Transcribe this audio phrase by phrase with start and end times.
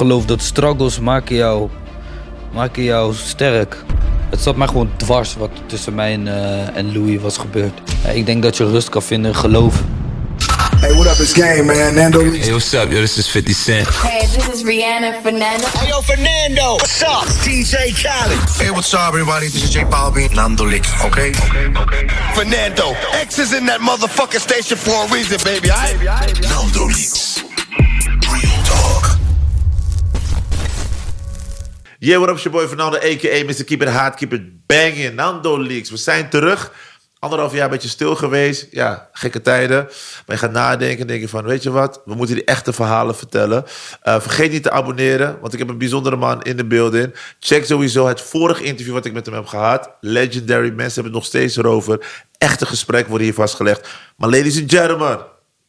[0.00, 1.68] geloof dat struggles maken jou,
[2.52, 3.84] maken jou sterk.
[4.30, 7.80] Het zat mij gewoon dwars wat tussen mij en, eh, en Louis was gebeurd.
[8.14, 9.82] Ik denk dat je rust kan vinden in geloof.
[10.80, 11.18] Hey, what up?
[11.18, 11.94] It's Game, man.
[11.94, 12.44] Nando Leaks.
[12.44, 12.90] Hey, what's up?
[12.90, 13.88] Yo, this is 50 Cent.
[13.88, 15.66] Hey, this is Rihanna Fernando.
[15.66, 16.72] Hey, yo, Fernando.
[16.72, 17.24] What's up?
[17.24, 18.38] It's DJ Khaled.
[18.58, 19.48] Hey, what's up, everybody?
[19.48, 20.34] This is J Balvin.
[20.34, 20.88] Nando Leaks.
[21.04, 21.30] Okay?
[21.30, 22.08] Okay, okay.
[22.34, 22.94] Fernando.
[23.12, 25.70] X is in that motherfucking station for a reason, baby.
[25.70, 25.92] I
[26.48, 27.49] Nando Leaks.
[32.02, 33.44] Yeah, what up, your boy Fernando, a.k.a.
[33.44, 33.64] Mr.
[33.64, 35.90] Keep It Hard, Keep It Banging, Nando Leaks.
[35.90, 36.72] We zijn terug.
[37.18, 38.66] Anderhalf jaar een beetje stil geweest.
[38.70, 39.84] Ja, gekke tijden.
[39.84, 42.02] Maar je gaat nadenken en denk je van, weet je wat?
[42.04, 43.64] We moeten die echte verhalen vertellen.
[44.04, 47.14] Uh, vergeet niet te abonneren, want ik heb een bijzondere man in de building.
[47.40, 49.90] Check sowieso het vorige interview wat ik met hem heb gehad.
[50.00, 52.06] Legendary, mensen hebben het nog steeds erover.
[52.38, 53.88] Echte gesprekken worden hier vastgelegd.
[54.16, 55.18] Maar ladies and gentlemen,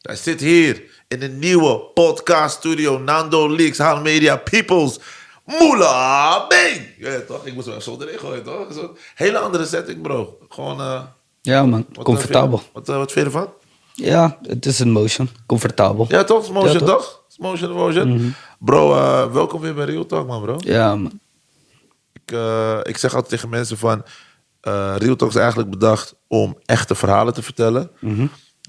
[0.02, 4.98] hij zit hier in de nieuwe podcast studio Nando Leaks, Haal Media Peoples.
[5.44, 6.80] Moela Bang!
[6.98, 7.46] Ja, toch?
[7.46, 8.66] Ik moest er zo erin gooien, toch?
[9.14, 10.38] Hele andere setting, bro.
[10.48, 10.80] Gewoon...
[10.80, 11.02] eh,
[11.40, 12.58] Ja man, wat, comfortabel.
[12.58, 13.52] eh, Wat, eh, wat vind je ervan?
[13.94, 15.28] Ja, het is een motion.
[15.46, 16.06] Comfortabel.
[16.08, 16.52] Ja, toch?
[16.52, 16.88] Motion, Ja, toch?
[16.88, 17.22] toch?
[17.38, 18.34] Motion, motion.
[18.58, 20.56] Bro, eh, welkom weer bij Real Talk, man, bro.
[20.58, 21.20] Ja man.
[22.12, 24.04] Ik, eh, ik zeg altijd tegen mensen van...
[24.60, 27.90] eh Real Talk is eigenlijk bedacht om echte verhalen te vertellen.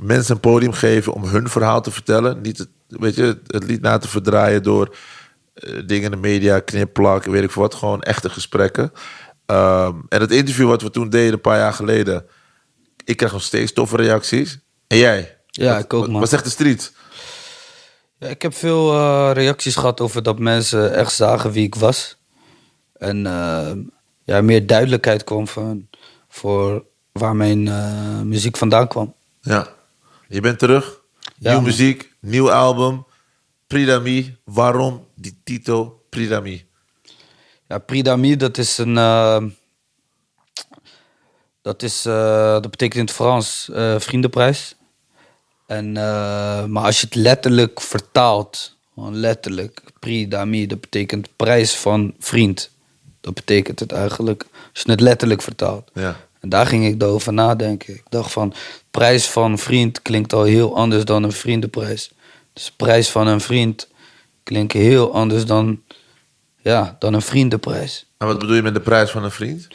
[0.04, 2.42] Mensen een podium geven om hun verhaal te vertellen.
[2.42, 4.96] Niet het, weet je, het lied na te verdraaien door eh,
[5.86, 7.76] dingen in de media, knipplak, weet ik veel wat.
[7.76, 8.92] Gewoon echte gesprekken.
[9.46, 12.26] Ehm, en het interview wat we toen deden, een paar jaar geleden...
[13.06, 14.60] Ik krijg nog steeds toffe reacties.
[14.88, 15.38] En jij?
[15.48, 16.20] Ja, Wat- ik ook, man.
[16.20, 16.94] Wat zegt de street?
[18.18, 22.18] Ja, ik heb veel eh, reacties gehad over dat mensen echt zagen wie ik was.
[22.94, 23.72] En eh,
[24.24, 25.88] ja, meer duidelijkheid kwam van,
[26.30, 29.14] voor waar mijn eh, muziek vandaan kwam.
[29.42, 29.68] Ja.
[30.28, 31.02] Je bent terug.
[31.20, 31.64] Ja, Nieuw man.
[31.64, 33.06] muziek, nieuw album.
[33.74, 34.36] Pridami.
[34.44, 36.66] Waarom die titel Pridami?
[37.68, 38.98] Ja, Pridami, dat is een.
[38.98, 39.44] eh,
[41.62, 44.76] dat, is, eh, dat betekent in het Frans eh, vriendenprijs.
[45.68, 45.92] En,
[46.72, 52.70] maar als je het letterlijk vertaalt, gewoon letterlijk, Pridami, dat betekent prijs van vriend.
[53.22, 55.92] Dat betekent het eigenlijk, als je het letterlijk vertaalt.
[55.94, 56.20] Ja.
[56.40, 57.94] En daar ging ik over nadenken.
[57.94, 58.54] Ik dacht van,
[58.92, 62.12] prijs van vriend klinkt al heel anders dan een vriendenprijs.
[62.54, 63.88] Dus prijs van een vriend
[64.44, 65.82] klinkt heel anders dan,
[66.62, 68.06] ja, dan een vriendenprijs.
[68.18, 69.68] En wat bedoel je met de prijs van een vriend?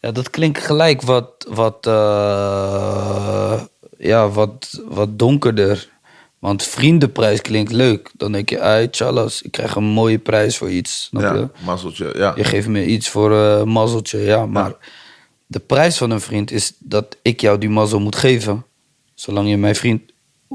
[0.00, 3.62] Ja, dat klinkt gelijk wat, wat, eh,
[3.98, 5.94] ja, wat, wat donkerder.
[6.38, 8.10] Want vriendenprijs klinkt leuk.
[8.14, 11.04] Dan denk je, ai, tjallas, ik krijg een mooie prijs voor iets.
[11.04, 11.38] Snap je?
[11.38, 12.12] Ja, mazzeltje.
[12.16, 12.32] Ja.
[12.36, 14.46] Je geeft me iets voor een mazzeltje, ja.
[14.46, 14.72] Maar
[15.46, 18.64] de prijs van een vriend is dat ik jou die mazzel moet geven.
[19.14, 20.02] Zolang je mijn vriend...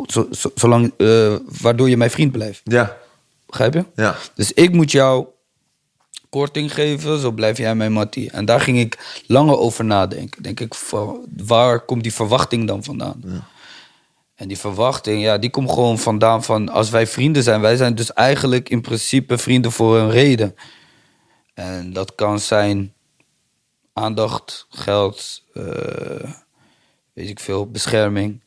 [0.06, 2.62] zo- zo- zolang, eh, waardoor je mijn vriend blijft.
[2.64, 2.98] Ja.
[3.46, 3.86] Begrijp je?
[3.96, 4.16] Ja.
[4.36, 5.26] Dus ik moet jou
[6.30, 8.32] korting geven, zo blijf jij mijn mattie.
[8.32, 10.44] En daar ging ik langer over nadenken.
[10.44, 10.74] Denk ik,
[11.46, 13.24] waar komt die verwachting dan vandaan?
[14.36, 16.70] En die verwachting, ja, die komt gewoon vandaan van...
[16.70, 20.56] als wij vrienden zijn, wij zijn dus eigenlijk in principe vrienden voor een reden.
[21.54, 22.94] En dat kan zijn
[23.94, 25.64] aandacht, geld, eh,
[27.14, 28.42] weet ik veel, bescherming.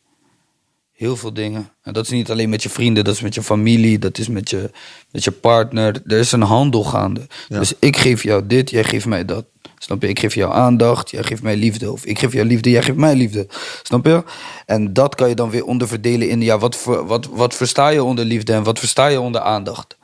[0.95, 1.69] Heel veel dingen.
[1.83, 4.29] En dat is niet alleen met je vrienden, dat is met je familie, dat is
[4.29, 4.71] met je,
[5.11, 6.03] met je partner.
[6.07, 7.27] Er is een handel gaande.
[7.49, 9.45] Dus ik geef jou dit, jij geeft mij dat.
[9.79, 10.09] Snap je?
[10.09, 11.93] Ik geef jou aandacht, jij geeft mij liefde.
[11.93, 13.47] Of ik geef jou liefde, jij geeft mij liefde.
[13.83, 14.25] Snap je?
[14.67, 18.25] En dat kan je dan weer onderverdelen in, ja, wat, wat, wat versta je onder
[18.25, 19.97] liefde en wat versta je onder aandacht?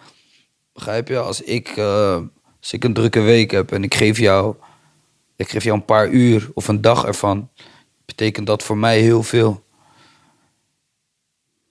[0.73, 1.19] Begrijp je?
[1.19, 2.19] Als ik, eh,
[2.61, 4.55] als ik een drukke week heb en ik geef jou,
[5.37, 7.49] ik geef jou een paar uur of een dag ervan,
[8.05, 9.63] betekent dat voor mij heel veel.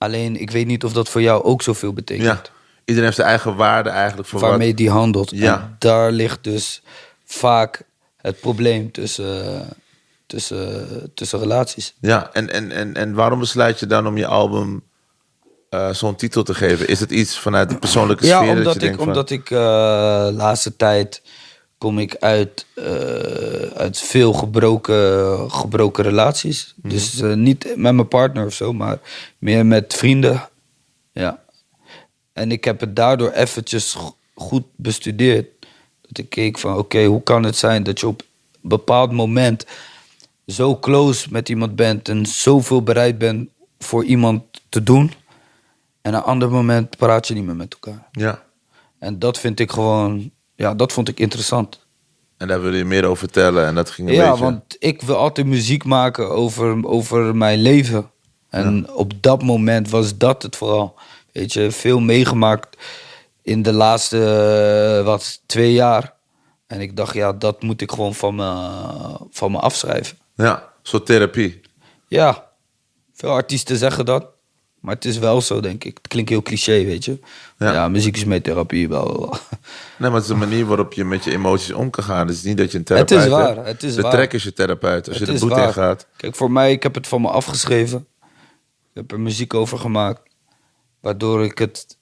[0.00, 2.26] Alleen, ik weet niet of dat voor jou ook zoveel betekent.
[2.26, 2.42] ja.
[2.84, 4.76] Iedereen heeft zijn eigen waarde eigenlijk voor Waarmee wat.
[4.76, 5.30] die handelt.
[5.30, 5.54] Ja.
[5.60, 6.82] En daar ligt dus
[7.24, 7.82] vaak
[8.16, 9.68] het probleem tussen,
[10.26, 11.94] tussen, tussen relaties.
[12.00, 14.82] Ja, en, en, en, en waarom besluit je dan om je album
[15.70, 16.88] eh, zo'n titel te geven?
[16.88, 19.06] Is het iets vanuit de persoonlijke Ja, sfeer dat omdat je ik, van...
[19.06, 19.58] omdat ik eh
[20.32, 21.22] laatste tijd
[21.80, 22.84] kom ik uit, eh,
[23.76, 26.74] uit veel gebroken, gebroken relaties.
[26.76, 26.88] Mhm.
[26.88, 28.98] Dus eh, niet met mijn partner of zo, maar
[29.38, 30.48] meer met vrienden.
[31.12, 31.42] Ja.
[32.32, 35.46] En ik heb het daardoor eventjes go- goed bestudeerd.
[36.00, 38.20] Dat ik keek van, oké, hoe kan het zijn dat je op
[38.62, 39.66] een bepaald moment
[40.46, 43.48] zo close met iemand bent en zoveel bereid bent
[43.78, 45.12] voor iemand te doen.
[46.02, 48.08] En een ander moment praat je niet meer met elkaar.
[48.12, 48.42] Ja,
[48.98, 50.30] En dat vind ik gewoon,
[50.60, 51.86] ja, dat vond ik interessant.
[52.36, 53.66] en daar wil je meer over vertellen.
[53.66, 54.44] En dat ging een Ja, beetje...
[54.44, 58.10] want ik wil altijd muziek maken over, over mijn leven.
[58.48, 60.94] En op dat moment was dat het vooral.
[61.32, 62.76] Weet je, veel meegemaakt
[63.42, 64.18] in de laatste,
[64.98, 66.14] eh, wat, twee jaar.
[66.66, 68.48] En ik dacht, ja, dat moet ik gewoon van me,
[69.30, 70.18] van me afschrijven.
[70.34, 71.60] Ja, soort therapie.
[72.08, 72.46] Ja,
[73.14, 74.26] veel artiesten zeggen dat.
[74.80, 75.96] Maar het is wel zo, denk ik.
[75.96, 77.18] Het klinkt heel cliché, weet je.
[77.58, 77.72] Ja.
[77.72, 78.88] Ja, muziek is met therapie.
[78.88, 79.38] Bla, bla, bla.
[79.98, 82.26] Nee, maar het is een manier waarop je met je emoties om kan gaan.
[82.26, 83.66] Het is niet dat je een Het therapeut is waar, hebt.
[83.66, 84.12] het is de waar.
[84.12, 85.08] trek is je therapeut.
[85.08, 86.06] Als je Het de is boete in gaat.
[86.16, 88.06] Kijk, voor mij, ik heb het van me afgeschreven.
[88.92, 90.20] Ik heb er muziek over gemaakt.
[91.00, 91.96] Waardoor ik het,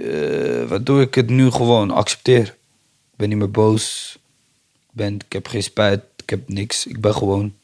[0.00, 2.46] eh, waardoor ik het nu gewoon accepteer.
[3.12, 4.14] Ik ben niet meer boos.
[4.74, 6.00] Ik, ben, ik heb geen spijt.
[6.22, 6.86] Ik heb niks.
[6.86, 7.54] Ik ben gewoon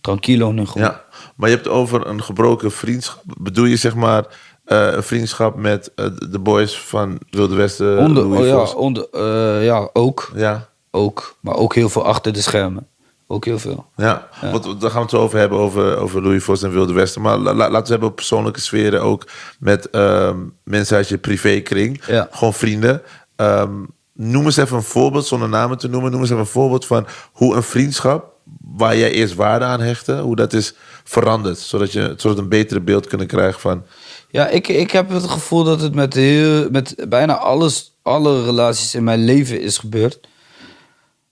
[0.00, 0.86] tranquilo nu gewoon.
[0.88, 1.04] Ja,
[1.38, 3.22] maar je hebt over een gebroken vriendschap.
[3.38, 4.24] Bedoel je zeg maar
[4.64, 7.98] eh, een vriendschap met eh, de boys van Wilde Westen?
[7.98, 10.30] Onder, oh ja, onder, eh, ja, ook.
[10.34, 11.36] Ja, Ook.
[11.40, 12.86] Maar ook heel veel achter de schermen.
[13.26, 13.86] Ook heel veel.
[13.96, 14.28] ja.
[14.52, 17.22] Want daar gaan we het zo over hebben, over, over Louis Vos en Wilde Westen.
[17.22, 19.24] Maar la- la- laten we hebben op persoonlijke sferen ook.
[19.58, 22.00] Met ehm, mensen uit je privékring.
[22.06, 22.28] Ja.
[22.30, 23.02] Gewoon vrienden.
[23.36, 23.72] Ehm,
[24.14, 26.10] noem eens even een voorbeeld, zonder namen te noemen.
[26.10, 28.32] Noem eens even een voorbeeld van hoe een vriendschap...
[28.74, 30.74] waar jij eerst waarde aan hechtte, hoe dat is
[31.08, 31.58] veranderd.
[31.58, 33.84] Zodat, je, zodat een betere beeld kunnen krijgen van...
[34.30, 38.94] Ja, ik, ik heb het gevoel dat het met, heel, met bijna alles, alle relaties
[38.94, 40.20] in mijn leven is gebeurd.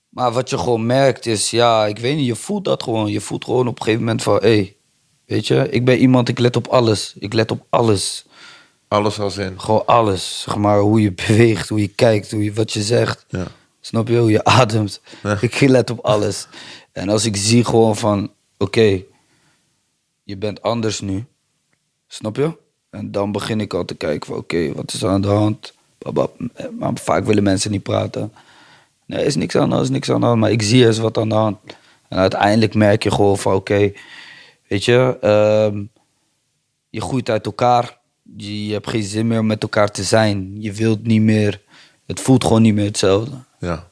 [0.08, 3.11] Maar wat je gewoon merkt is, ja, ik weet niet, je voelt dat gewoon.
[3.11, 4.76] Je voelt gewoon op een gegeven moment van, hé, hey,
[5.26, 7.14] weet je, ik ben iemand, ik let op alles.
[7.19, 8.25] Ik let op alles.
[8.88, 9.61] Alles als in.
[9.61, 10.40] Gewoon alles.
[10.40, 13.25] Zeg maar, hoe je beweegt, hoe je kijkt, hoe je, wat je zegt.
[13.28, 13.46] Ja.
[13.81, 14.19] Snap je?
[14.19, 15.00] Hoe je ademt.
[15.23, 15.38] Ja.
[15.40, 16.46] Ik let op alles.
[16.93, 19.02] En als ik zie gewoon van, oké,
[20.26, 21.25] je bent anders nu.
[22.06, 22.56] Snap je?
[22.90, 25.75] En dan begin ik al te kijken van, oké, wat is er aan de hand?
[26.78, 28.32] Maar vaak willen mensen niet praten.
[29.06, 30.40] Nee, is niks aan de hand, is niks aan de hand.
[30.40, 31.58] Maar ik zie is wat aan de hand.
[32.08, 33.93] En uiteindelijk merk je gewoon van, oké,
[34.69, 35.84] weet je, ehm,
[36.90, 37.99] je groeit uit elkaar.
[38.37, 40.62] Je, je hebt geen zin meer om met elkaar te zijn.
[40.62, 41.62] Je wilt niet meer,
[42.06, 43.37] het voelt gewoon niet meer hetzelfde.
[43.58, 43.88] Ja.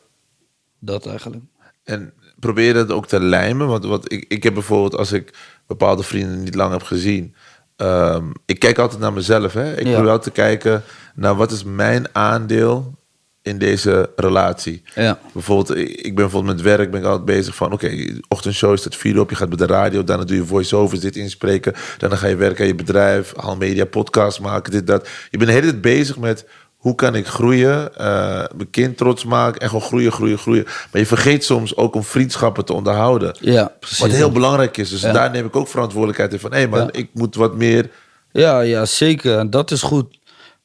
[0.79, 1.43] Dat eigenlijk.
[1.85, 2.13] En
[2.45, 3.67] probeer dat ook te lijmen?
[3.67, 5.31] Want wat ik, ik heb bijvoorbeeld, als ik
[5.67, 7.35] bepaalde vrienden niet lang heb gezien...
[7.77, 9.53] ehm, ik kijk altijd naar mezelf.
[9.53, 9.73] Hè?
[9.73, 9.93] Ik Ja.
[9.93, 10.83] probeer altijd te kijken
[11.15, 12.95] naar wat is mijn aandeel
[13.43, 14.83] in deze relatie.
[14.95, 15.19] Ja.
[15.33, 17.73] Bijvoorbeeld, ik ben bijvoorbeeld met werk ben ik altijd bezig van...
[17.73, 17.91] oké,
[18.29, 20.05] ochtendshow staat vier op, je gaat bij de radio...
[20.05, 21.75] daarna doe je voice-overs, dit inspreken...
[21.99, 25.09] daarna ga je werken aan je bedrijf, Hal Media, podcast maken, dit, dat.
[25.31, 26.47] Je bent de hele tijd bezig met...
[26.85, 29.61] hoe kan ik groeien, eh, mijn kind trots maken...
[29.61, 30.65] en gewoon groeien, groeien, groeien.
[30.65, 33.37] Maar je vergeet soms ook om vriendschappen te onderhouden.
[33.41, 33.99] Ja, precies.
[33.99, 34.91] Wat heel belangrijk is.
[34.91, 35.13] Dus Ja.
[35.13, 36.53] daar neem ik ook verantwoordelijkheid in van...
[36.53, 36.89] hé, maar Ja.
[36.93, 37.91] ik moet wat meer...
[38.33, 39.39] Ja, ja, zeker.
[39.39, 40.19] En dat is goed.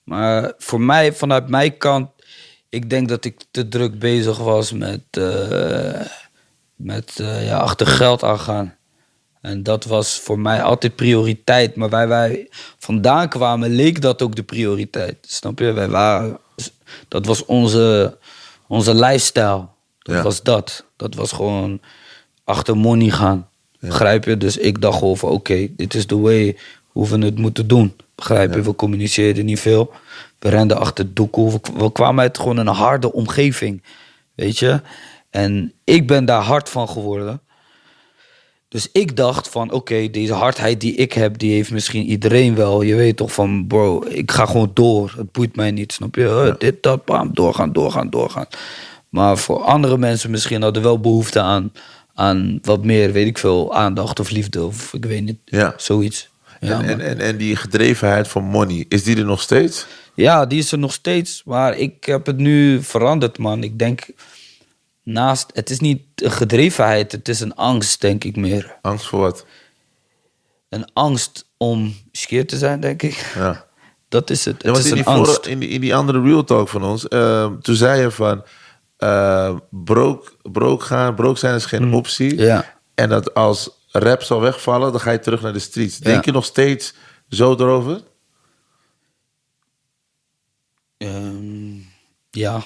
[0.03, 2.09] Maar voor mij, vanuit mijn kant,
[2.69, 6.01] ik denk dat ik te druk bezig was met, eh,
[6.75, 8.75] met eh, ja, achter geld aangaan.
[9.41, 11.75] En dat was voor mij altijd prioriteit.
[11.75, 12.47] Maar waar wij
[12.77, 15.17] vandaan kwamen, leek dat ook de prioriteit.
[15.21, 15.71] Snap je?
[15.71, 16.37] Wij waren,
[17.07, 18.17] dat was onze,
[18.67, 19.65] onze lifestyle.
[19.99, 20.23] Dat Ja.
[20.23, 20.85] was dat.
[20.95, 21.79] Dat was gewoon
[22.43, 23.47] achter money gaan.
[23.79, 24.37] Begrijp je?
[24.37, 26.57] Dus ik dacht gewoon van oké, dit is de way
[26.87, 27.95] hoe we het moeten doen.
[28.15, 28.61] Begrijp je?
[28.61, 29.91] We communiceerden niet veel.
[30.39, 31.51] We renden achter doekoe.
[31.51, 33.83] We, we kwamen uit gewoon een harde omgeving.
[34.35, 34.81] Weet je?
[35.29, 37.41] En ik ben daar hard van geworden.
[38.69, 42.81] Dus ik dacht van, oké, deze hardheid die ik heb, die heeft misschien iedereen wel.
[42.81, 45.13] Je weet toch van, bro, ik ga gewoon door.
[45.17, 46.55] Het boeit mij niet, snap je?
[46.59, 48.45] Dit, dat, bam, doorgaan, doorgaan, doorgaan.
[49.09, 51.71] Maar voor andere mensen misschien hadden wel behoefte aan,
[52.13, 55.73] aan wat meer, weet ik veel, aandacht of liefde of ik weet niet, Ja.
[55.77, 56.29] zoiets.
[56.59, 59.85] Ja, en, en, en, en die gedrevenheid van money, is die er nog steeds?
[60.13, 63.63] ja, die is er nog steeds, maar ik heb het nu veranderd, man.
[63.63, 64.07] Ik denk,
[65.11, 68.77] naast, het is niet een gedrevenheid, het is een angst, denk ik meer.
[68.81, 69.45] Angst voor wat?
[70.69, 73.31] een angst om skeer te zijn, denk ik.
[73.35, 73.67] Ja.
[74.09, 74.63] Dat is het.
[74.63, 77.07] Ja, Het is in die, vorige- in, die, in die andere real talk van ons,
[77.07, 78.43] ehm, toen zei je van,
[78.99, 82.29] uh, broke, broke gaan, broke zijn is geen optie.
[82.29, 82.43] Hmm.
[82.43, 82.77] Ja.
[82.95, 85.97] En dat als rap zal wegvallen, dan ga je terug naar de streets.
[85.97, 86.93] Denk je nog steeds
[87.29, 88.01] zo erover?
[90.97, 91.77] Ehm,
[92.31, 92.63] ja.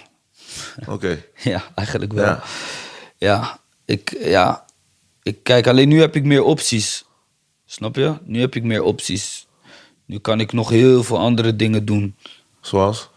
[0.87, 1.23] Oké.
[1.43, 2.25] ja, eigenlijk wel.
[2.25, 2.41] Ja.
[3.17, 3.59] Ja.
[3.85, 4.65] ik, ja,
[5.23, 7.05] ik kijk, alleen nu heb ik meer opties.
[7.65, 8.13] Snap je?
[8.25, 9.47] Nu heb ik meer opties.
[10.05, 12.15] Nu kan ik nog heel veel andere dingen doen.
[12.61, 13.09] Zoals?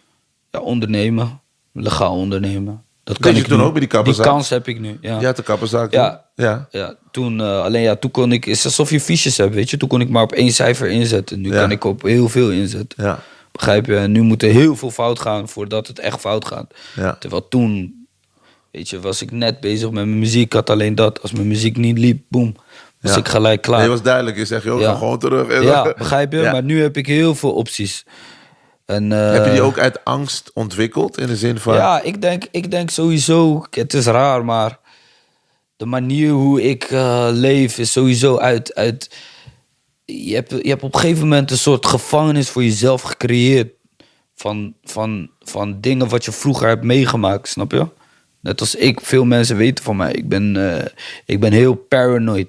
[0.50, 1.40] Ja, ondernemen.
[1.72, 2.84] Legaal ondernemen.
[3.04, 3.64] Dat kan je ik toen nu.
[3.64, 4.24] ook bij die kapperszaak?
[4.24, 5.20] Die kans heb ik nu, ja.
[5.20, 5.92] Ja, de kapperszaak.
[5.92, 6.24] Ja.
[6.34, 6.68] Ja.
[6.70, 9.70] Ja, toen, eh, alleen ja, toen kon ik, het is alsof je fiches hebt, weet
[9.70, 9.76] je.
[9.76, 11.40] Toen kon ik maar op één cijfer inzetten.
[11.40, 11.60] Nu Ja.
[11.60, 13.04] kan ik op heel veel inzetten.
[13.04, 13.18] Ja.
[13.56, 13.96] Begrijp je?
[13.96, 16.74] En nu moet er heel veel fout gaan voordat het echt fout gaat.
[16.96, 17.16] Ja.
[17.20, 18.06] Terwijl toen,
[18.70, 20.44] weet je, was ik net bezig met mijn muziek.
[20.44, 21.22] Ik had alleen dat.
[21.22, 22.54] Als mijn muziek niet liep, boem,
[23.00, 23.18] was Ja.
[23.18, 23.80] ik gelijk klaar.
[23.80, 24.36] Nee, was duidelijk.
[24.36, 24.94] Je zegt, joh, Ja.
[24.94, 25.48] gewoon terug.
[25.48, 26.42] En Ja, begrijp je?
[26.42, 28.04] Maar nu heb ik heel veel opties.
[28.84, 31.18] En, eh, Heb je die ook uit angst ontwikkeld?
[31.18, 31.74] In de zin van...
[31.74, 34.78] Ja, ik denk, ik denk sowieso, het is raar, maar
[35.76, 38.74] de manier hoe ik eh, leef is sowieso uit.
[38.74, 39.10] uit
[40.06, 43.74] je, hebt, je hebt op een gegeven moment een soort gevangenis voor jezelf gecreëerd.
[44.34, 47.88] Van, van, van dingen wat je vroeger hebt meegemaakt, snap je?
[48.40, 50.12] Net als ik, veel mensen weten van mij.
[50.12, 50.84] Ik ben, eh,
[51.24, 52.48] ik ben heel paranoid.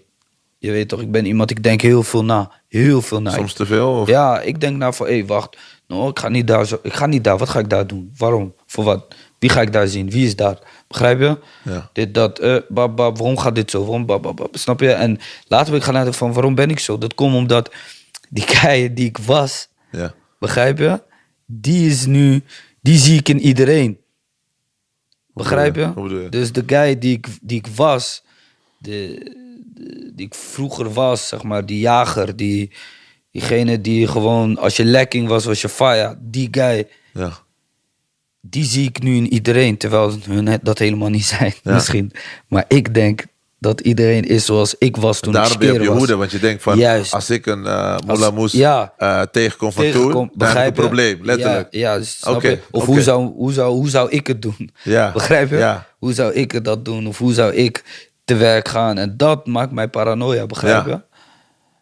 [0.57, 2.51] Je weet toch, ik ben iemand, ik denk heel veel na.
[2.67, 3.31] Heel veel na.
[3.31, 3.89] Soms te veel?
[3.89, 4.07] Of?
[4.07, 5.57] Ja, ik denk nou van, hé, wacht.
[5.87, 6.79] Nou, ik ga niet daar zo.
[6.81, 7.37] Ik ga niet daar.
[7.37, 8.13] Wat ga ik daar doen?
[8.17, 8.53] Waarom?
[8.65, 9.15] Voor wat?
[9.39, 10.09] Wie ga ik daar zien?
[10.09, 10.57] Wie is daar?
[10.87, 11.37] Begrijp je?
[11.63, 11.89] Ja.
[11.93, 12.39] Dit, dat,
[12.69, 13.79] bab, bab, waarom gaat dit zo?
[13.81, 14.57] Waarom, bab, bab, bab?
[14.57, 14.91] Snap je?
[14.91, 16.97] En later ben ik gaan nadenken van, waarom ben ik zo?
[16.97, 17.73] Dat komt omdat
[18.29, 20.13] die kei die ik was, Ja.
[20.39, 21.01] begrijp je?
[21.45, 22.41] Die is nu,
[22.81, 23.97] die zie ik in iedereen.
[25.33, 26.27] Begrijp je?
[26.29, 28.23] Dus de guy die ik, die ik was,
[28.77, 28.91] de,
[29.73, 32.71] de- die ik vroeger was, zeg maar, die jager, die,
[33.31, 36.17] diegene die gewoon, als je lekking was, was je fire.
[36.21, 37.37] Die guy, Ja.
[38.49, 41.73] Die zie ik nu in iedereen, terwijl hun het- dat helemaal niet zijn, Ja.
[41.73, 42.11] misschien.
[42.47, 43.25] Maar ik denk
[43.59, 46.31] dat iedereen is zoals ik was toen Daarom ik ben je op je hoede, want
[46.31, 46.77] je denkt van...
[46.77, 47.13] Juist.
[47.13, 47.97] Als ik een uh,
[48.51, 48.93] ja.
[48.97, 51.67] eh, tegenkom van Tegenkom, toen, dan heb ik een probleem, letterlijk.
[51.71, 52.59] Ja, ja snap Oké, je?
[52.71, 54.69] Of hoe, zou, hoe, zou, hoe zou ik het doen?
[54.83, 55.57] Ja, Begrijp je?
[55.57, 55.87] ja.
[55.99, 57.07] Hoe zou ik het dat doen?
[57.07, 57.83] Of hoe zou ik
[58.25, 58.97] te werk gaan?
[58.97, 60.91] En dat maakt mij paranoia, begrijp Ja.
[60.91, 61.01] je?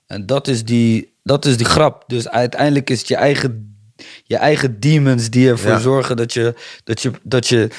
[0.08, 2.04] En dat is, die, dat is die grap.
[2.08, 3.75] Dus uiteindelijk is het je eigen,
[4.24, 5.80] je eigen demons die ervoor Ja.
[5.80, 7.70] zorgen dat je, dat, je, dat, je,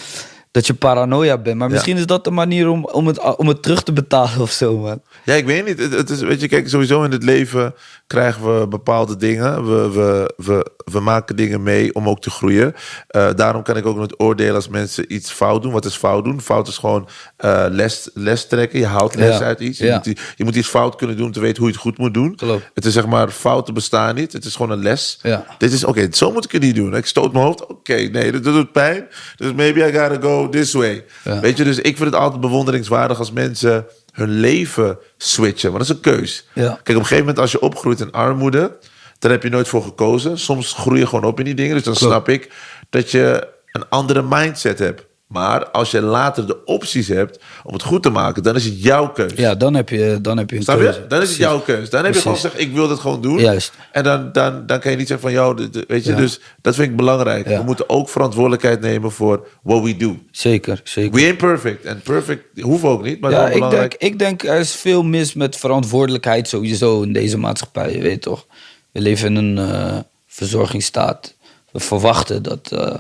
[0.51, 1.57] dat je paranoia bent.
[1.57, 1.73] Maar Ja.
[1.75, 4.79] misschien is dat de manier om, om, het, om het terug te betalen of zo,
[4.79, 5.01] man.
[5.25, 5.79] Ja, ik weet niet.
[5.79, 7.75] Het, het is, weet je, kijk, sowieso in het leven
[8.07, 9.67] krijgen we bepaalde dingen.
[9.67, 12.75] We, we, we, we maken dingen mee om ook te groeien.
[13.09, 15.73] Eh, daarom kan ik ook nooit oordelen als mensen iets fout doen.
[15.73, 16.41] Wat is fout doen?
[16.41, 18.79] Fout is gewoon eh, les, les trekken.
[18.79, 19.45] Je haalt les Ja.
[19.45, 19.79] uit iets.
[19.79, 19.95] Je, Ja.
[20.05, 22.15] moet, je moet iets fout kunnen doen om te weten hoe je het goed moet
[22.15, 22.35] doen.
[22.37, 22.71] Klopt.
[22.75, 24.33] Het is zeg maar, fouten bestaan niet.
[24.33, 25.19] Het is gewoon een les.
[25.23, 25.47] Ja.
[25.59, 26.97] Dit is, oké, zo moet ik het niet doen.
[26.97, 27.67] Ik stoot mijn hoofd.
[27.67, 29.09] Oké, nee, dat, dat doet pijn.
[29.37, 31.05] Dus maybe I gotta go this way.
[31.23, 33.87] Weet je, dus ik vind het altijd bewonderingswaardig als mensen
[34.17, 35.73] hun leven switchen.
[35.73, 36.47] Want dat is een keus.
[36.55, 36.63] Ja.
[36.63, 38.77] Kijk, op een gegeven moment als je opgroeit in armoede...
[39.19, 40.39] daar heb je nooit voor gekozen.
[40.39, 41.75] Soms groei je gewoon op in die dingen.
[41.75, 42.13] Dus dan Klopt.
[42.13, 42.51] snap ik
[42.91, 45.06] dat je een andere mindset hebt.
[45.27, 48.43] Maar als je later de opties hebt om het goed te maken...
[48.43, 49.33] dan is het jouw keus.
[49.37, 51.01] Ja, dan heb je, dan heb je een Snap keuze.
[51.01, 51.07] je?
[51.07, 51.91] Dan is het jouw keus.
[51.91, 53.39] Dan heb je gewoon gezegd, ik wil dit gewoon doen.
[53.39, 53.73] Juist.
[53.93, 56.17] En dan, dan, dan kan je niet zeggen van, de- weet je, Ja.
[56.17, 57.49] dus dat vind ik belangrijk.
[57.49, 57.59] Ja.
[57.59, 60.19] We moeten ook verantwoordelijkheid nemen voor what we do.
[60.31, 61.13] Zeker, zeker.
[61.13, 61.85] We ain't perfect.
[61.85, 64.01] En perfect hoeft ook niet, maar Ja, ik belangrijk.
[64.01, 67.93] denk, ik denk er is veel mis met verantwoordelijkheid sowieso in deze maatschappij.
[67.93, 68.47] Je weet toch?
[68.93, 71.35] We leven in een eh, verzorgingsstaat.
[71.73, 72.95] We verwachten dat eh,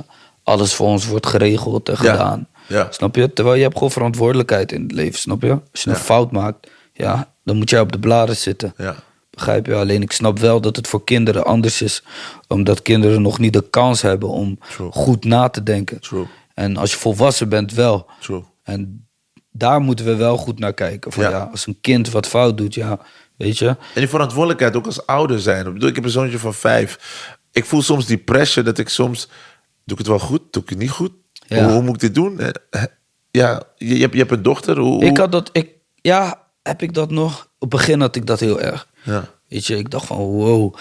[0.47, 2.49] alles voor ons wordt geregeld en gedaan.
[2.69, 2.87] ja.
[2.91, 3.33] Snap je?
[3.33, 5.51] Terwijl je hebt gewoon verantwoordelijkheid in het leven, snap je?
[5.73, 8.75] Als je een fout maakt, ja, dan moet jij op de bladen zitten.
[8.77, 8.95] Ja.
[9.31, 9.75] Begrijp je?
[9.75, 12.03] Alleen ik snap wel dat het voor kinderen anders is.
[12.49, 14.91] Omdat kinderen nog niet de kans hebben om True.
[14.93, 16.01] goed na te denken.
[16.01, 16.27] True.
[16.55, 18.07] En als je volwassen bent, wel.
[18.21, 18.43] True.
[18.63, 19.07] En
[19.53, 21.13] daar moeten we wel goed naar kijken.
[21.13, 21.31] Van, Ja.
[21.31, 21.49] ja.
[21.53, 22.99] als een kind wat fout doet, ja,
[23.37, 23.67] weet je.
[23.69, 25.67] En die verantwoordelijkheid ook als ouder zijn.
[25.67, 26.99] Ik bedoel, ik heb een zoontje van vijf.
[27.53, 29.29] Ik voel soms die pressure dat ik soms...
[29.87, 30.43] Doe ik het wel goed?
[30.51, 31.13] Doe ik het niet goed?
[31.47, 31.63] Ja.
[31.65, 32.41] Hoe, hoe moet ik dit doen?
[32.41, 32.83] Eh,
[33.31, 34.79] Ja, je, je, hebt, je hebt een dochter.
[34.79, 37.41] Hoe, Ik had dat, ik, ja, heb ik dat nog?
[37.59, 38.89] Op het begin had ik dat heel erg.
[39.03, 39.25] Ja.
[39.49, 40.75] Weet je, ik dacht van, wow.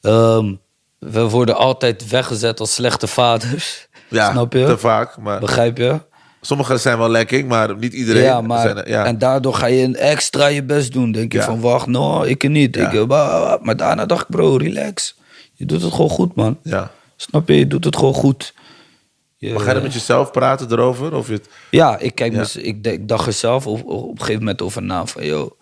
[0.00, 0.54] ehm,
[0.98, 3.86] we worden altijd weggezet als slechte vaders.
[4.10, 4.64] Ja, Snap je?
[4.66, 5.16] te vaak.
[5.18, 6.00] Maar Begrijp je?
[6.40, 8.22] sommigen zijn wel lekking, maar niet iedereen.
[8.22, 9.04] Ja, maar, Zijn ja.
[9.04, 11.12] en daardoor ga je een extra je best doen.
[11.12, 11.44] Denk je Ja.
[11.44, 12.76] van, wacht, no, ik niet.
[12.76, 13.06] Ik,
[13.62, 15.16] maar daarna dacht ik, bro, relax.
[15.52, 16.58] Je doet het gewoon goed, man.
[16.62, 16.90] ja.
[17.20, 17.54] Snap je?
[17.54, 18.54] Je doet het gewoon goed.
[19.36, 21.14] Je- Maar ga je er met jezelf praten erover?
[21.14, 21.48] Of je het...
[21.70, 22.38] Ja, ik, kijk, Ja.
[22.38, 25.06] dus ik, dacht er zelf op, op een gegeven moment over na.
[25.06, 25.56] Van, yo,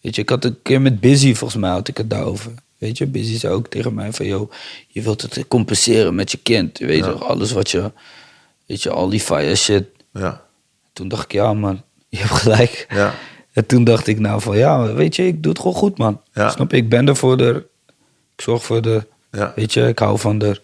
[0.00, 2.52] weet je, ik had een keer met Busy, volgens mij had ik het daarover.
[2.78, 4.48] Weet je, Busy zei ook tegen mij van, yo,
[4.88, 6.78] je wilt het compenseren met je kind.
[6.78, 7.10] Je weet Ja.
[7.10, 7.92] toch, alles wat je,
[8.66, 9.84] weet je, al die fire shit.
[10.12, 10.44] Ja.
[10.92, 12.86] Toen dacht ik, ja man, je hebt gelijk.
[12.88, 13.14] Ja.
[13.52, 16.20] En toen dacht ik nou van, ja, weet je, ik doe het gewoon goed man.
[16.32, 16.48] Ja.
[16.50, 17.66] Snap je, ik ben er voor de,
[18.36, 19.06] ik zorg voor de,
[19.54, 20.60] weet je, ik hou van de,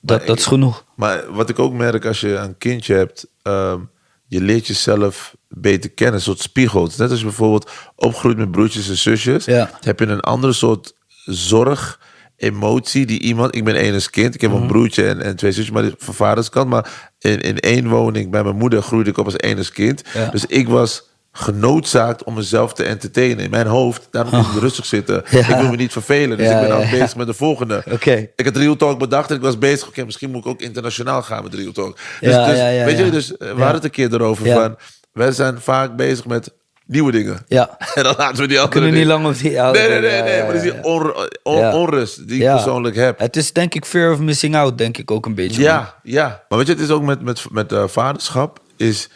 [0.00, 0.84] dat, ik- dat is genoeg.
[0.96, 3.80] Maar wat ik ook merk als je een kindje hebt, ehm,
[4.28, 6.96] je leert jezelf beter kennen, een soort spiegels.
[6.96, 9.70] Net als je bijvoorbeeld opgroeit met broertjes en zusjes, Ja.
[9.80, 12.00] heb je een andere soort zorg,
[12.36, 13.54] emotie die iemand.
[13.54, 14.60] Ik ben enig kind, ik heb Mhm.
[14.60, 16.68] een broertje en, en twee zusjes, maar van vaderskant.
[16.68, 20.02] Maar in, in één woning bij mijn moeder groeide ik op als enig kind.
[20.14, 20.30] Ja.
[20.30, 21.02] Dus ik was
[21.36, 23.44] genoodzaakt om mezelf te entertainen.
[23.44, 25.22] In mijn hoofd, daarom moet ik rustig zitten.
[25.30, 25.38] Ja.
[25.38, 26.90] Ik wil me niet vervelen, dus Ja, ik ben al ja.
[26.90, 27.82] bezig met de volgende.
[27.90, 28.28] Oké.
[28.36, 29.88] Ik had Real Talk bedacht en ik was bezig.
[29.88, 31.96] Oké, misschien moet ik ook internationaal gaan met Real Talk.
[32.20, 34.76] Dus, dus, weet je, dus eh, we hadden het een keer erover van...
[35.12, 36.52] Wij zijn vaak bezig met
[36.86, 37.38] nieuwe dingen.
[37.48, 37.76] Ja.
[37.94, 39.78] En dan laten we die andere kunnen niet lang op die oude...
[39.78, 40.36] Nee, nee, nee, ja, nee.
[40.36, 40.80] ja, maar dat is die ja.
[40.82, 41.74] on- on- Ja.
[41.76, 43.18] onrust die ik persoonlijk heb.
[43.18, 45.62] Het is denk ik fear of missing out, denk ik ook een beetje.
[45.62, 45.70] man.
[45.70, 46.42] Ja, ja.
[46.48, 48.60] Maar weet je, het is ook met, met, met eh, vaderschap.
[48.76, 49.08] Is,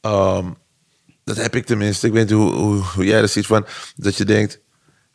[0.00, 0.44] ehm,
[1.26, 2.06] dat heb ik tenminste.
[2.06, 3.46] Ik weet niet hoe, hoe, hoe jij dat ziet.
[3.46, 3.66] Van,
[3.96, 4.60] dat je denkt,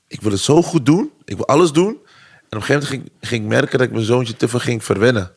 [0.08, 1.12] ik wil het zo goed doen.
[1.26, 1.88] Ik wil alles doen.
[2.50, 4.60] En op een gegeven moment ging, ging ik merken dat ik mijn zoontje te veel
[4.60, 5.32] ging verwennen.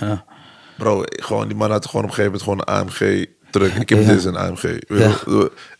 [0.00, 0.24] Ja.
[0.78, 3.76] Bro, gewoon, die man had gewoon op een gegeven moment gewoon een AMG terug.
[3.78, 4.06] Ik heb Ja.
[4.08, 4.62] dit is een AMG.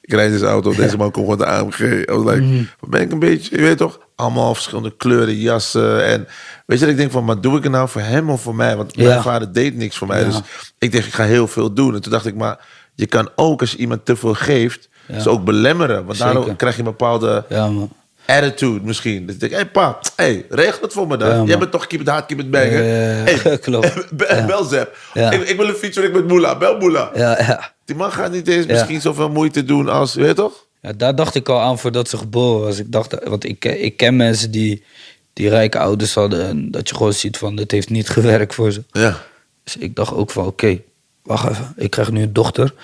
[0.01, 0.75] Ik rijd deze auto.
[0.75, 1.81] Deze man komt gewoon de AMG.
[1.81, 2.65] I was like, Mhm.
[2.81, 4.01] wat ben ik een beetje, je weet toch?
[4.15, 6.05] Allemaal verschillende kleuren, jassen.
[6.07, 6.27] En
[6.67, 8.55] weet je dat ik denk van, maar doe ik het nou voor hem of voor
[8.55, 8.77] mij?
[8.77, 10.25] Want mijn vader deed niks voor mij.
[10.25, 10.41] Dus
[10.79, 11.95] ik dacht, ik ga heel veel doen.
[11.95, 12.67] En toen dacht ik, maar
[12.97, 15.21] je kan ook als je iemand te veel geeft, Ja.
[15.21, 16.05] ze ook belemmeren.
[16.05, 17.91] Want daardoor krijg je een bepaalde Ja, man.
[18.27, 19.27] attitude misschien.
[19.27, 21.29] Dus ik denk, hé hey, pa, hey, regel het voor me dan.
[21.29, 21.43] Ja.
[21.45, 22.71] Jij bent toch keep it hard, keep it bang.
[22.71, 24.17] Hey, Klopt.
[24.47, 24.97] Bel, Zep.
[25.15, 26.59] Ik, ik wil een featuring met Moela.
[26.59, 27.11] Bel Moela.
[27.15, 27.73] Ja, ja.
[27.85, 30.65] Die man gaat niet eens misschien zoveel moeite doen als, weet je toch?
[30.83, 32.79] Ja, daar dacht ik al aan voordat ze geboren was.
[32.79, 34.85] Ik dacht, want ik, ik ken mensen die,
[35.33, 36.47] die rijke ouders hadden.
[36.47, 38.83] En dat je gewoon ziet van, het heeft niet gewerkt voor ze.
[38.91, 39.17] Ja.
[39.65, 40.81] Dus ik dacht ook van, oké,
[41.27, 41.73] wacht even.
[41.77, 42.75] Ik krijg nu een dochter.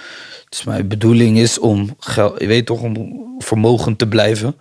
[0.48, 4.56] Dus mijn bedoeling is om, geld, je weet toch, om vermogen te blijven.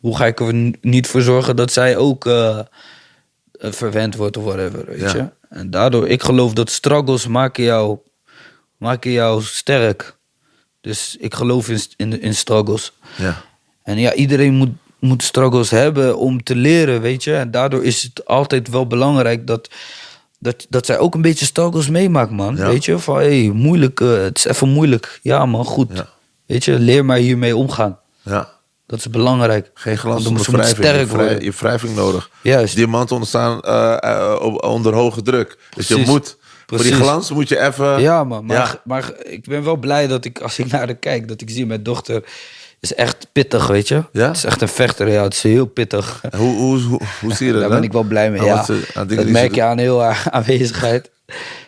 [0.00, 2.64] Hoe ga ik er niet voor zorgen dat zij ook eh, eh,
[3.72, 5.14] verwend wordt of whatever, weet Ja.
[5.16, 5.28] je?
[5.48, 7.98] En daardoor, ik geloof dat struggles maken jou,
[8.76, 10.16] maken jou sterk.
[10.80, 12.92] Dus ik geloof in, in, in struggles.
[13.16, 13.42] Ja.
[13.82, 17.34] En ja, iedereen moet, moet struggles hebben om te leren, weet je.
[17.34, 19.70] En daardoor is het altijd wel belangrijk dat,
[20.44, 22.56] dat, dat zij ook een beetje struggles meemaakt, man.
[22.56, 22.66] Ja.
[22.66, 25.18] Weet je, van hé, hey, moeilijk, eh, het is even moeilijk.
[25.22, 25.90] Ja, man, goed.
[25.94, 26.08] Ja.
[26.46, 27.98] Weet je, leer maar hiermee omgaan.
[28.22, 28.48] Ja.
[28.86, 29.70] Dat is belangrijk.
[29.74, 30.76] Geen glans moet wrijving.
[30.76, 31.44] sterk Je, worden.
[31.44, 32.30] je wrijving nodig.
[32.42, 32.74] Juist.
[32.76, 35.58] Diamanten ontstaan eh, eh, onder hoge druk.
[35.74, 36.12] Dus je Precies.
[36.12, 36.36] moet,
[36.66, 36.96] voor die Precies.
[37.06, 38.00] glans moet je even...
[38.00, 38.44] Ja, man.
[38.46, 38.80] Maar, Ja.
[38.84, 41.66] maar ik ben wel blij dat ik, als ik naar haar kijk, dat ik zie
[41.66, 42.24] mijn dochter
[42.84, 44.02] is echt pittig, weet je.
[44.12, 44.26] Ja?
[44.26, 45.22] Het is echt een vechter, ja.
[45.22, 46.20] Het is heel pittig.
[46.36, 47.78] Hoe, hoe, hoe, hoe zie je dat Daar dan?
[47.78, 48.42] ben ik wel blij mee.
[48.42, 51.10] Ja, ze- dat merk je aan heel haar aanwezigheid.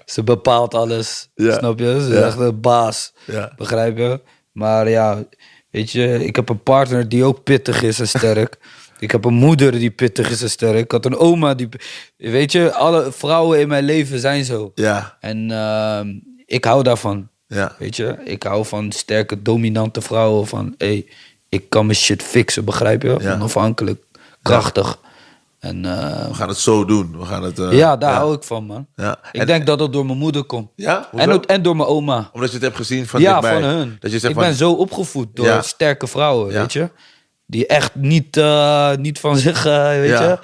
[0.04, 1.28] Ze bepaalt alles.
[1.34, 1.58] Ja.
[1.58, 2.00] Snap je?
[2.00, 3.12] Ze is echt een baas.
[3.24, 3.52] Ja.
[3.56, 4.20] Begrijp je?
[4.52, 5.24] Maar ja,
[5.70, 8.56] weet je, ik heb een partner die ook pittig is en sterk.
[8.98, 10.78] ik heb een moeder die pittig is en sterk.
[10.78, 11.68] Ik had een oma die.
[12.16, 14.72] Weet je, alle vrouwen in mijn leven zijn zo.
[14.74, 16.08] Ja, En ehm,
[16.44, 17.28] ik hou daarvan.
[17.46, 17.74] Ja.
[17.78, 20.46] Weet je, ik hou van sterke, dominante vrouwen.
[20.46, 21.06] Van hé, hey,
[21.48, 23.16] ik kan mijn shit fixen, begrijp je?
[23.20, 23.34] Ja.
[23.34, 24.02] Onafhankelijk,
[24.42, 24.98] krachtig.
[25.58, 27.18] En eh, We gaan het zo doen.
[27.18, 27.58] We gaan het...
[27.58, 28.86] eh, ja, daar hou ik van, man.
[28.96, 29.18] Ja.
[29.32, 30.70] Ik En- denk dat dat door mijn moeder komt.
[30.76, 31.08] Ja?
[31.16, 32.30] En, en door mijn oma.
[32.32, 33.96] Omdat je het hebt gezien van ja, van hun.
[34.00, 36.90] Dat je zegt ik van, ben zo opgevoed door sterke vrouwen, weet je?
[37.46, 40.38] Die echt niet, eh, niet van zich, weet je?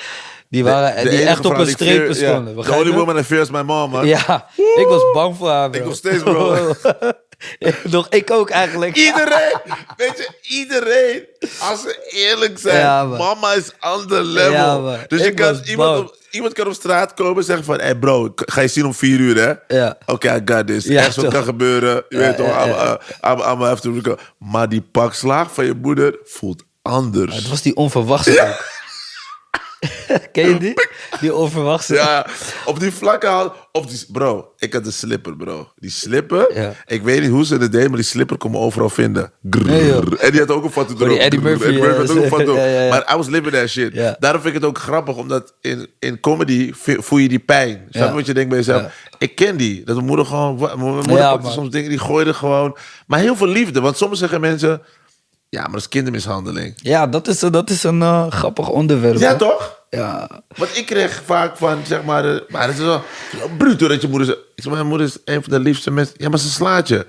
[0.53, 2.45] Die, waren, de die enige echt op een streep stonden.
[2.45, 4.07] The begrijp only woman that fears my mom, man.
[4.07, 5.81] Ja, ik was bang voor haar, bro.
[5.81, 6.57] Ik nog steeds, bro.
[7.91, 8.97] Nog, ik ook eigenlijk.
[8.97, 9.61] Iedereen,
[9.97, 11.27] weet je, iedereen,
[11.61, 14.53] als ze eerlijk zijn, Ja, mama is ander level.
[14.91, 17.77] Ja, dus je Ik kan, iemand, op, iemand kan op straat komen en zeggen van,
[17.77, 19.77] hé hey bro, ik ga je zien om vier uur, hè?
[19.77, 19.99] Ja.
[20.07, 20.85] Oké, I got this.
[20.85, 22.05] Ja, Echt wat kan gebeuren.
[22.09, 24.17] Je weet toch, I'm, uh, I'm, I'm have to go.
[24.39, 27.35] Maar die pakslaag van je moeder voelt anders.
[27.35, 28.57] Het was die onverwachte.
[30.33, 30.75] Ken je die?
[31.21, 31.95] Die onverwachte.
[31.95, 32.27] Ja,
[32.65, 33.55] op die vlakke haal.
[33.73, 35.69] Op die, bro, ik had de slipper, bro.
[35.77, 36.73] Die slipper, Ja.
[36.87, 39.33] ik weet niet hoe ze het deed, maar die slipper kon me overal vinden.
[39.51, 40.19] Grrr.
[40.19, 41.09] En die had ook een foto erop.
[41.09, 41.41] die Eddie.
[41.41, 42.57] Murphy, Eddie had ook een foto.
[42.59, 42.89] ja, ja, ja.
[42.89, 43.95] Maar I was living that shit.
[44.19, 47.87] Daarom vind ik het ook grappig, omdat in, in comedy voel je die pijn.
[47.91, 48.93] Snap je wat je denkt bij jezelf?
[49.19, 49.85] Ik ken die.
[49.85, 50.59] Dat mijn moeder gewoon...
[50.61, 52.77] Mijn moeder soms dingen, die gooide gewoon...
[53.07, 54.83] Maar heel veel liefde, want soms zeggen mensen...
[55.55, 56.75] Ja, maar dat is kindermishandeling.
[56.77, 59.19] Ja, dat is, dat is een eh, grappig onderwerp.
[59.19, 59.85] Ja, toch?
[59.91, 60.29] Ja.
[60.57, 63.49] Want ik kreeg vaak van, zeg maar, eh, maar het is wel, het is wel
[63.57, 64.39] bruto dat je moeder zegt.
[64.55, 66.15] Ik zeg, mijn moeder is een van de liefste mensen.
[66.19, 67.07] Ja, maar ze slaat je.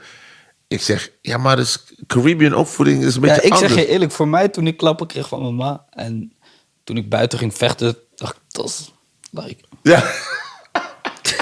[0.67, 3.73] Ik zeg, ja, maar dus Caribbean opvoeding is een beetje ja, ik anders.
[3.73, 6.33] zeg je eerlijk, voor mij toen ik klappen kreeg van mijn ma en
[6.83, 8.91] toen ik buiten ging vechten, dacht ik, dat is
[9.31, 10.03] like, Ja,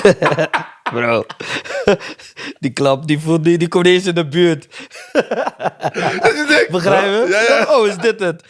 [0.91, 1.25] bro.
[2.59, 4.67] die klap, die, voelt, die, die komt niet eens in de buurt.
[6.21, 7.27] dat je denkt, Begrijp je?
[7.29, 7.77] Ja, ja.
[7.77, 8.43] Oh, is dit het?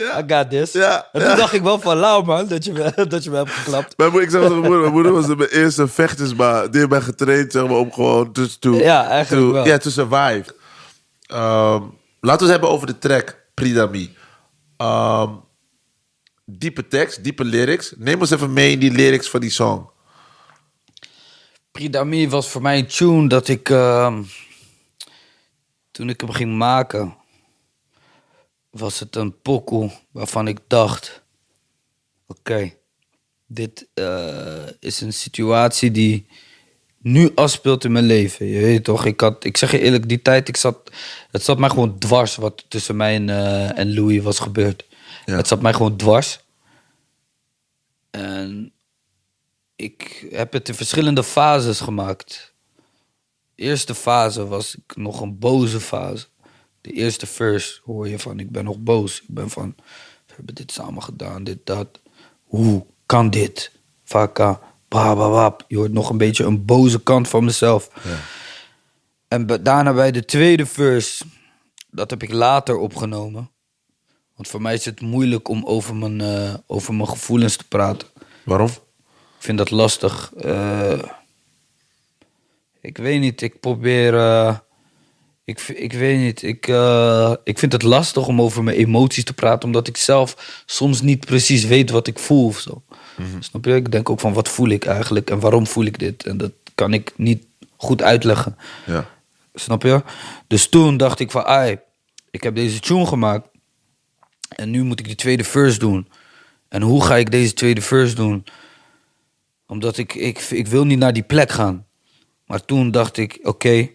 [0.00, 0.72] I got this.
[0.72, 1.36] Ja, en toen ja.
[1.36, 3.96] dacht ik wel van, lauw man, dat je me, dat je me hebt geklapt.
[3.96, 6.66] Mijn moeder, ik zeg tegen mijn moeder, mijn moeder was mijn eerste vechtersma.
[6.66, 9.66] Die heeft mij getraind, zeg maar, om gewoon to, to, Ja, eigenlijk to, wel.
[9.66, 10.44] Ja, to survive.
[11.26, 11.82] Ehm,
[12.20, 14.16] laten we het hebben over de track Pridami.
[14.76, 15.30] Ehm,
[16.44, 17.92] diepe tekst, diepe lyrics.
[17.96, 19.90] Neem ons even mee in die lyrics van die song.
[21.72, 23.68] Pridami was voor mij een tune dat ik...
[23.68, 24.22] ehm,
[25.90, 27.16] toen ik hem ging maken...
[28.70, 31.22] was het een pokoe waarvan ik dacht...
[32.26, 32.72] Oké,
[33.46, 36.26] dit eh, is een situatie die
[36.98, 38.46] nu afspeelt in mijn leven.
[38.46, 40.90] Je weet toch, ik, had, ik zeg je eerlijk, die tijd, ik zat,
[41.30, 44.84] het zat mij gewoon dwars wat tussen mij en, eh, en Louis was gebeurd.
[45.24, 45.36] Ja.
[45.36, 46.40] Het zat mij gewoon dwars.
[48.10, 48.72] En
[49.80, 52.54] ik heb het in verschillende fases gemaakt.
[53.54, 56.26] De eerste fase was ik nog een boze fase.
[56.80, 59.20] De eerste verse hoor je van, ik ben nog boos.
[59.20, 59.74] Ik ben van,
[60.26, 62.00] we hebben dit samen gedaan, dit, dat.
[62.44, 63.72] Hoe kan dit?
[64.04, 65.64] Vaka, bababab.
[65.68, 67.90] Je hoort nog een beetje een boze kant van mezelf.
[69.28, 71.24] En be- daarna bij de tweede verse,
[71.90, 73.50] dat heb ik later opgenomen.
[74.34, 78.08] Want voor mij is het moeilijk om over mijn, eh, over mijn gevoelens te praten.
[78.44, 78.70] Waarom?
[79.40, 80.32] Ik vind dat lastig.
[80.40, 80.98] Eh,
[82.80, 84.14] ik weet niet, ik probeer.
[84.14, 84.56] eh,
[85.44, 89.32] ik, ik weet niet, ik, eh, ik vind het lastig om over mijn emoties te
[89.32, 92.82] praten, omdat ik zelf soms niet precies weet wat ik voel of zo.
[93.38, 93.74] Snap je?
[93.74, 96.26] Ik denk ook van wat voel ik eigenlijk en waarom voel ik dit?
[96.26, 97.44] En dat kan ik niet
[97.76, 98.56] goed uitleggen.
[98.86, 99.06] Ja.
[99.54, 100.02] Snap je?
[100.46, 101.78] Dus toen dacht ik van, ai,
[102.30, 103.48] ik heb deze tune gemaakt.
[104.48, 106.08] En nu moet ik de tweede verse doen.
[106.68, 108.44] En hoe ga ik deze tweede verse doen?
[109.70, 111.86] Omdat ik, ik, ik wil niet naar die plek gaan.
[112.46, 113.88] Maar toen dacht ik, oké,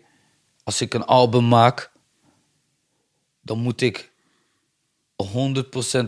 [0.63, 1.91] als ik een album maak,
[3.41, 4.11] dan moet ik
[5.23, 5.25] 100%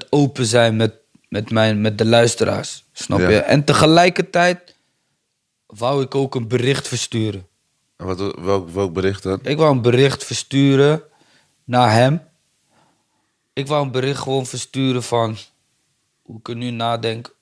[0.10, 0.94] open zijn met,
[1.30, 2.86] met, mijn, met de luisteraars.
[2.92, 3.30] Snap Ja.
[3.30, 3.40] je?
[3.40, 4.76] En tegelijkertijd
[5.66, 7.48] wou ik ook een bericht versturen.
[7.96, 9.40] En wat, welk, welk bericht dan?
[9.44, 11.04] Ik wou een bericht versturen
[11.64, 12.22] naar hem.
[13.54, 15.38] Ik wou een bericht gewoon versturen van
[16.22, 17.36] hoe ik er nu nadenk.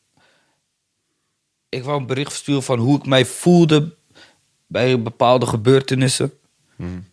[1.76, 3.96] Ik wou een bericht versturen van hoe ik mij voelde
[4.68, 6.34] bij bepaalde gebeurtenissen.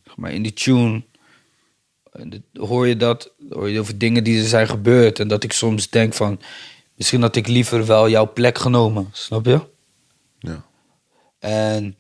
[0.05, 1.03] Zeg Maar in die tune
[2.55, 5.19] hoor je dat, hoor je over dingen die er zijn gebeurd.
[5.19, 6.41] En dat ik soms denk van,
[6.95, 9.09] misschien had ik liever wel jouw plek genomen.
[9.13, 9.61] Snap je?
[10.39, 10.65] Ja.
[11.39, 11.97] En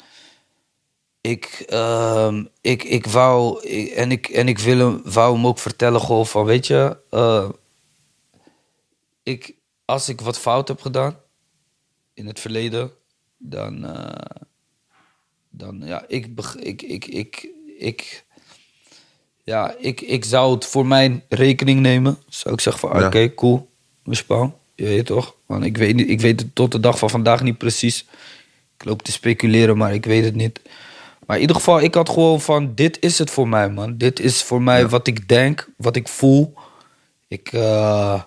[1.21, 5.59] ik, ehm, ik, ik wou, ik- en ik, en ik wil hem, wou hem ook
[5.59, 7.49] vertellen gewoon van, weet je, eh,
[9.23, 11.17] ik, als ik wat fout heb gedaan
[12.23, 12.91] in het verleden,
[13.39, 14.41] dan, eh,
[15.51, 16.27] dan ja, ik,
[16.61, 18.25] ik, ik, ik, ik,
[19.45, 22.19] ja, ik, ik zou het voor mijn rekening nemen.
[22.29, 23.07] Zou ik zeggen van, Ja.
[23.07, 23.71] oké, cool,
[24.05, 25.35] mispaal, je weet toch?
[25.47, 28.07] Want ik weet, ik weet het tot de dag van vandaag niet precies.
[28.79, 30.61] Ik loop te speculeren, maar ik weet het niet.
[31.27, 33.97] Maar in ieder geval, ik had gewoon van, dit is het voor mij, man.
[33.97, 36.55] Dit is voor mij wat ik denk, wat ik voel.
[37.29, 38.23] Ik, eh,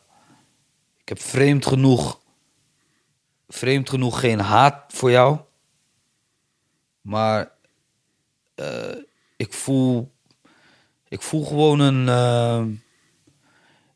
[1.01, 2.19] ik heb vreemd genoeg,
[3.47, 5.39] vreemd genoeg geen haat voor jou.
[7.01, 7.51] Maar
[8.55, 8.95] eh,
[9.37, 10.11] ik voel,
[11.07, 12.63] ik voel gewoon een, eh,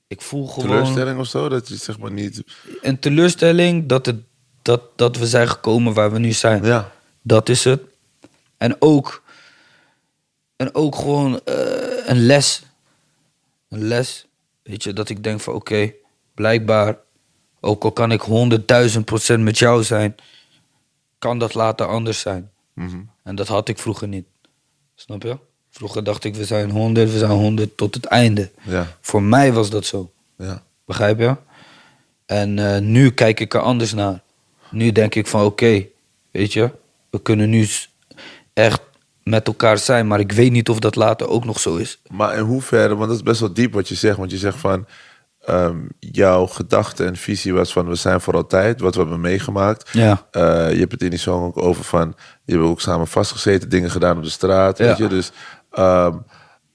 [0.07, 1.49] ik voel gewoon Teleurstelling of zo?
[1.49, 2.43] Dat je zeg maar niet...
[2.81, 4.21] een teleurstelling dat, het,
[4.61, 6.63] dat, dat we zijn gekomen waar we nu zijn.
[6.63, 6.91] Ja.
[7.21, 7.81] Dat is het.
[8.57, 9.23] En ook,
[10.55, 12.63] en ook gewoon eh, een les.
[13.69, 14.27] Een les.
[14.63, 15.93] Weet je, dat ik denk van oké,
[16.33, 16.97] blijkbaar,
[17.59, 20.15] ook al kan ik honderdduizend procent met jou zijn,
[21.19, 22.51] kan dat later anders zijn.
[22.73, 22.99] Mhm.
[23.23, 24.25] En dat had ik vroeger niet.
[24.95, 25.37] Snap je?
[25.69, 28.51] Vroeger dacht ik, we zijn honderd, we zijn honderd tot het einde.
[28.61, 28.87] Ja.
[29.01, 30.11] Voor mij was dat zo.
[30.37, 30.63] Ja.
[30.85, 31.35] Begrijp je?
[32.25, 34.21] En eh, nu kijk ik er anders naar.
[34.71, 35.85] Nu denk ik van oké,
[36.31, 36.71] weet je,
[37.09, 37.67] we kunnen nu
[38.53, 38.81] echt
[39.23, 41.99] met elkaar zijn, maar ik weet niet of dat later ook nog zo is.
[42.07, 44.17] Maar in hoeverre, want dat is best wel diep wat je zegt.
[44.17, 44.85] Want je zegt van,
[45.49, 49.89] ehm, jouw gedachte en visie was van, we zijn voor altijd, wat we hebben meegemaakt.
[49.91, 50.27] Ja.
[50.31, 50.41] Eh,
[50.73, 53.91] je hebt het in die song ook over van, je hebt ook samen vastgezeten, dingen
[53.91, 54.85] gedaan op de straat, Ja.
[54.85, 55.07] weet je.
[55.07, 55.31] Dus,
[55.71, 56.15] ehm,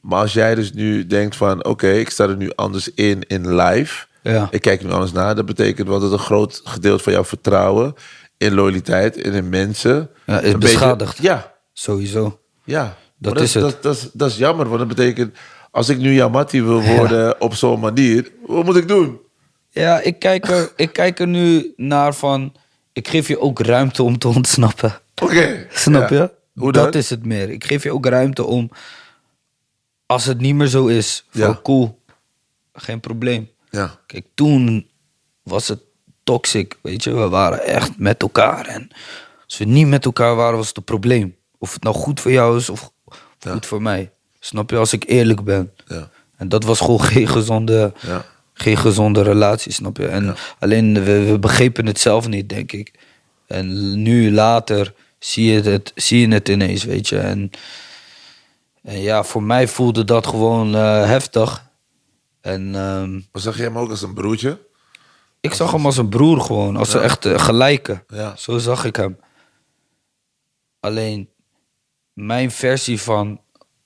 [0.00, 3.54] maar als jij dus nu denkt van, oké, ik sta er nu anders in, in
[3.54, 4.06] live.
[4.22, 4.48] Ja.
[4.50, 5.34] Ik kijk nu anders naar.
[5.34, 7.94] Dat betekent wel dat een groot gedeelte van jouw vertrouwen
[8.38, 10.10] in loyaliteit en in mensen...
[10.26, 11.18] Ja, is beetje- beschadigd.
[11.22, 12.40] ja, Sowieso.
[12.64, 13.62] ja, Dat Maar is het.
[13.62, 15.37] Dat, dat, is- dat is jammer, want dat betekent...
[15.74, 18.32] als ik nu jouw mattie wil worden op zo'n manier...
[18.46, 19.18] wat moet ik doen?
[19.70, 22.52] Ja, ik kijk, er, ik kijk er nu naar van,
[22.92, 25.00] ik geef je ook ruimte om te ontsnappen.
[25.22, 25.66] Oké.
[25.70, 26.16] Snap Ja.
[26.16, 26.30] je?
[26.60, 27.00] Hoe dat dan?
[27.02, 27.50] is het meer.
[27.50, 28.70] Ik geef je ook ruimte om,
[30.06, 31.60] als het niet meer zo is, van Ja.
[31.62, 32.00] cool,
[32.72, 33.50] geen probleem.
[33.70, 34.90] Ja, Kijk, toen
[35.42, 35.80] was het
[36.24, 37.14] toxic, weet je.
[37.14, 38.66] We waren echt met elkaar.
[38.66, 38.88] En
[39.44, 41.37] als we niet met elkaar waren, was het een probleem.
[41.58, 42.90] Of het nou goed voor jou is of
[43.48, 44.12] goed voor mij.
[44.44, 45.72] Snap je, als ik eerlijk ben.
[45.87, 48.24] ja, En dat was gewoon geen gezonde, ja.
[48.54, 50.07] geen gezonde relatie, snap je.
[50.07, 52.92] En alleen, we, we begrepen het zelf niet, denk ik.
[53.46, 57.18] En nu, later, zie je het, zie je het ineens, weet je.
[57.18, 57.50] En,
[58.83, 61.66] en ja, voor mij voelde dat gewoon eh, heftig.
[62.40, 62.74] En...
[62.74, 64.59] ehm, Maar zag jij hem ook als een broertje?
[65.40, 68.04] ik zag hem als een broer gewoon, als een echte gelijke.
[68.09, 68.37] Ja.
[68.37, 69.18] Zo zag ik hem.
[70.80, 71.28] Alleen
[72.12, 73.40] mijn versie van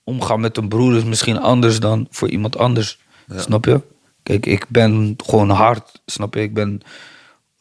[0.09, 2.99] omgaan met een broer is misschien anders dan voor iemand anders.
[3.35, 3.81] Snap je?
[4.23, 6.01] Kijk, ik ben gewoon hard.
[6.05, 6.41] Snap je?
[6.41, 6.81] Ik ben.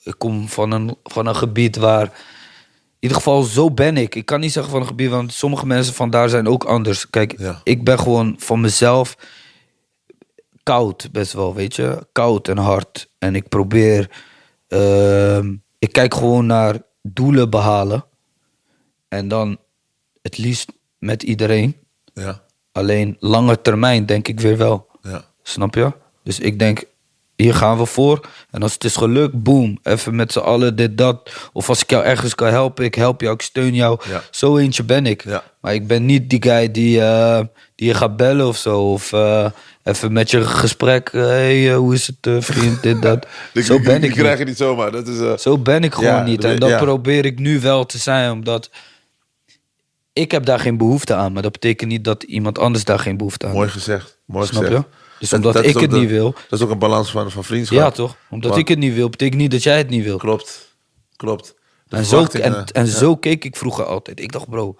[0.03, 2.05] Ik kom van een, van een gebied waar.
[2.05, 2.11] In
[2.99, 4.15] ieder geval, zo ben ik.
[4.15, 7.11] Ik kan niet zeggen van een gebied, want sommige mensen van daar zijn ook anders.
[7.11, 7.61] Kijk, Ja.
[7.65, 9.17] ik ben gewoon van mezelf
[10.63, 12.07] koud, best wel, weet je.
[12.13, 13.09] Koud en hard.
[13.19, 14.11] En ik probeer.
[14.69, 18.05] ehm, ik kijk gewoon naar doelen behalen.
[19.09, 19.59] En dan
[20.23, 21.77] het liefst met iedereen.
[22.19, 22.41] Ja,
[22.73, 24.87] Alleen lange termijn denk ik weer wel.
[25.03, 25.25] ja.
[25.43, 25.93] Snap je?
[26.25, 26.85] Dus ik denk,
[27.37, 28.27] hier gaan we voor.
[28.51, 29.79] En als het is gelukt, boom.
[29.83, 31.31] Even met z'n allen dit, dat.
[31.53, 34.01] Of als ik jou ergens kan helpen, ik help jou, ik steun jou.
[34.09, 34.23] Ja.
[34.31, 35.25] Zo eentje ben ik.
[35.25, 35.43] Ja.
[35.61, 37.41] Maar ik ben niet die guy die, eh,
[37.75, 38.81] die je gaat bellen of zo.
[38.93, 39.47] Of eh,
[39.83, 41.13] even met je gesprek.
[41.13, 42.83] Hé, hey, eh, hoe is het, eh, vriend?
[42.83, 43.27] Dit, dat.
[43.53, 44.39] Die- zo die- ben die ik krijg niet.
[44.39, 44.91] je niet zomaar.
[44.93, 46.45] Dat is, eh, Zo ben ik gewoon Ja, niet.
[46.45, 48.71] En dat probeer ik nu wel te zijn, omdat
[50.19, 51.33] ik heb daar geen behoefte aan.
[51.33, 53.79] Maar dat betekent niet dat iemand anders daar geen behoefte aan Mooi heeft.
[53.79, 54.19] gezegd.
[54.25, 54.83] Mooi Snap gezegd.
[54.83, 54.97] je?
[55.19, 57.79] Dus omdat ik het de- niet wil- Dat is ook een balans van, van vriendschap.
[57.79, 58.17] Ja, toch?
[58.31, 60.17] Omdat Maar- ik het niet wil, betekent niet dat jij het niet wil.
[60.19, 60.77] Klopt.
[61.17, 61.55] Klopt.
[61.85, 62.91] De En, zo, en, en ja.
[62.93, 64.21] zo keek ik vroeger altijd.
[64.21, 64.77] Ik dacht, bro,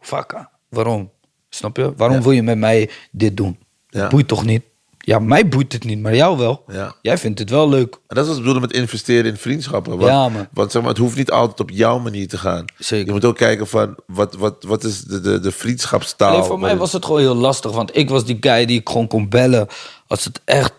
[0.00, 1.10] vakka, waarom?
[1.48, 1.92] Snap je?
[1.96, 2.22] Waarom Ja.
[2.22, 3.58] wil je met mij dit doen?
[3.88, 4.08] Ja.
[4.08, 4.62] Boeit toch niet?
[5.08, 6.64] Ja, mij boeit het niet, maar jou wel.
[6.66, 6.94] Ja.
[7.02, 7.98] Jij vindt het wel leuk.
[8.06, 9.98] En dat is wat ik bedoelde met investeren in vriendschappen.
[9.98, 10.48] Want, Ja, man.
[10.52, 12.64] Want zeg maar, het hoeft niet altijd op jouw manier te gaan.
[12.78, 13.06] Zeker.
[13.06, 16.32] Je moet ook kijken van, wat, wat, wat is de, de, de vriendschapstaal?
[16.32, 18.88] Alleen voor mij was het gewoon heel lastig, want ik was die guy die ik
[18.88, 19.68] gewoon kon bellen
[20.06, 20.72] als het echt,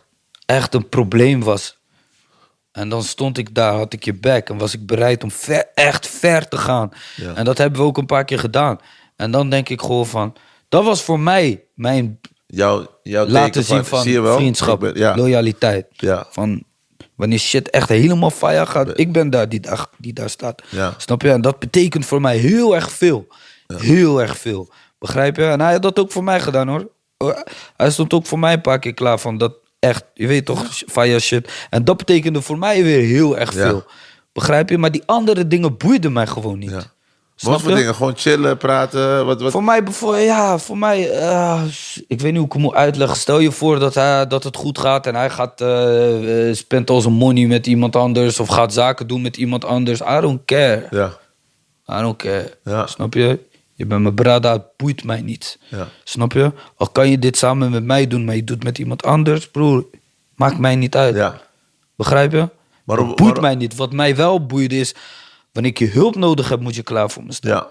[0.45, 1.77] echt een probleem was.
[2.71, 5.65] En dan stond ik daar, had ik je back en was ik bereid om ver,
[5.73, 6.89] echt ver te gaan.
[7.15, 7.33] Ja.
[7.33, 8.79] En dat hebben we ook een paar keer gedaan.
[9.15, 10.33] En dan denk ik gewoon van,
[10.69, 12.19] dat was voor mij mijn
[12.51, 15.15] Jouw, jouw laten zien van zie vriendschap, Ik ben- ja.
[15.15, 15.85] loyaliteit.
[15.91, 16.27] Ja.
[16.29, 16.63] Van
[17.15, 20.61] wanneer shit echt helemaal fire gaat, ik ben daar die, daar die daar staat.
[20.69, 20.93] Ja.
[20.97, 21.31] Snap je?
[21.31, 23.27] En dat betekent voor mij heel erg veel.
[23.67, 24.69] Heel erg veel.
[24.99, 25.43] Begrijp je?
[25.43, 26.89] En hij had dat ook voor mij gedaan hoor.
[27.75, 30.65] Hij stond ook voor mij een paar keer klaar van dat echt, je weet toch,
[30.71, 31.51] fire shit.
[31.69, 33.83] En dat betekende voor mij weer heel erg veel.
[34.33, 34.77] Begrijp je?
[34.77, 36.89] Maar die andere dingen boeiden mij gewoon niet.
[37.39, 37.77] Snap Wat voor je?
[37.77, 37.95] dingen?
[37.95, 39.25] Gewoon chillen, praten.
[39.25, 39.51] Wat, wat?
[39.51, 41.63] Voor mij, bijvoorbeeld, ja, voor mij, eh,
[42.07, 43.17] ik weet niet hoe ik het moet uitleggen.
[43.17, 45.63] Stel je voor dat, hij, dat het goed gaat en hij gaat,
[46.57, 50.01] spent al zijn money met iemand anders of gaat zaken doen met iemand anders.
[50.01, 50.87] I don't care.
[50.91, 51.07] Ja.
[51.97, 52.57] I don't care.
[52.63, 52.87] Ja.
[52.87, 53.39] Snap je?
[53.73, 55.59] Je bent mijn brada, het boeit mij niet.
[55.67, 55.87] Ja.
[56.03, 56.51] Snap je?
[56.75, 59.49] Al kan je dit samen met mij doen, maar je doet het met iemand anders,
[59.49, 59.85] broer,
[60.35, 61.15] maakt mij niet uit.
[61.15, 61.41] Ja.
[61.95, 62.49] Begrijp je?
[62.83, 63.75] Maar het boeit maar- mij niet.
[63.75, 64.95] Wat mij wel boeit is,
[65.51, 67.51] wanneer ik je hulp nodig heb, moet je klaar voor me staan.
[67.51, 67.67] Ja.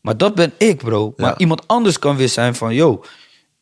[0.00, 1.12] Maar dat ben ik, bro.
[1.16, 1.38] Maar Ja.
[1.38, 3.04] iemand anders kan weer zijn van, yo,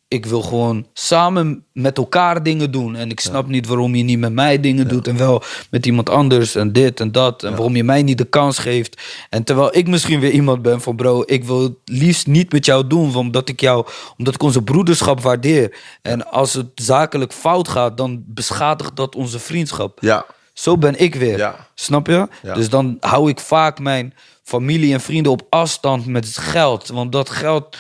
[0.09, 2.97] ik wil gewoon samen met elkaar dingen doen.
[2.97, 6.11] En ik snap niet waarom je niet met mij dingen doet en wel met iemand
[6.11, 7.43] anders en dit en dat.
[7.43, 9.03] En waarom je mij niet de kans geeft.
[9.29, 12.65] En terwijl ik misschien weer iemand ben van, bro, ik wil het liefst niet met
[12.65, 13.87] jou doen, omdat ik jou,
[14.17, 15.77] omdat ik onze broederschap waardeer.
[16.03, 19.99] En als het zakelijk fout gaat, dan beschadigt dat onze vriendschap.
[20.01, 20.27] Ja.
[20.61, 21.39] Zo ben ik weer.
[21.39, 21.69] Ja.
[21.75, 22.29] Snap je?
[22.43, 22.55] Ja.
[22.55, 26.89] Dus dan hou ik vaak mijn familie en vrienden op afstand met het geld.
[26.89, 27.77] Want dat geld,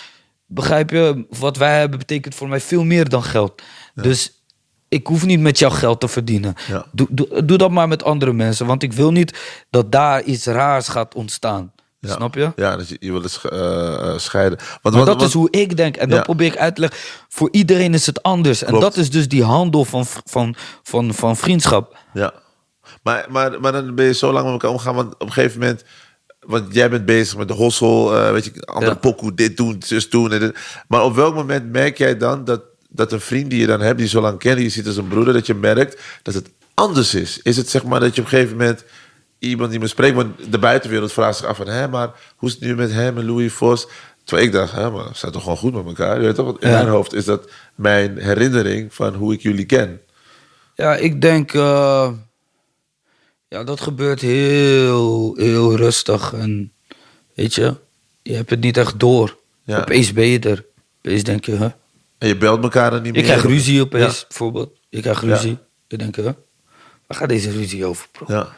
[0.46, 3.62] begrijp je, wat wij hebben betekent voor mij veel meer dan geld.
[3.94, 4.42] Dus
[4.88, 6.54] ik hoef niet met jou geld te verdienen.
[6.92, 8.66] Doe, doe, doe dat maar met andere mensen.
[8.66, 9.38] Want ik wil niet
[9.70, 11.72] dat daar iets raars gaat ontstaan.
[12.02, 12.52] Snap je?
[12.56, 14.58] Ja, dus je, je wil het eh, eh, scheiden.
[14.58, 15.96] Want, Maar wat- dat wat- is hoe ik denk.
[15.96, 16.98] En dat probeer ik uit te leggen.
[17.28, 18.62] Voor iedereen is het anders.
[18.62, 21.96] En dat is dus die handel van, van, van, van vriendschap.
[22.14, 22.32] Ja.
[23.02, 25.60] Maar, maar, maar dan ben je zo lang met elkaar omgaan, want op een gegeven
[25.60, 25.84] moment...
[26.40, 28.98] Want jij bent bezig met de hossel, eh, weet je, andere Ja.
[28.98, 30.32] pokoe, dit doen, zus doen.
[30.32, 30.56] En dit.
[30.88, 33.96] Maar op welk moment merk jij dan dat, dat een vriend die je dan hebt,
[33.96, 36.50] die je zo lang kent, je ziet als een broeder, dat je merkt dat het
[36.74, 37.40] anders is?
[37.42, 38.84] Is het zeg maar dat je op een gegeven moment
[39.38, 42.54] iemand die me spreekt, want de buitenwereld vraagt zich af van, hé, maar hoe is
[42.54, 43.88] het nu met hem en Louis Vos?
[44.24, 46.20] Terwijl ik dacht, hè, maar ze zijn toch gewoon goed met elkaar?
[46.20, 46.74] Je weet toch, in Ja.
[46.76, 50.00] mijn hoofd is dat mijn herinnering van hoe ik jullie ken.
[50.74, 51.52] Ja, ik denk.
[51.54, 52.10] eh,
[53.50, 56.32] ja, dat gebeurt heel, heel rustig.
[56.32, 56.72] En
[57.34, 57.74] weet je,
[58.22, 59.36] je hebt het niet echt door.
[59.64, 59.80] Ja.
[59.80, 60.64] Opeens ben je er.
[60.98, 61.68] Opeens denk je, hè?
[62.18, 63.20] En je belt elkaar dan niet meer?
[63.20, 64.24] Ik krijg ruzie opeens, Ja.
[64.28, 64.70] bijvoorbeeld.
[64.88, 65.58] Ik krijg ruzie.
[65.88, 66.32] Dan denk ik, hè?
[67.06, 68.24] Waar gaat deze ruzie over, bro?
[68.28, 68.48] Ja.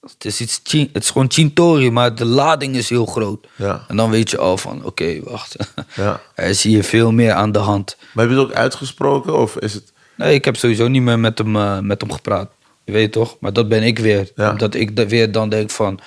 [0.00, 0.60] Het, is iets,
[0.92, 3.46] het is gewoon chintori, maar de lading is heel groot.
[3.56, 3.84] Ja.
[3.88, 5.56] En dan weet je al van, oké, wacht.
[5.94, 6.20] Ja.
[6.34, 7.96] er is hier veel meer aan de hand.
[8.12, 9.38] Maar heb je het ook uitgesproken?
[9.38, 9.92] Of is het...
[10.16, 12.50] Nee, ik heb sowieso niet meer met hem, eh, met hem gepraat.
[12.86, 13.36] Je weet toch?
[13.40, 14.32] Maar dat ben ik weer.
[14.34, 14.50] Ja.
[14.50, 16.00] Omdat ik da- weer dan denk van...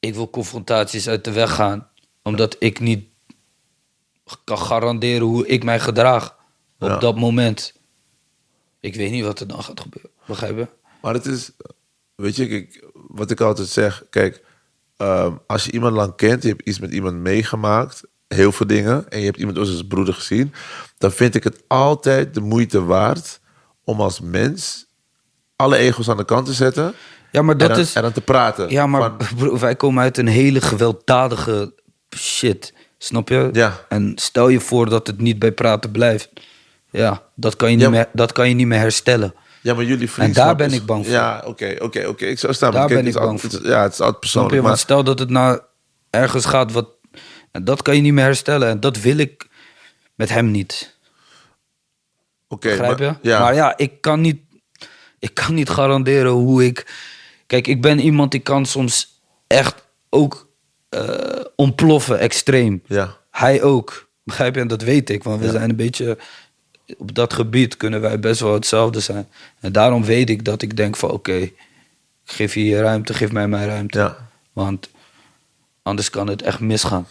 [0.00, 1.88] Ik wil confrontaties uit de weg gaan.
[2.22, 3.06] Omdat ik niet
[4.44, 6.36] kan garanderen hoe ik mij gedraag.
[6.78, 6.96] Op Ja.
[6.98, 7.74] dat moment.
[8.80, 10.10] Ik weet niet wat er dan gaat gebeuren.
[10.26, 10.68] Begrijp je?
[11.02, 11.50] Maar het is...
[12.14, 14.04] Weet je, kijk, wat ik altijd zeg...
[14.10, 14.44] Kijk,
[14.96, 19.10] ehm, als je iemand lang kent, je hebt iets met iemand meegemaakt, heel veel dingen,
[19.10, 20.52] en je hebt iemand als broeder gezien,
[20.98, 23.40] dan vind ik het altijd de moeite waard
[23.84, 24.86] om als mens
[25.56, 26.94] alle egels aan de kant te zetten.
[27.32, 27.94] Ja, maar dat en, dan, is...
[27.94, 28.70] en dan te praten.
[28.70, 31.74] Ja, maar Van, wij komen uit een hele gewelddadige
[32.16, 32.72] shit.
[32.98, 33.48] Snap je?
[33.52, 33.84] Ja.
[33.88, 36.30] En stel je voor dat het niet bij praten blijft.
[36.90, 39.34] Ja, dat kan je niet, Ja, meer, dat kan je niet meer herstellen.
[39.60, 41.14] ja, maar jullie vriendschap daar ben ik bang voor.
[41.14, 42.24] Ja, oké, oké, oké.
[42.24, 42.72] Ik zou staan.
[42.72, 44.18] Daar Kijk, ben ik bang is- Ja, het is altijd Snap je?
[44.18, 44.52] persoonlijk.
[44.54, 45.60] Want Maar, stel dat het nou
[46.10, 46.88] ergens gaat wat...
[47.50, 48.68] En dat kan je niet meer herstellen.
[48.68, 49.46] En dat wil ik
[50.14, 50.96] met hem niet.
[52.48, 53.28] oké, Begrijp maar- je?
[53.28, 54.40] Ja, Maar ja, ik kan niet,
[55.24, 56.86] ik kan niet garanderen hoe ik.
[57.46, 59.74] Kijk, ik ben iemand die kan soms echt
[60.10, 60.48] ook
[60.88, 62.82] eh, ontploffen, extreem.
[62.86, 63.16] ja.
[63.30, 64.08] Hij ook.
[64.22, 64.60] Begrijp je?
[64.60, 65.52] En dat weet ik, want we Ja.
[65.52, 66.18] zijn een beetje.
[66.98, 69.28] Op dat gebied kunnen wij best wel hetzelfde zijn.
[69.60, 71.50] En daarom weet ik dat ik denk van oké,
[72.24, 73.98] geef je je ruimte, geef mij mijn ruimte.
[73.98, 74.28] Ja.
[74.52, 74.90] Want
[75.82, 77.06] anders kan het echt misgaan.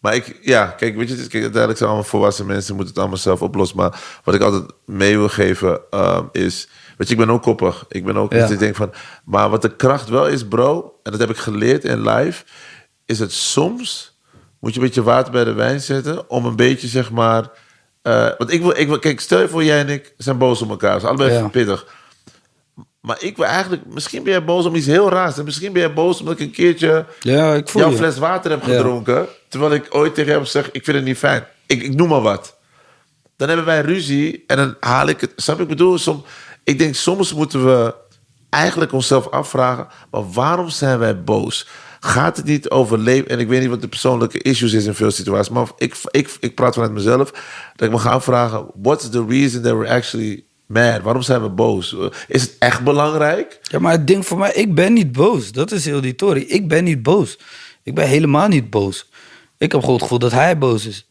[0.00, 3.18] Maar ik, ja, kijk, weet je, kijk, uiteindelijk zijn allemaal volwassen mensen, moeten het allemaal
[3.22, 3.76] zelf oplossen.
[3.76, 6.68] Maar wat ik altijd mee wil geven ehm, is,
[7.02, 7.84] weet je, ik ben ook koppig.
[7.88, 8.46] Ik ben ook, Ja.
[8.48, 8.92] ik denk van,
[9.24, 12.44] maar wat de kracht wel is, bro, en dat heb ik geleerd in live,
[13.06, 14.18] is het soms
[14.60, 17.50] moet je een beetje water bij de wijn zetten om een beetje, zeg maar,
[18.02, 20.62] eh, want ik wil, ik wil, kijk, stel je voor, jij en ik zijn boos
[20.62, 21.48] op elkaar, zijn allebei Ja.
[21.48, 21.86] pittig.
[23.00, 25.38] Maar ik wil eigenlijk, misschien ben jij boos om iets heel raars.
[25.38, 27.96] En misschien ben jij boos omdat ik een keertje Ja, ik voel jouw je.
[27.96, 28.72] fles water heb Ja.
[28.76, 29.26] gedronken.
[29.48, 31.44] Terwijl ik ooit tegen hem zeg, ik vind het niet fijn.
[31.66, 32.56] Ik, ik noem maar wat.
[33.36, 35.32] Dan hebben wij ruzie en dan haal ik het.
[35.36, 35.60] Snap?
[35.60, 36.24] Ik bedoel, som,
[36.64, 37.94] ik denk soms moeten we
[38.50, 41.66] eigenlijk onszelf afvragen, maar waarom zijn wij boos?
[42.00, 43.28] Gaat het niet over leven?
[43.30, 46.36] En ik weet niet wat de persoonlijke issues is in veel situaties, maar ik, ik,
[46.40, 47.30] ik praat vanuit mezelf.
[47.76, 51.02] Dat ik me ga afvragen, what's the reason that we're actually mad?
[51.02, 51.96] Waarom zijn we boos?
[52.28, 53.58] Is het echt belangrijk?
[53.62, 55.52] Ja, maar het ding voor mij, ik ben niet boos.
[55.52, 56.40] Dat is heel die tory.
[56.40, 57.38] Ik ben niet boos.
[57.82, 59.08] Ik ben helemaal niet boos.
[59.58, 61.06] Ik heb gewoon het gevoel dat hij boos is.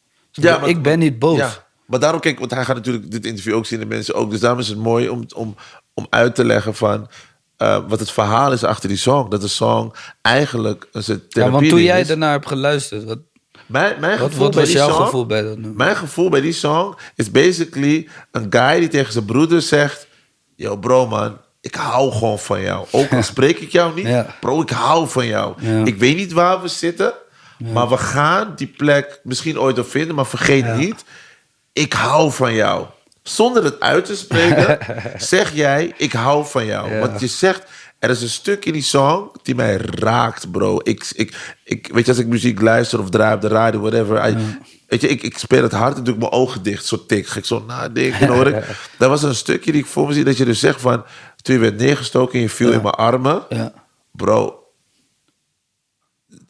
[0.60, 1.38] maar- ik ben niet boos.
[1.38, 4.32] Ja, maar daarom, kijk, want hij gaat natuurlijk dit interview ook zien, de mensen ook.
[4.32, 5.56] Dus daarom is het mooi om, om,
[5.94, 7.10] om uit te leggen van
[7.58, 9.30] eh, wat het verhaal is achter die song.
[9.30, 12.08] Dat de song eigenlijk een soort Ja, therapie want toen jij is.
[12.08, 13.20] daarnaar hebt geluisterd, wat,
[13.66, 15.76] Mijn, mijn wat, gevoel wat was jouw song, gevoel bij dat nummer?
[15.76, 20.08] Mijn gevoel bij die song is basically een guy die tegen zijn broeder zegt:
[20.56, 22.86] Yo, bro, man, ik hou gewoon van jou.
[22.92, 24.36] Ook al spreek ik jou niet, Ja.
[24.40, 25.54] bro, ik hou van jou.
[25.62, 25.86] Ja.
[25.86, 27.14] Ik weet niet waar we zitten,
[27.74, 30.76] maar we gaan die plek misschien ooit op vinden, maar vergeet Ja.
[30.76, 31.04] niet,
[31.74, 32.86] ik hou van jou.
[33.24, 34.78] Zonder het uit te spreken,
[35.22, 36.92] zeg jij: Ik hou van jou.
[36.94, 37.00] Ja.
[37.00, 37.64] Want je zegt.
[38.00, 40.80] Er is een stuk in die song die mij raakt, bro.
[40.84, 44.30] Ik, ik, ik, weet je, als ik muziek luister of draai op de radio, whatever.
[44.30, 44.58] I-
[44.88, 46.86] Weet je, ik, ik speel het hard en doe ik mijn ogen dicht.
[46.86, 48.28] Zo tik, ga ik zo nadenken.
[48.28, 48.66] Dan hoor ik,
[48.98, 50.24] dat was een stukje die ik voor me zie.
[50.24, 51.04] Dat je dus zegt van,
[51.42, 53.44] toen je werd neergestoken en je viel in mijn armen.
[53.50, 53.74] Ja.
[54.12, 54.64] Bro,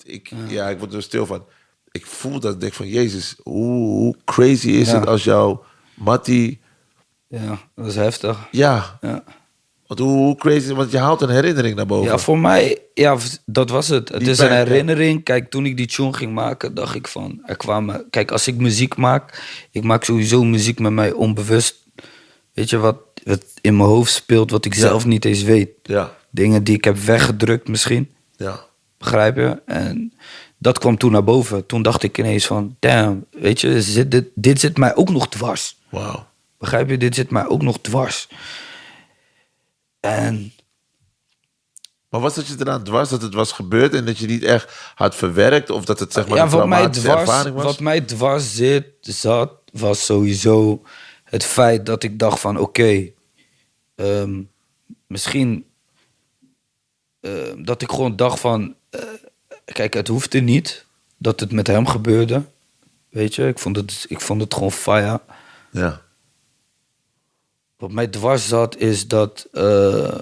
[0.03, 0.69] ik, ja.
[0.69, 1.45] ik word er stil van.
[1.91, 4.99] Ik voel dat, ik denk van, Jezus, hoe, hoe crazy is Ja.
[4.99, 5.63] het als jouw
[5.95, 6.59] Mattie...
[7.27, 8.47] ja, dat is heftig.
[8.51, 9.23] Ja, Ja.
[9.87, 10.73] want hoe, hoe crazy...
[10.73, 12.11] Want je haalt een herinnering naar boven.
[12.11, 14.09] Ja, voor mij, ja, dat was het.
[14.09, 14.53] Het Die is een ja.
[14.55, 15.23] herinnering.
[15.23, 18.05] Kijk, toen ik die tune ging maken, dacht ik van, er kwamen...
[18.09, 21.75] Kijk, als ik muziek maak, ik maak sowieso muziek met mij onbewust.
[22.53, 25.69] Weet je, wat, wat in mijn hoofd speelt, wat ik zelf niet eens weet.
[25.83, 28.59] Ja, Dingen die ik heb weggedrukt misschien, ja.
[28.97, 29.61] begrijp je?
[29.65, 30.13] En
[30.61, 31.65] dat kwam toen naar boven.
[31.65, 35.27] Toen dacht ik ineens van, damn, weet je, zit dit, dit zit mij ook nog
[35.29, 35.77] dwars.
[35.89, 36.27] Wauw.
[36.57, 36.97] Begrijp je?
[36.97, 38.27] Dit zit mij ook nog dwars.
[39.99, 40.53] En
[42.09, 44.91] Maar was dat je eraan dwars dat het was gebeurd en dat je niet echt
[44.95, 47.63] had verwerkt of dat het zeg maar ja, een wat mij, dwars, ervaring was?
[47.63, 50.81] wat mij dwars zit, zat, was sowieso
[51.23, 53.11] het feit dat ik dacht van oké,
[53.95, 54.41] ehm,
[55.07, 55.65] misschien
[57.19, 58.75] ehm, dat ik gewoon dacht van,
[59.73, 60.85] kijk, het hoefde niet
[61.17, 62.43] dat het met hem gebeurde.
[63.09, 65.21] Weet je, ik vond het, ik vond het gewoon fire.
[65.71, 66.01] Ja,
[67.77, 70.15] Wat mij dwars zat is dat, eh,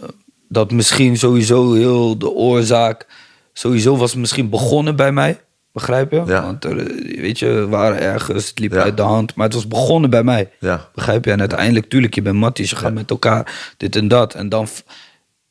[0.47, 3.07] dat misschien sowieso heel de oorzaak
[3.53, 5.41] sowieso was misschien begonnen bij mij.
[5.71, 6.23] Begrijp je?
[6.25, 6.41] Ja.
[6.41, 6.75] Want er,
[7.21, 8.81] weet je, we waren ergens, het liep Ja.
[8.81, 10.51] uit de hand, maar het was begonnen bij mij.
[10.59, 10.89] Ja.
[10.95, 11.31] Begrijp je?
[11.31, 14.33] En uiteindelijk, tuurlijk, je bent matties, je gaat met elkaar dit en dat.
[14.33, 14.67] En dan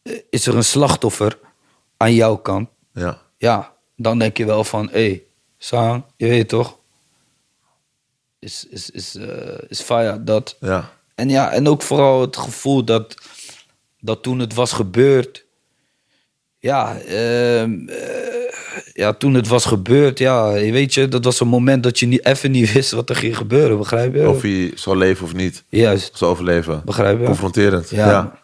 [0.03, 1.39] eh, is er een slachtoffer
[1.97, 2.69] aan jouw kant.
[2.93, 5.23] ja, Ja, dan denk je wel van, hé, hey,
[5.59, 6.77] Sang, je weet toch?
[8.39, 10.57] Is, is, is, eh, is fire, dat.
[10.61, 13.15] ja, En ja, en ook vooral het gevoel dat,
[14.01, 15.45] dat toen het was gebeurd.
[16.59, 18.53] Ja, ehm, eh,
[18.93, 22.25] ja, toen het was gebeurd, ja, weet je, dat was een moment dat je niet,
[22.25, 24.29] even niet wist wat er ging gebeuren, begrijp je?
[24.29, 25.65] Of hij zou leven of niet.
[25.69, 26.83] Juist, Zou overleven.
[26.85, 27.25] begrijp je?
[27.25, 27.91] Confronterend.
[27.91, 28.09] Ja.
[28.11, 28.39] Ja.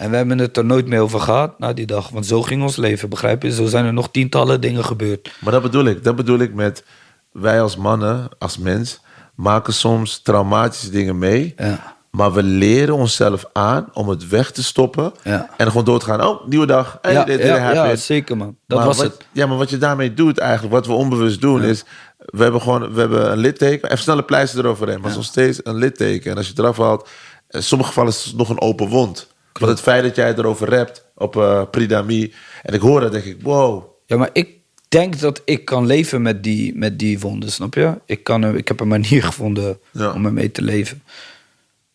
[0.00, 2.08] En we hebben het er nooit meer over gehad na die dag.
[2.08, 3.52] Want zo ging ons leven, begrijp je?
[3.52, 5.30] Zo zijn er nog tientallen dingen gebeurd.
[5.40, 6.04] Maar dat bedoel ik.
[6.04, 6.84] Dat bedoel ik met
[7.32, 9.00] wij als mannen, als mens,
[9.34, 11.54] maken soms traumatische dingen mee.
[11.56, 11.96] Ja.
[12.10, 15.12] Maar we leren onszelf aan om het weg te stoppen.
[15.22, 15.50] Ja.
[15.56, 16.24] En gewoon door te gaan.
[16.26, 16.98] Oh, nieuwe dag.
[17.02, 18.56] Hey, ja, dit- ja, zeker man.
[18.66, 19.24] Dat Maar was wat, het.
[19.32, 21.84] Ja, maar wat je daarmee doet eigenlijk, wat we onbewust doen, is...
[22.18, 23.88] We hebben gewoon we hebben een litteken.
[23.90, 25.00] Even snel een pleister eroverheen.
[25.00, 26.30] Maar het is nog steeds een litteken.
[26.30, 27.08] En als je het eraf haalt...
[27.50, 29.28] In sommige gevallen is het nog een open wond.
[29.52, 32.32] Want het feit dat jij erover rapt op eh Pridami...
[32.62, 33.84] En ik hoor dat, denk ik, wow.
[34.06, 34.48] Ja, maar ik
[34.88, 37.94] denk dat ik kan leven met die, met die wonden, snap je?
[38.06, 40.12] Ik, kan, ik heb een manier gevonden Ja.
[40.12, 41.02] om ermee te leven.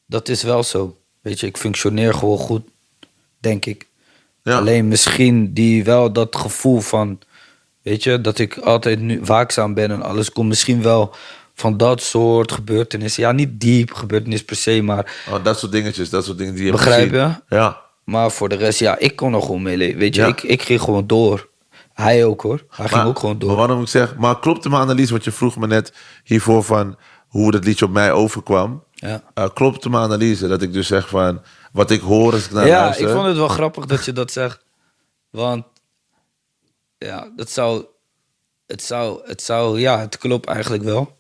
[0.06, 0.97] Dat is wel zo.
[1.22, 2.64] Weet je, ik functioneer gewoon goed,
[3.39, 3.88] denk ik.
[4.43, 4.58] Ja.
[4.58, 7.20] Alleen misschien die wel dat gevoel van,
[7.82, 11.16] weet je, dat ik altijd nu waakzaam ben en alles komt misschien wel
[11.56, 13.24] van dat soort gebeurtenissen.
[13.24, 16.66] Ja, niet diep gebeurtenis per se, maar, Oh, dat soort dingetjes, dat soort dingen die
[16.66, 17.28] je Begrijp gezien.
[17.49, 17.56] je?
[17.56, 17.82] Ja.
[18.03, 19.99] maar voor de rest, ja, ik kon er gewoon mee leven.
[19.99, 20.28] Weet je, Ja.
[20.28, 21.49] ik, ik ging gewoon door.
[21.93, 22.66] Hij ook hoor.
[22.70, 23.47] Hij ging ook gewoon door.
[23.49, 25.93] Maar waarom ik zeg, maar klopte mijn analyse, want je vroeg me net
[26.24, 26.97] hiervoor van
[27.28, 28.84] hoe dat liedje op mij overkwam.
[28.93, 29.22] Ja.
[29.36, 31.41] Uh, klopte mijn analyse dat ik dus zeg van
[31.72, 33.08] wat ik hoor als ik naar ja, luister.
[33.08, 34.64] ik vond het wel grappig dat je dat zegt.
[35.30, 35.66] Want
[36.97, 37.86] ja, dat zou.
[38.68, 41.18] Het zou, het zou, ja, het klopt eigenlijk wel.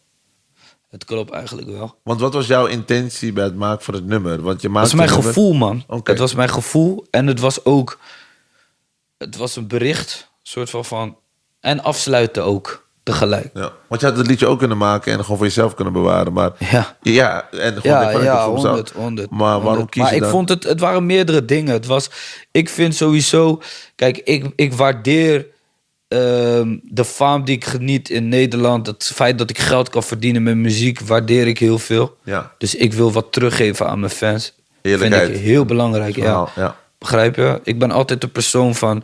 [0.95, 1.95] Het klopt eigenlijk wel.
[2.03, 4.41] Want wat was jouw intentie bij het maken van het nummer?
[4.41, 5.83] Want je Het maakt was mijn nummer- gevoel, man.
[5.87, 6.11] Oké.
[6.11, 7.99] Het was mijn gevoel en het was ook.
[9.17, 11.17] Het was een bericht, soort van van.
[11.59, 13.49] En afsluiten ook tegelijk.
[13.53, 13.71] Ja.
[13.87, 16.33] Want je had het liedje ook kunnen maken en gewoon voor jezelf kunnen bewaren.
[16.33, 16.97] Maar Ja.
[17.01, 18.73] ja en gewoon Ja, ik ja, doe voor mezelf.
[18.75, 19.29] 100, 100.
[19.29, 19.89] Maar waarom 100.
[19.89, 20.31] kies maar je ik dan?
[20.31, 21.73] vond het, het waren meerdere dingen.
[21.73, 22.09] Het was,
[22.51, 23.61] ik vind sowieso,
[23.95, 25.45] kijk, ik, ik waardeer
[26.07, 28.87] ehm, de faam die ik geniet in Nederland.
[28.87, 32.17] Het feit dat ik geld kan verdienen met muziek, waardeer ik heel veel.
[32.23, 32.51] Ja.
[32.57, 34.43] Dus ik wil wat teruggeven aan mijn fans.
[34.45, 35.29] Vind Eerlijkheid.
[35.35, 36.61] ik heel belangrijk, Verhaal, ja.
[36.61, 36.75] ja.
[36.97, 37.59] Begrijp je?
[37.63, 39.03] Ik ben altijd de persoon van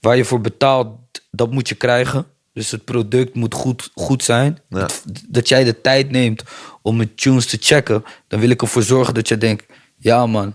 [0.00, 0.88] waar je voor betaalt,
[1.30, 2.26] dat moet je krijgen.
[2.52, 4.58] Dus het product moet goed, goed zijn.
[4.68, 4.78] Ja.
[4.78, 6.42] Het- dat jij de tijd neemt
[6.82, 8.04] om mijn tunes te checken.
[8.28, 9.64] Dan wil ik ervoor zorgen dat je denkt:
[9.96, 10.54] ja, man,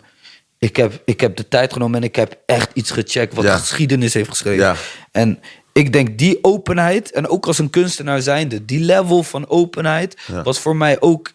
[0.57, 3.57] ik heb, ik heb de tijd genomen en ik heb echt iets gecheckt wat Ja.
[3.57, 4.63] geschiedenis heeft geschreven.
[4.63, 4.75] Ja.
[5.11, 5.39] En
[5.77, 10.43] ik denk die openheid, en ook als een kunstenaar zijnde, die level van openheid Ja.
[10.43, 11.31] was voor mij ook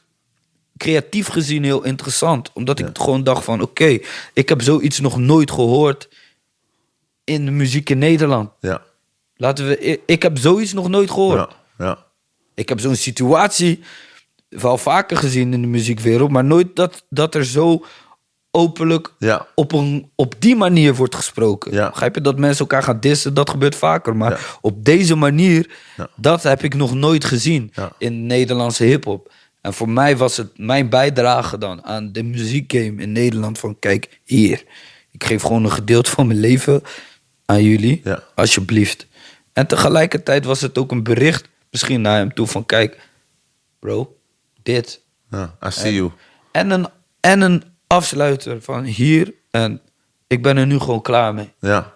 [0.77, 2.51] creatief gezien heel interessant.
[2.53, 3.99] Omdat ik gewoon dacht van, oké,
[4.33, 6.09] ik heb zoiets nog nooit gehoord
[7.25, 8.51] in de muziek in Nederland.
[8.61, 8.83] Ja.
[9.37, 11.51] Laten we, ik, ik heb zoiets nog nooit gehoord.
[11.79, 11.85] Ja.
[11.87, 11.99] Ja.
[12.55, 13.81] Ik heb zo'n situatie
[14.49, 17.85] wel vaker gezien in de muziekwereld, maar nooit dat, dat er zo
[18.55, 19.47] openlijk Ja.
[19.55, 21.73] op, een, op die manier wordt gesproken.
[21.73, 21.91] Ja.
[21.91, 22.21] Begrijp je?
[22.21, 24.17] Dat mensen elkaar gaan dissen, dat gebeurt vaker.
[24.17, 24.39] Maar Ja.
[24.61, 25.71] op deze manier,
[26.17, 29.33] dat heb ik nog nooit gezien in Nederlandse hip-hop.
[29.61, 33.59] En voor mij was het mijn bijdrage dan aan de muziekgame in Nederland.
[33.59, 34.65] Van kijk, hier.
[35.11, 36.83] Ik geef gewoon een gedeelte van mijn leven
[37.47, 38.03] aan jullie.
[38.35, 39.07] Alsjeblieft.
[39.53, 42.99] En tegelijkertijd was het ook een bericht, misschien naar hem toe, van kijk,
[43.79, 44.17] bro,
[44.63, 45.01] dit.
[45.31, 45.57] ja.
[45.67, 46.11] I see you.
[46.53, 46.87] En een,
[47.21, 47.63] en een
[47.93, 49.35] afsluiter van hier.
[49.51, 49.81] En
[50.27, 51.53] ik ben er nu gewoon klaar mee.
[51.59, 51.93] Ja.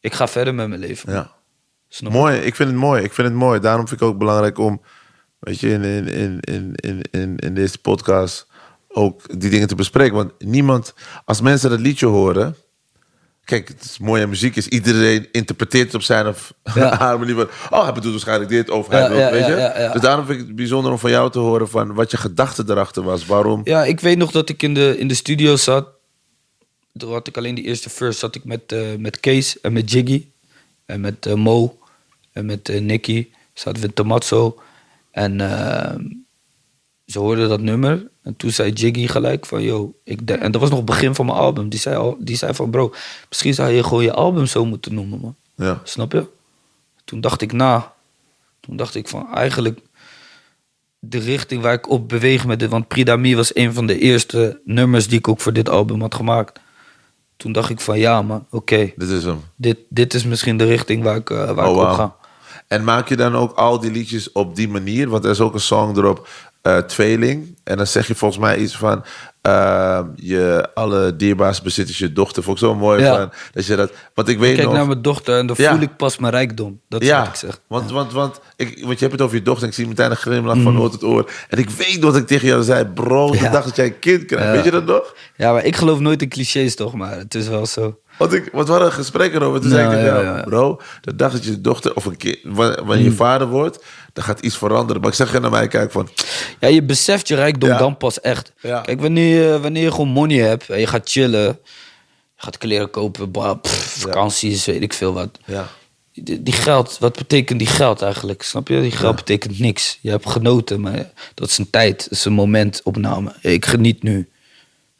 [0.00, 1.12] Ik ga verder met mijn leven.
[1.12, 1.32] Ja.
[1.88, 2.12] Snap?
[2.12, 3.02] Mooi, ik vind het mooi.
[3.02, 3.60] Ik vind het mooi.
[3.60, 4.82] Daarom vind ik ook belangrijk om,
[5.38, 8.46] weet je, in, in, in, in, in, in, in deze podcast
[8.88, 10.16] ook die dingen te bespreken.
[10.16, 12.56] Want niemand, als mensen dat liedje horen.
[13.44, 16.96] Kijk, het is mooi aan muziek is iedereen interpreteert het op zijn of Ja.
[16.98, 17.34] haar manier.
[17.34, 19.90] van, Oh, hij bedoelt waarschijnlijk dit of hij Ja, wil, ja, weet je.
[19.92, 22.64] Dus daarom vind ik het bijzonder om van jou te horen van wat je gedachte
[22.66, 23.26] erachter was.
[23.26, 23.60] Waarom?
[23.64, 25.88] Ja, ik weet nog dat ik in de, in de studio zat.
[26.96, 28.18] Toen had ik alleen die eerste verse.
[28.18, 30.26] Zat ik met, eh, met Kees en met Jiggy.
[30.86, 31.78] En met eh, Mo.
[32.32, 33.28] En met eh, Nicky.
[33.54, 34.62] Zaten we in Tomazzo.
[35.10, 35.94] En eh,
[37.06, 38.10] ze hoorden dat nummer.
[38.22, 39.62] En toen zei Jiggy gelijk van...
[39.62, 41.68] Yo, ik denk, en dat was nog het begin van mijn album.
[41.68, 42.70] Die zei, al, die zei van...
[42.70, 42.92] Bro,
[43.28, 45.34] misschien zou je gewoon je album zo moeten noemen, man.
[45.56, 45.80] Ja.
[45.84, 46.26] Snap je?
[47.04, 47.92] Toen dacht ik na.
[48.60, 49.80] Toen dacht ik van eigenlijk
[50.98, 52.70] de richting waar ik op beweeg met dit.
[52.70, 56.14] Want Pridami was een van de eerste nummers die ik ook voor dit album had
[56.14, 56.60] gemaakt.
[57.36, 58.92] Toen dacht ik van ja man, oké.
[58.96, 59.40] Dit is hem.
[59.56, 62.16] Dit, dit is misschien de richting waar ik, eh, waar Oh, ik op ga.
[62.68, 65.08] En maak je dan ook al die liedjes op die manier?
[65.08, 66.28] Want er is ook een song erop,
[66.64, 67.58] eh, Tweeling.
[67.64, 69.04] En dan zeg je volgens mij iets van...
[69.40, 71.14] eh, je alle
[71.62, 72.42] bezit is je dochter.
[72.42, 73.16] Vond ik zo mooi Ja.
[73.16, 73.32] van...
[73.52, 74.76] Dat je dat, want ik weet Kijk nog...
[74.76, 75.70] naar mijn dochter en dan Ja.
[75.72, 76.80] voel ik pas mijn rijkdom.
[76.88, 77.60] Dat is wat ik zeg.
[77.66, 79.62] want, want, want, ik, want je hebt het over je dochter.
[79.62, 80.80] En ik zie meteen een glimlach van Mhm.
[80.82, 81.30] oor tot oor.
[81.48, 82.84] En ik weet dat ik tegen jou zei...
[82.84, 84.50] Bro, de dag dat jij een kind krijgt.
[84.52, 85.14] Weet je dat nog?
[85.36, 87.98] Ja, maar ik geloof nooit in clichés toch, maar het is wel zo.
[88.18, 89.60] Want, ik, want we hadden een gesprek erover.
[89.60, 90.42] Toen zei ik Nou, jou, ja.
[90.42, 93.16] bro, de dag dat je dochter of een kind, wanneer je Mm.
[93.16, 93.84] vader wordt,
[94.14, 95.00] dan gaat iets veranderen.
[95.02, 96.08] Maar ik zeg je naar mij, kijk van,
[96.60, 97.78] Ja, je beseft je rijkdom Ja.
[97.78, 98.52] dan pas echt.
[98.60, 98.80] Ja.
[98.80, 101.58] Kijk, wanneer je, wanneer je gewoon money hebt en je gaat chillen,
[102.36, 105.38] gaat kleren kopen, bah, pff, vakanties, weet ik veel wat.
[105.44, 105.68] Ja.
[106.12, 108.42] Die, die geld, wat betekent die geld eigenlijk?
[108.42, 108.80] Snap je?
[108.80, 109.98] Die geld betekent niks.
[110.00, 113.32] Je hebt genoten, maar dat is een tijd, dat is een momentopname.
[113.40, 114.28] Ik geniet nu.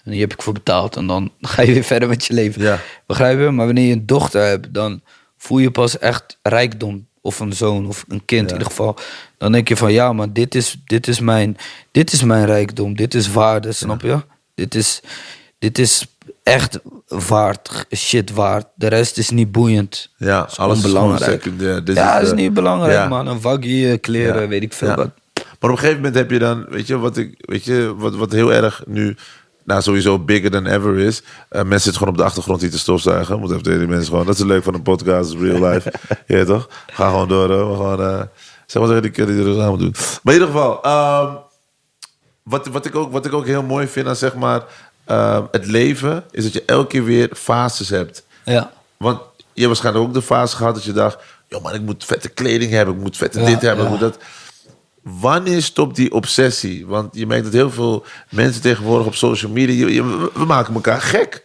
[0.04, 0.96] En hier heb ik voor betaald.
[0.96, 2.62] En dan ga je weer verder met je leven.
[2.62, 2.80] Ja.
[3.06, 3.50] Begrijp je?
[3.50, 5.02] Maar wanneer je een dochter hebt, dan
[5.36, 7.06] voel je pas echt rijkdom.
[7.25, 8.97] Of een zoon of een kind in ieder geval.
[9.39, 11.57] Dan denk je van ja, maar dit is, dit is, mijn,
[11.91, 12.97] dit is mijn rijkdom.
[12.97, 14.18] Dit is waarde, snap je?
[14.55, 15.01] Dit is,
[15.59, 16.07] dit is
[16.43, 18.66] echt waard, shit waard.
[18.75, 20.11] De rest is niet boeiend.
[20.16, 21.85] Ja, is alles is secundair.
[21.85, 23.09] Dit ja, is, is niet belangrijk, ja.
[23.09, 23.27] man.
[23.27, 25.11] Een waggie, eh, kleren, weet ik veel wat.
[25.35, 28.14] Maar op een gegeven moment heb je dan, weet je, wat, ik, weet je, wat,
[28.14, 29.16] wat heel erg nu,
[29.64, 31.22] nou sowieso bigger than ever is.
[31.48, 33.38] Eh, mensen zitten gewoon op de achtergrond hier te stofzuigen.
[33.38, 35.92] Moet even tegen die mensen gewoon, dat is leuk van een podcast, real life.
[36.26, 36.68] ja, toch?
[36.86, 37.68] Ga gewoon door, hoor.
[37.68, 38.22] We gewoon, eh,
[38.66, 39.94] zeg maar tegen die kid die er aan moet doen.
[40.22, 41.34] Maar in ieder geval, ehm,
[42.42, 44.62] wat, wat, ik ook, wat ik ook heel mooi vind aan zeg maar,
[45.04, 48.24] ehm, het leven, is dat je elke keer weer fases hebt.
[48.44, 48.70] Ja.
[48.96, 51.18] Want je hebt waarschijnlijk ook de fase gehad dat je dacht...
[51.48, 54.00] joh man, ik moet vette kleding hebben, ik moet vette Ja, dit hebben, ik moet
[54.00, 54.18] dat...
[55.05, 56.86] Wanneer stopt die obsessie?
[56.86, 59.86] Want je merkt dat heel veel mensen tegenwoordig op social media...
[59.86, 61.44] je- je- we maken elkaar gek.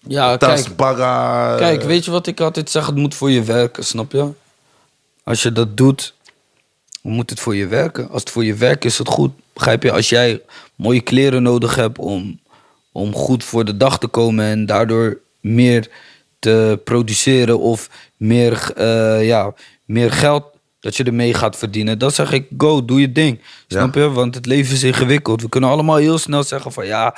[0.00, 0.36] Ja,
[0.66, 0.76] kijk.
[1.58, 2.86] Kijk, weet je wat ik altijd zeg?
[2.86, 4.28] Het moet voor je werken, snap je?
[5.24, 6.14] Als je dat doet,
[7.02, 8.08] moet het voor je werken.
[8.10, 9.32] Als het voor je werkt, is het goed.
[9.52, 9.92] Begrijp je?
[9.92, 10.42] Als jij
[10.74, 12.40] mooie kleren nodig hebt om,
[12.92, 15.88] om goed voor de dag te komen en daardoor meer
[16.38, 19.54] te produceren of meer, eh, ja,
[19.84, 20.44] meer geld
[20.80, 23.40] dat je ermee gaat verdienen, dan zeg ik go, doe je ding.
[23.68, 24.10] Snap je?
[24.10, 25.42] Want het leven is ingewikkeld.
[25.42, 27.16] We kunnen allemaal heel snel zeggen van ja,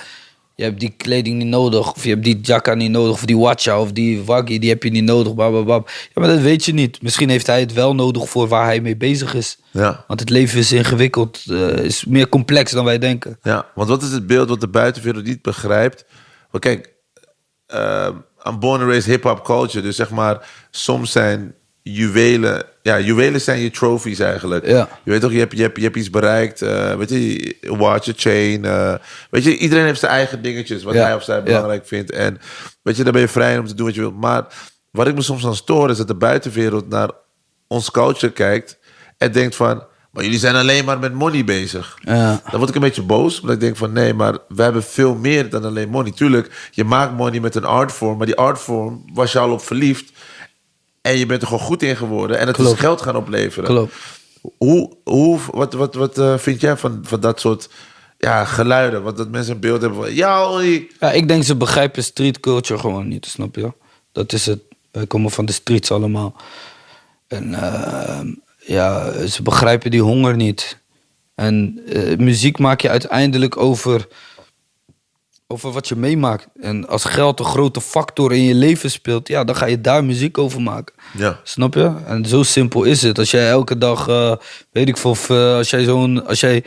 [0.55, 1.95] je hebt die kleding niet nodig.
[1.95, 3.13] Of je hebt die jacka niet nodig.
[3.13, 5.35] Of die watcha of die waggy, die heb je niet nodig.
[5.35, 5.89] Bababab.
[5.89, 7.03] Ja, maar dat weet je niet.
[7.03, 9.59] Misschien heeft hij het wel nodig voor waar hij mee bezig is.
[9.71, 10.05] Ja.
[10.07, 11.43] Want het leven is ingewikkeld.
[11.47, 13.39] eh, is meer complex dan wij denken.
[13.43, 16.05] Ja, want wat is het beeld wat de buitenwereld niet begrijpt?
[16.51, 16.93] Want kijk,
[17.75, 18.09] uh,
[18.49, 19.83] I'm born and raised hip-hop culture.
[19.83, 22.65] Dus zeg maar, soms zijn juwelen...
[22.89, 24.67] Ja, juwelen zijn je trophies eigenlijk.
[24.67, 24.89] Ja.
[25.05, 26.63] Je weet toch, je hebt, je hebt, je hebt iets bereikt.
[26.63, 28.65] eh, weet je, watch, a chain.
[28.65, 28.95] eh,
[29.31, 30.83] weet je, iedereen heeft zijn eigen dingetjes...
[30.83, 31.43] wat Ja, hij of zij ja.
[31.43, 32.11] belangrijk vindt.
[32.11, 32.39] En
[32.83, 34.21] weet je, daar ben je vrij om te doen wat je wilt.
[34.21, 34.45] Maar
[34.91, 35.91] wat ik me soms aan stoor...
[35.91, 37.11] is dat de buitenwereld naar
[37.67, 38.79] ons culture kijkt...
[39.19, 39.85] en denkt van...
[40.11, 41.99] maar jullie zijn alleen maar met money bezig.
[42.01, 42.41] Ja.
[42.51, 43.41] Dan word ik een beetje boos.
[43.41, 46.13] Omdat ik denk van nee, maar we hebben veel meer dan alleen money.
[46.13, 48.17] Tuurlijk, je maakt money met een artvorm.
[48.17, 50.13] Maar die artvorm was je al op verliefd.
[51.09, 52.39] En je bent er gewoon goed in geworden.
[52.39, 52.73] En het Klopt.
[52.73, 53.69] is geld gaan opleveren.
[53.69, 53.95] Klopt.
[54.57, 57.69] Hoe, hoe, wat wat, wat eh, vind jij van, van dat soort
[58.19, 59.03] ja, geluiden?
[59.03, 60.15] Want dat mensen een beeld hebben van...
[60.15, 60.91] Ja, hoi.
[61.01, 63.73] Ja, ik denk ze begrijpen street culture gewoon niet, snap je?
[64.13, 64.61] Dat is het.
[64.91, 66.37] Wij komen van de streets allemaal.
[67.27, 68.21] En eh,
[68.59, 70.79] ja, ze begrijpen die honger niet.
[71.35, 74.09] En eh, muziek maak je uiteindelijk over,
[75.51, 76.47] over wat je meemaakt.
[76.61, 80.05] En als geld een grote factor in je leven speelt, ja, dan ga je daar
[80.05, 80.95] muziek over maken.
[81.17, 81.41] Ja.
[81.43, 81.93] Snap je?
[82.07, 83.19] En zo simpel is het.
[83.19, 84.33] Als jij elke dag, eh,
[84.73, 86.65] weet ik veel, of, eh, als jij zo'n, als jij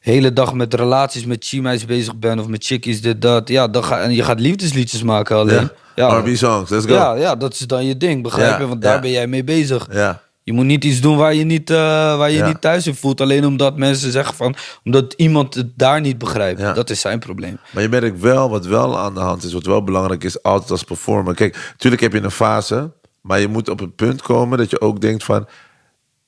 [0.00, 3.84] hele dag met relaties met chimeis bezig bent of met chickies dit dat, ja, dan
[3.84, 5.70] ga en je gaat liefdesliedjes maken alleen.
[5.94, 6.18] Ja.
[6.18, 6.94] R&B songs, let's go.
[6.94, 8.66] Ja, ja, dat is dan je ding, begrijp Ja, je?
[8.66, 9.00] Want daar ja.
[9.00, 9.88] ben jij mee bezig.
[9.92, 10.22] Ja.
[10.42, 11.76] Je moet niet iets doen waar je niet, eh,
[12.16, 12.46] waar je Ja.
[12.46, 13.20] niet thuis in voelt.
[13.20, 14.54] Alleen omdat mensen zeggen van...
[14.84, 16.60] Omdat iemand het daar niet begrijpt.
[16.60, 16.72] Ja.
[16.72, 17.58] Dat is zijn probleem.
[17.72, 20.70] Maar je merkt wel, wat wel aan de hand is, wat wel belangrijk is, altijd
[20.70, 21.34] als performer.
[21.34, 24.80] Kijk, natuurlijk heb je een fase, maar je moet op een punt komen dat je
[24.80, 25.48] ook denkt van,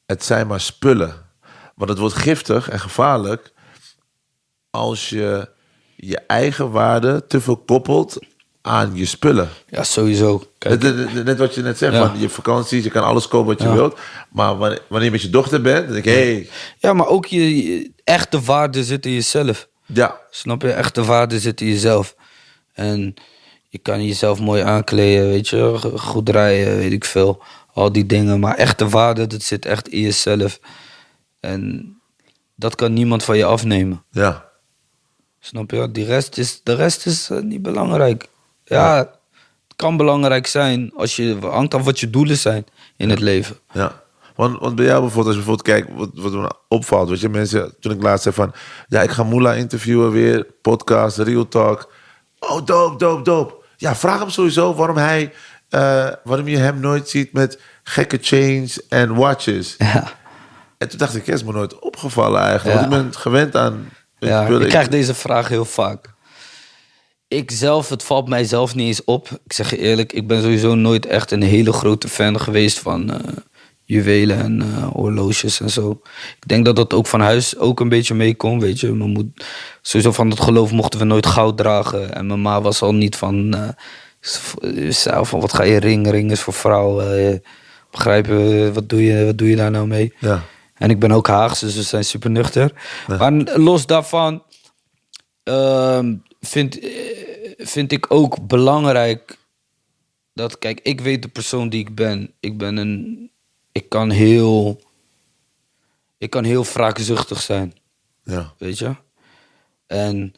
[0.07, 1.15] het zijn maar spullen.
[1.75, 3.53] Want het wordt giftig en gevaarlijk
[4.71, 5.49] als je
[5.97, 8.19] je eigen waarde te veel koppelt
[8.63, 9.49] aan je spullen.
[9.69, 10.43] Ja, sowieso.
[10.63, 12.07] Kijk, Net, wat je net zegt, Ja.
[12.09, 13.75] van je vakanties, je kan alles kopen wat je Ja.
[13.75, 13.99] wilt.
[14.31, 16.49] Maar wanneer, wanneer je met je dochter bent, dan denk ik, hé, hey,
[16.79, 19.69] ja, maar ook je, je echte waarde zit in jezelf.
[19.87, 20.73] ja, Snap je?
[20.73, 22.15] Echte waarde zit in jezelf.
[22.73, 23.15] En
[23.69, 25.79] je kan jezelf mooi aankleden, weet je.
[25.97, 27.43] Goed rijden, weet ik veel.
[27.75, 28.41] Al die dingen.
[28.41, 30.61] Maar echte waarde, dat zit echt in jezelf.
[31.41, 31.97] En
[32.57, 34.05] dat kan niemand van je afnemen.
[34.11, 34.51] ja,
[35.41, 35.91] Snap je?
[35.91, 38.27] Die rest is, de rest is eh, niet belangrijk.
[38.65, 39.11] Ja,
[39.83, 42.65] kan belangrijk zijn als je hangt af wat je doelen zijn
[42.97, 43.57] in het leven.
[43.73, 44.01] Ja.
[44.35, 47.09] Want, want bij jou bijvoorbeeld, als je bijvoorbeeld kijkt wat, wat me opvalt.
[47.09, 48.53] Weet je, mensen, toen ik laatst zei van...
[48.89, 50.47] Ja, ik ga Moela interviewen weer.
[50.63, 51.93] Podcast, Real Talk.
[52.39, 53.55] Oh, dope, dope, dope.
[53.77, 55.33] Ja, vraag hem sowieso waarom hij...
[55.69, 59.75] eh, waarom je hem nooit ziet met gekke chains en watches.
[59.79, 60.13] Ja.
[60.79, 62.81] En toen dacht ik, het is me nooit opgevallen eigenlijk.
[62.81, 62.89] Ja.
[62.89, 63.91] Want ik ben gewend aan...
[64.19, 64.63] Ja, spullen.
[64.63, 66.12] ik krijg deze vraag heel vaak.
[67.33, 69.29] Ik zelf, het valt mij zelf niet eens op.
[69.45, 73.11] Ik zeg je eerlijk, ik ben sowieso nooit echt een hele grote fan geweest van
[73.11, 73.37] eh,
[73.85, 76.01] juwelen en eh, horloges en zo.
[76.41, 78.93] Ik denk dat dat ook van huis ook een beetje meekomt, weet je.
[78.93, 79.45] Mijn moed,
[79.83, 82.15] sowieso van het geloof mochten we nooit goud dragen.
[82.15, 83.55] En mijn ma was al niet van,
[84.89, 86.11] Zelf van, wat ga je ring?
[86.11, 87.43] Ring is voor vrouwen.
[87.91, 90.15] begrijp je, wat doe je, wat doe je daar nou mee?
[90.19, 90.43] Ja.
[90.75, 92.73] En ik ben ook Haags, dus we zijn super nuchter.
[93.07, 94.43] Maar los daarvan
[95.43, 96.15] ehm,
[96.47, 96.91] vind, eh,
[97.59, 99.39] vind ik ook belangrijk
[100.35, 102.33] dat, kijk, ik weet de persoon die ik ben.
[102.41, 103.31] Ik ben een,
[103.73, 104.81] ik kan heel,
[106.19, 107.75] ik kan heel wraakzuchtig zijn,
[108.25, 108.53] Ja.
[108.59, 108.95] weet je.
[109.87, 110.35] En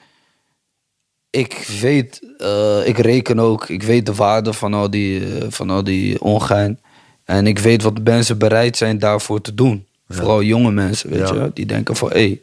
[1.30, 5.70] ik weet, eh, ik reken ook, ik weet de waarde van al die, eh, van
[5.70, 6.80] al die ongein.
[7.24, 9.86] En ik weet wat mensen bereid zijn daarvoor te doen.
[10.08, 11.34] Vooral jonge mensen, weet Ja.
[11.44, 11.50] je.
[11.54, 12.42] Die denken van, hé, hey,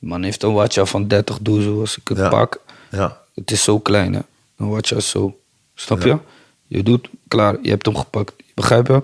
[0.00, 2.28] die man heeft een watcha van 30 doezel als ik het Ja.
[2.28, 2.60] pak.
[2.94, 3.20] Ja.
[3.34, 4.20] Het is zo klein, hè.
[4.56, 5.38] Een watcha is zo.
[5.74, 6.18] Snap je?
[6.66, 8.32] Je doet, klaar, je hebt hem gepakt.
[8.54, 9.02] Begrijp je?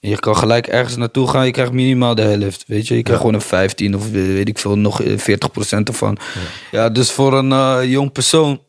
[0.00, 2.64] En je kan gelijk ergens naartoe gaan, je krijgt minimaal de helft.
[2.66, 6.18] Weet je, je krijgt gewoon een 15 of weet ik veel, nog eh, 40% ervan.
[6.70, 8.60] Ja, dus voor een eh, jong persoon,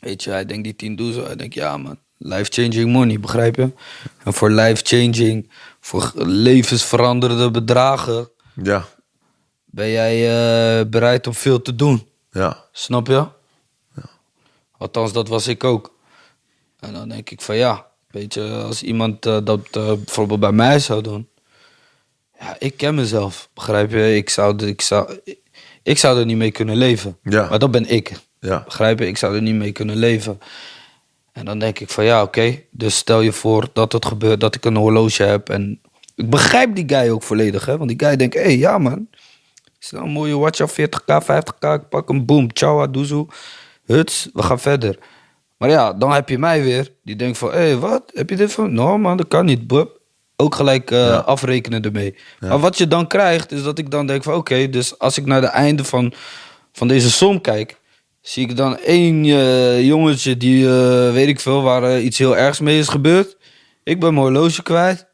[0.00, 1.24] weet je, hij denkt die 10 doezel.
[1.26, 3.70] Hij denkt, ja man, life-changing money, begrijp je?
[4.24, 8.28] En voor life-changing, voor levensveranderende bedragen,
[8.62, 8.84] Ja.
[9.64, 10.14] ben jij
[10.80, 12.06] eh, bereid om veel te doen.
[12.32, 12.64] Ja.
[12.72, 13.24] Snap je?
[14.80, 15.94] Althans, dat was ik ook.
[16.78, 20.52] En dan denk ik van ja, weet je, als iemand eh, dat eh, bijvoorbeeld bij
[20.52, 21.28] mij zou doen.
[22.38, 24.16] Ja, ik ken mezelf, begrijp je?
[24.16, 25.18] Ik zou, ik zou,
[25.82, 27.18] ik zou er niet mee kunnen leven.
[27.22, 27.48] Ja.
[27.48, 28.12] Maar dat ben ik.
[28.40, 28.62] Ja.
[28.64, 29.06] Begrijp je?
[29.06, 30.40] Ik zou er niet mee kunnen leven.
[31.32, 32.62] En dan denk ik van ja, oké.
[32.70, 35.48] Dus stel je voor dat het gebeurt, dat ik een horloge heb.
[35.48, 35.80] En
[36.14, 37.76] ik begrijp die guy ook volledig, hè?
[37.76, 39.08] Want die guy denkt, hé, hey, ja man.
[39.80, 43.26] Is nou een mooie watch af 40k, 50k, ik pak hem, boom, ciao, doezoe.
[43.90, 44.98] Huts, we gaan verder.
[45.56, 48.02] Maar ja, dan heb je mij weer, die denkt van, hé, hey, wat?
[48.14, 48.74] Heb je dit van?
[48.74, 49.72] No man, dat kan niet.
[50.36, 52.14] Ook gelijk eh, afrekenen ermee.
[52.40, 55.26] Maar wat je dan krijgt, is dat ik dan denk van, oké, dus als ik
[55.26, 56.12] naar de einde van,
[56.72, 57.76] van deze som kijk,
[58.20, 62.60] zie ik dan één eh, jongetje die, eh, weet ik veel, waar iets heel ergs
[62.60, 63.36] mee is gebeurd.
[63.84, 65.06] Ik ben mijn horloge kwijt.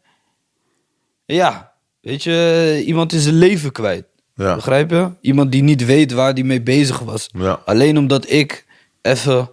[1.24, 4.04] Ja, weet je, iemand is zijn leven kwijt.
[4.34, 4.54] Ja.
[4.54, 5.10] Begrijp je?
[5.20, 7.30] Iemand die niet weet waar hij mee bezig was.
[7.64, 8.65] Alleen omdat ik
[9.06, 9.50] even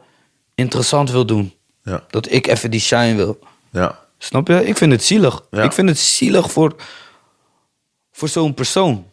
[0.55, 1.53] interessant wil doen.
[1.83, 2.03] Ja.
[2.09, 3.39] Dat ik even die shine wil.
[3.69, 3.99] Ja.
[4.17, 4.65] Snap je?
[4.65, 5.45] Ik vind het zielig.
[5.51, 5.63] Ja.
[5.63, 6.75] Ik vind het zielig voor,
[8.11, 9.05] voor zo'n persoon.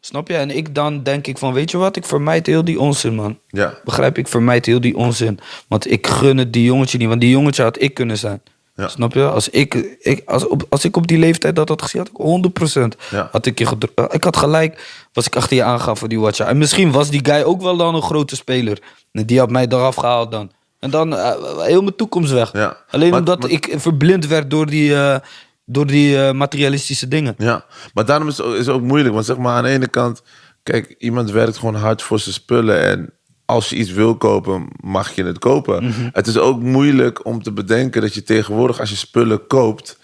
[0.00, 0.36] Snap je?
[0.36, 1.96] En ik dan denk ik van, weet je wat?
[1.96, 3.38] Ik vermijd heel die onzin, man.
[3.48, 3.74] Ja.
[3.84, 4.28] Begrijp ik?
[4.28, 5.40] Vermijd heel die onzin.
[5.68, 7.08] Want ik gun het die jongetje niet.
[7.08, 8.42] Want die jongetje had ik kunnen zijn.
[8.76, 8.88] Ja.
[8.88, 9.28] Snap je?
[9.28, 12.94] Als ik, ik, als, op, als ik op die leeftijd dat had gezien, had ik
[12.94, 12.98] 100%.
[13.10, 13.28] Ja.
[13.32, 16.46] Had ik, je eh, ik had gelijk, was ik achter je aangaan voor die watcha.
[16.46, 18.78] En misschien was die guy ook wel dan een grote speler.
[19.12, 20.50] En die had mij eraf gehaald dan.
[20.78, 22.52] En dan eh, heel mijn toekomst weg.
[22.52, 22.76] Ja.
[22.90, 25.16] Alleen Maar- omdat maar- ik verblind werd door die, eh,
[25.64, 27.34] door die materialistische dingen.
[27.38, 27.64] Ja,
[27.94, 29.14] maar daarom is het, ook, is ook moeilijk.
[29.14, 30.22] Want zeg maar, aan de ene kant,
[30.62, 32.80] kijk, iemand werkt gewoon hard voor zijn spullen.
[32.82, 33.12] En
[33.46, 35.84] als je iets wil kopen, mag je het kopen.
[35.84, 36.08] Mhm.
[36.12, 39.98] Het is ook moeilijk om te bedenken dat je tegenwoordig, als je spullen koopt,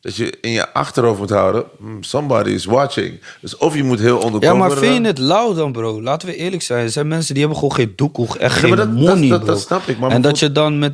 [0.00, 3.20] dat je in je achterhoofd moet houden, hmm, somebody is watching.
[3.40, 4.48] Dus of je moet heel onderkomen.
[4.48, 6.02] Ja, maar vind je het lauw dan, bro?
[6.02, 6.84] Laten we eerlijk zijn.
[6.84, 9.52] Er zijn mensen die hebben gewoon geen doekoe, echt maar geen dat- money, dat- bro.
[9.52, 10.92] dat snap ik, maar en dat je dan met...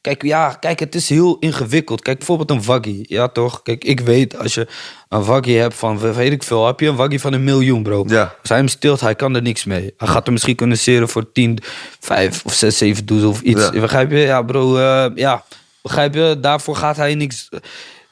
[0.00, 2.02] Kijk, ja, kijk, het is heel ingewikkeld.
[2.02, 3.04] Kijk, bijvoorbeeld een waggie.
[3.08, 3.62] Ja, toch?
[3.62, 4.66] Kijk, ik weet, als je
[5.08, 8.04] een waggie hebt van, weet ik veel, heb je een waggie van een miljoen, bro.
[8.08, 8.34] Ja.
[8.40, 9.94] Als hij hem stilt, hij kan er niks mee.
[9.96, 11.58] Hij gaat hem misschien kunnen seren voor 10,
[12.00, 13.62] 5 of 6, 7 doezel of iets.
[13.72, 13.80] Ja.
[13.80, 14.18] Begrijp je?
[14.18, 15.44] Ja, bro, eh, ja.
[15.82, 16.36] Begrijp je?
[16.40, 17.48] Daarvoor gaat hij niks...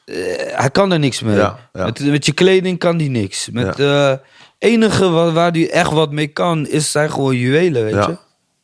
[0.05, 0.15] eh,
[0.55, 1.35] hij kan er niks mee.
[1.35, 1.85] Ja, ja.
[1.85, 3.49] Met, met je kleding kan hij niks.
[3.51, 4.13] Met eh
[4.57, 7.99] enige waar, waar hij echt wat mee kan, is zijn gewoon juwelen, weet Ja.
[8.01, 8.07] je?
[8.07, 8.17] Dat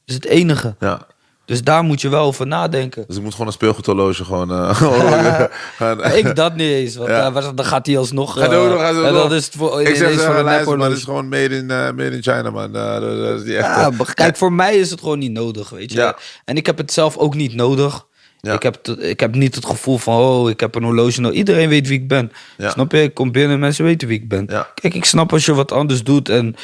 [0.05, 0.75] is het enige.
[0.79, 1.07] Ja.
[1.45, 3.03] Dus daar moet je wel over nadenken.
[3.07, 4.51] Dus ik moet gewoon een speelgoedhorloge gewoon...
[4.51, 4.75] eh,
[5.77, 7.33] gaan- Ik dat niet eens, want Ja.
[7.33, 8.33] eh, dan gaat hij alsnog...
[8.39, 9.21] Gaat eh, ook nog, gaat ook en nog.
[9.21, 11.71] dat is het voor, ik zeg voor een luister, maar het is gewoon made in,
[11.71, 12.75] eh, made in China, man.
[12.75, 13.53] Eh, dat, is die.
[13.53, 15.97] Ja, kijk, voor mij is het gewoon niet nodig, weet je.
[15.97, 16.15] Ja.
[16.45, 18.05] En ik heb het zelf ook niet nodig.
[18.41, 18.53] Ja.
[18.53, 21.37] Ik, heb ik heb niet het gevoel van, oh, ik heb een horloge nodig.
[21.37, 22.31] Iedereen weet wie ik ben.
[22.57, 22.69] Ja.
[22.69, 23.01] Snap je?
[23.01, 24.45] Ik kom binnen, mensen weten wie ik ben.
[24.49, 24.67] Ja.
[24.81, 26.55] Kijk, ik snap als je wat anders doet en,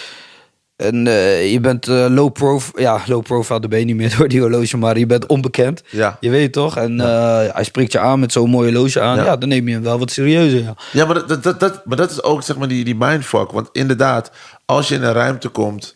[0.82, 2.82] en eh, je bent eh, low profile.
[2.82, 5.82] Ja, low profile, daar ben je niet meer door die horloge, maar je bent onbekend.
[5.90, 6.18] Ja.
[6.20, 6.78] Je weet toch?
[6.78, 9.16] En eh, hij spreekt je aan met zo'n mooie horloge aan.
[9.18, 9.24] Ja.
[9.24, 9.38] Ja.
[9.38, 10.62] dan neem je hem wel wat serieuzer.
[10.62, 10.76] Ja.
[10.92, 13.52] Ja, maar dat, dat, dat, maar dat is ook zeg maar die, die mindfuck.
[13.52, 14.32] Want inderdaad,
[14.66, 15.96] als je in een ruimte komt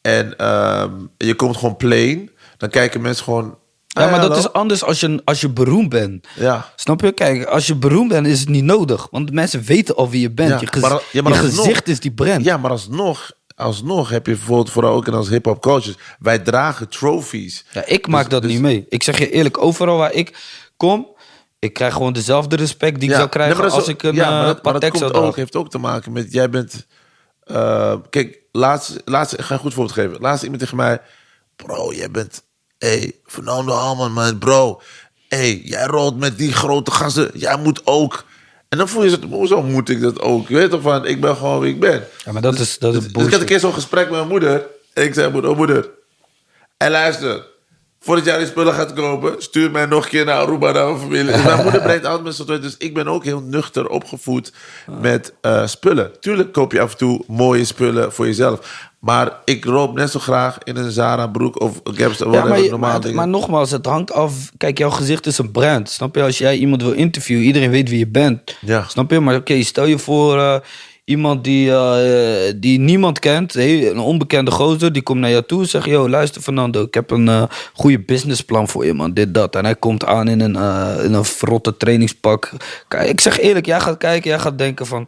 [0.00, 3.58] en ehm, je komt gewoon plain, dan kijken mensen gewoon.
[3.86, 6.26] Ja, "Ah, maar dat hallo." is anders als je, als je beroemd bent.
[6.38, 6.72] Ja.
[6.76, 7.12] Snap je?
[7.12, 9.06] Kijk, als je beroemd bent, is het niet nodig.
[9.10, 10.50] Want mensen weten al wie je bent.
[10.50, 12.44] Ja, je gez- maar- ja, maar je gezicht is die brand.
[12.44, 16.88] Ja, maar alsnog, alsnog heb je bijvoorbeeld, vooral ook in als hip-hop coaches, wij dragen
[16.88, 17.64] trophies.
[17.72, 18.86] Ja, ik maak Dus- dat dus- niet mee.
[18.88, 20.38] Ik zeg je eerlijk, overal waar ik
[20.76, 21.16] kom,
[21.58, 24.14] ik krijg gewoon dezelfde respect die ik zou krijgen nee, maar dat als ik een
[24.14, 26.50] ja, maar eh, dat, maar dat komt zou ook, heeft ook te maken met, jij
[26.50, 26.86] bent,
[27.42, 30.20] eh, kijk, laatst, laatst, ik ga een goed voorbeeld geven.
[30.20, 31.00] Laatst iemand tegen mij,
[31.56, 32.44] bro, jij bent
[32.78, 34.80] hey, Fernando Halman, man, bro.
[35.28, 37.30] hey, jij rolt met die grote gasten.
[37.34, 38.24] Jij moet ook.
[38.68, 40.48] En dan voel je ze, hoezo moet ik dat ook?
[40.48, 42.04] Je weet toch van, ik ben gewoon wie ik ben.
[42.24, 44.28] Ja, maar dat is, dat is Dus ik had een keer zo'n gesprek met mijn
[44.28, 44.66] moeder.
[44.92, 45.88] En ik zei, moeder, oh moeder.
[46.76, 47.46] En luister,
[48.00, 50.98] voordat jij die spullen gaat kopen, stuur mij nog een keer naar Aruba naar mijn
[50.98, 51.32] familie.
[51.32, 52.60] Dus mijn moeder brengt altijd met zo'n.
[52.60, 54.52] Dus ik ben ook heel nuchter opgevoed
[55.00, 56.20] met eh, spullen.
[56.20, 58.90] Tuurlijk koop je af en toe mooie spullen voor jezelf.
[59.06, 62.60] Maar ik loop net zo graag in een Zara broek of een Gapster, Ja, maar,
[62.60, 63.16] je- normaal maar, dingen.
[63.16, 64.50] maar nogmaals, het hangt af.
[64.56, 65.90] Kijk, jouw gezicht is een brand.
[65.90, 66.22] Snap je?
[66.22, 68.56] Als jij iemand wil interviewen, iedereen weet wie je bent.
[68.60, 68.84] Ja.
[68.88, 69.20] Snap je?
[69.20, 70.56] Maar oké, stel je voor eh,
[71.04, 75.68] iemand die, eh, die niemand kent, een onbekende gozer, die komt naar jou toe en
[75.68, 77.42] zegt: Yo, luister, Fernando, ik heb een eh
[77.74, 79.12] goede businessplan voor je, man.
[79.12, 79.56] Dit, dat.
[79.56, 80.54] En hij komt aan in een,
[81.04, 82.52] in een verrotte trainingspak.
[82.88, 85.06] Kijk, ik zeg eerlijk, jij gaat kijken, jij gaat denken van.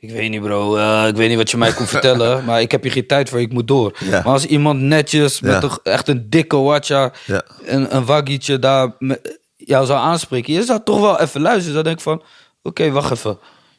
[0.00, 0.76] Ik weet niet, bro.
[0.76, 2.44] eh, ik weet niet wat je mij kon vertellen.
[2.44, 3.40] maar ik heb hier geen tijd voor.
[3.40, 3.96] Ik moet door.
[4.04, 4.10] Ja.
[4.10, 5.68] Maar als iemand netjes, met Ja.
[5.68, 7.12] een, echt een dikke watcha...
[7.26, 7.42] Ja.
[7.64, 10.52] een, een waggietje daar met, jou zou aanspreken...
[10.52, 11.74] je zou toch wel even luisteren.
[11.74, 12.22] Dan denk ik van...
[12.62, 13.38] Oké, wacht even.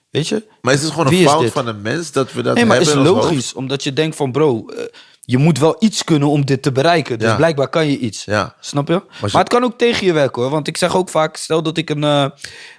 [0.10, 0.44] Weet je?
[0.62, 1.52] Maar is het gewoon een is fout dit?
[1.52, 3.54] van een mens dat we dat Nee, maar het hebben is in ons logisch.
[3.54, 4.32] Omdat je denkt van...
[4.32, 4.84] Bro, eh,
[5.22, 7.20] je moet wel iets kunnen om dit te bereiken.
[7.20, 7.36] Dus Ja.
[7.36, 8.26] blijkbaar kan je iets.
[8.26, 8.56] Ja.
[8.60, 8.94] Snap je?
[9.22, 10.52] Maar, je- het kan ook tegen je werken hoor.
[10.52, 11.36] Want ik zeg ook vaak...
[11.38, 12.26] Stel dat ik een, eh,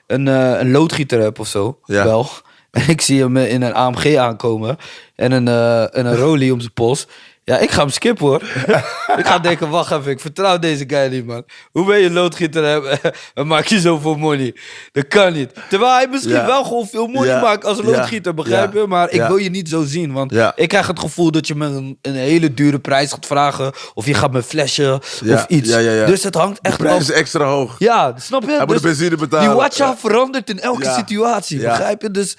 [0.06, 1.78] een, een loodgieter heb of zo.
[1.84, 2.04] Ja.
[2.04, 2.28] Wel.
[2.88, 4.76] Ik zie hem in een AMG aankomen.
[5.14, 5.48] En een,
[5.92, 7.06] en een Rolly om zijn pols.
[7.44, 8.42] Ja, ik ga hem skippen hoor.
[9.20, 11.44] ik ga denken, wacht even, ik vertrouw deze guy niet, man.
[11.72, 13.00] Hoe ben je loodgieter en-
[13.34, 14.54] en maak je zoveel money?
[14.92, 15.50] Dat kan niet.
[15.68, 16.46] Terwijl hij misschien Ja.
[16.46, 17.40] wel gewoon veel money Ja.
[17.40, 18.84] maakt als loodgieter, begrijp je?
[18.88, 21.66] Maar ik wil je niet zo zien, want ik krijg het gevoel dat je me
[21.66, 23.72] een, een hele dure prijs gaat vragen.
[23.94, 25.34] Of je gaat me Ja.
[25.34, 25.70] of iets.
[26.06, 27.00] Dus het hangt De echt prijs af.
[27.00, 27.74] is extra hoog.
[27.78, 28.56] Ja, snap je?
[28.56, 29.48] Hij moet de benzine betalen.
[29.48, 32.10] Die watcha verandert in elke situatie, begrijp je?
[32.10, 32.36] Dus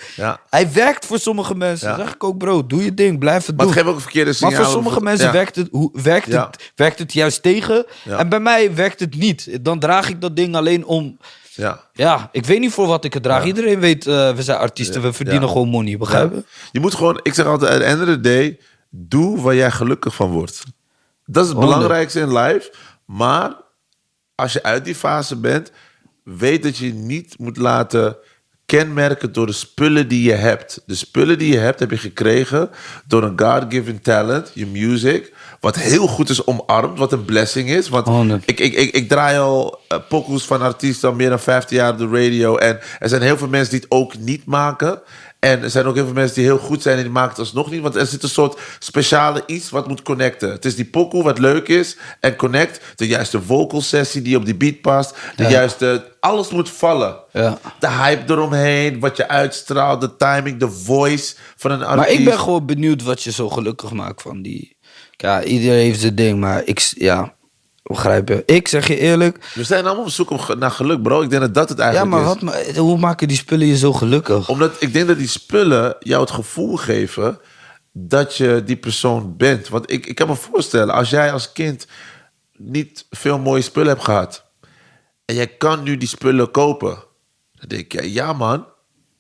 [0.50, 1.96] hij werkt voor sommige mensen.
[1.96, 3.84] Zeg ik ook, bro, doe je ding, blijf het Maar het doen.
[3.84, 4.91] geeft ook een verkeerde signaal.
[5.00, 5.32] Mensen Ja.
[5.32, 6.48] werkt, het, hoe, werkt, Ja.
[6.52, 7.86] het, werkt het juist tegen.
[8.06, 9.58] En bij mij werkt het niet.
[9.62, 11.18] Dan draag ik dat ding alleen om...
[11.54, 11.90] Ja.
[11.94, 13.46] Ja, ik weet niet voor wat ik het draag.
[13.46, 16.44] Iedereen weet, eh, we zijn artiesten, we verdienen gewoon money, begrijp je?
[16.72, 19.72] Je moet gewoon, ik zeg altijd, at the end of the day, doe waar jij
[19.72, 20.64] gelukkig van wordt.
[21.26, 21.80] Dat is het Honderd.
[21.80, 22.74] belangrijkste in life.
[23.06, 23.56] Maar
[24.36, 25.72] als je uit die fase bent,
[26.24, 28.18] weet dat je je niet moet laten
[28.78, 30.82] kenmerken door de spullen die je hebt.
[30.86, 32.70] De spullen die je hebt, heb je gekregen
[33.08, 35.34] door een God-given talent, je music.
[35.60, 37.90] Wat heel goed is omarmd, wat een blessing is.
[37.90, 38.08] Want
[38.46, 41.92] ik, ik, ik, ik draai al uh, pokoes van artiesten al meer dan 15 jaar
[41.92, 42.58] op de radio.
[42.58, 45.02] En er zijn heel veel mensen die het ook niet maken.
[45.42, 47.40] En er zijn ook heel veel mensen die heel goed zijn en die maken het
[47.40, 47.82] alsnog niet.
[47.82, 50.52] Want er zit een soort speciale iets wat moet connecten.
[50.52, 52.82] Het is die pokoe wat leuk is en connect.
[52.96, 55.16] De juiste vocal sessie die op die beat past.
[55.36, 56.10] De juiste...
[56.20, 57.16] Alles moet vallen.
[57.32, 57.58] Ja.
[57.80, 62.10] De hype eromheen, wat je uitstraalt, de timing, de voice van een artiest.
[62.10, 64.78] Maar ik ben gewoon benieuwd wat je zo gelukkig maakt van die...
[65.18, 66.94] Ja, iedereen heeft zijn ding, maar ik...
[66.96, 67.34] Ja,
[67.84, 68.44] begrijp je?
[68.46, 69.52] Ik zeg je eerlijk...
[69.54, 71.22] We zijn allemaal op zoek naar geluk, bro.
[71.22, 72.28] Ik denk dat dat het Ja, eigenlijk maar is.
[72.28, 74.50] wat, ma- hoe maken die spullen je zo gelukkig?
[74.50, 77.40] Omdat ik denk dat die spullen jou het gevoel geven
[77.94, 79.68] dat je die persoon bent.
[79.70, 81.88] Want ik, ik kan me voorstellen, als jij als kind
[82.58, 84.46] niet veel mooie spullen hebt gehad.
[85.26, 87.04] en jij kan nu die spullen kopen.
[87.54, 88.66] dan denk je, ja man,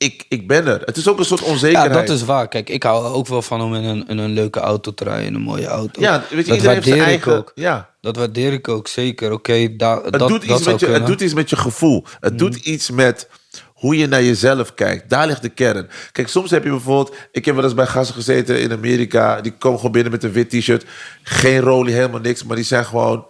[0.01, 0.81] ik, ik ben er.
[0.85, 1.93] Het is ook een soort Ja, onzekerheid.
[2.07, 2.47] dat is waar.
[2.47, 5.33] Kijk, ik hou ook wel van om in een, in een leuke auto te rijden,
[5.33, 6.01] een mooie auto.
[6.01, 7.51] Ja, weet je, dat iedereen heeft zijn waardeer ik eigen- ook.
[7.55, 7.89] ja.
[8.01, 9.31] Dat waardeer ik ook, zeker.
[9.31, 11.01] Oké, da- Het, dat, doet dat iets met je, het kunnen.
[11.01, 11.07] Mm.
[11.07, 12.05] doet iets met je gevoel.
[12.19, 13.29] Het doet iets met
[13.73, 15.09] hoe je naar jezelf kijkt.
[15.09, 15.89] Daar ligt de kern.
[16.11, 17.15] Kijk, soms heb je bijvoorbeeld...
[17.31, 19.41] Ik heb wel eens bij gasten gezeten in Amerika.
[19.41, 20.85] Die komen gewoon binnen met een wit t-shirt.
[21.23, 22.43] Geen rolie, helemaal niks.
[22.43, 23.25] Maar die zijn gewoon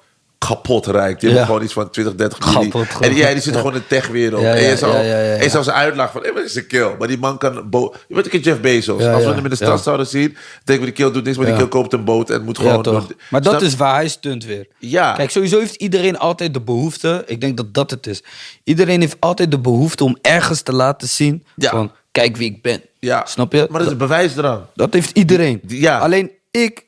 [0.47, 1.19] kapot rijk.
[1.19, 2.85] Die hebben gewoon iets van 20, 30 miljoen.
[2.99, 3.57] En ja, die Ja.
[3.57, 4.43] gewoon in de techwereld.
[4.43, 6.23] En je zou, en je zou ze uitlachen van...
[6.23, 6.95] Hé, wat is een kill?
[6.99, 7.67] Maar die man kan...
[8.07, 9.03] Je weet ik Jeff Bezos.
[9.03, 9.83] Als we hem in de stad ja.
[9.83, 10.37] zouden zien...
[10.63, 11.37] denken we, die kill doet niks.
[11.37, 13.05] Maar die kill koopt een boot en moet gewoon...
[13.29, 14.67] Maar dat Snap- is waar hij stunt weer.
[14.77, 15.13] Ja.
[15.13, 17.23] Kijk, sowieso heeft iedereen altijd de behoefte.
[17.27, 18.23] Ik denk dat dat het is.
[18.63, 21.45] Iedereen heeft altijd de behoefte om ergens te laten zien.
[21.57, 22.81] Van, kijk wie ik ben.
[22.99, 23.25] Ja.
[23.25, 23.57] Snap je?
[23.69, 24.61] Maar dat is een bewijsdrang.
[24.75, 25.61] Dat heeft iedereen.
[25.67, 25.97] Ja.
[25.99, 26.85] Alleen ik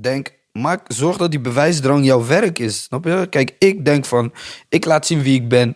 [0.00, 0.30] denk,
[0.60, 2.82] maak, zorg dat die bewijsdrang jouw werk is.
[2.82, 3.26] Snap je?
[3.30, 4.32] Kijk, ik denk van,
[4.68, 5.74] ik laat zien wie ik ben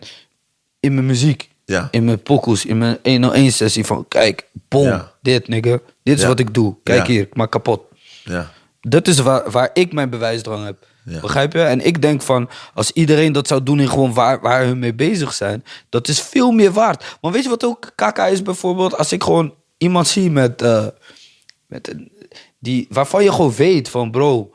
[0.79, 1.49] in mijn muziek.
[1.65, 1.87] Ja.
[1.91, 5.11] In mijn pokoes, in mijn 101 sessie van, kijk, bom, Ja.
[5.21, 5.79] dit nigga.
[6.03, 6.27] Dit is Ja.
[6.27, 6.75] wat ik doe.
[6.83, 7.81] Kijk hier, ik maak kapot.
[8.23, 8.51] Ja.
[8.81, 10.87] Dat is waar, waar ik mijn bewijsdrang heb.
[11.21, 11.61] Begrijp je?
[11.61, 14.93] En ik denk van, als iedereen dat zou doen in gewoon waar, waar hun mee
[14.93, 17.17] bezig zijn, dat is veel meer waard.
[17.21, 18.97] Maar weet je wat ook kaka is bijvoorbeeld?
[18.97, 20.85] Als ik gewoon iemand zie met, eh,
[21.67, 22.11] met een,
[22.59, 24.51] die, waarvan je gewoon weet van, bro,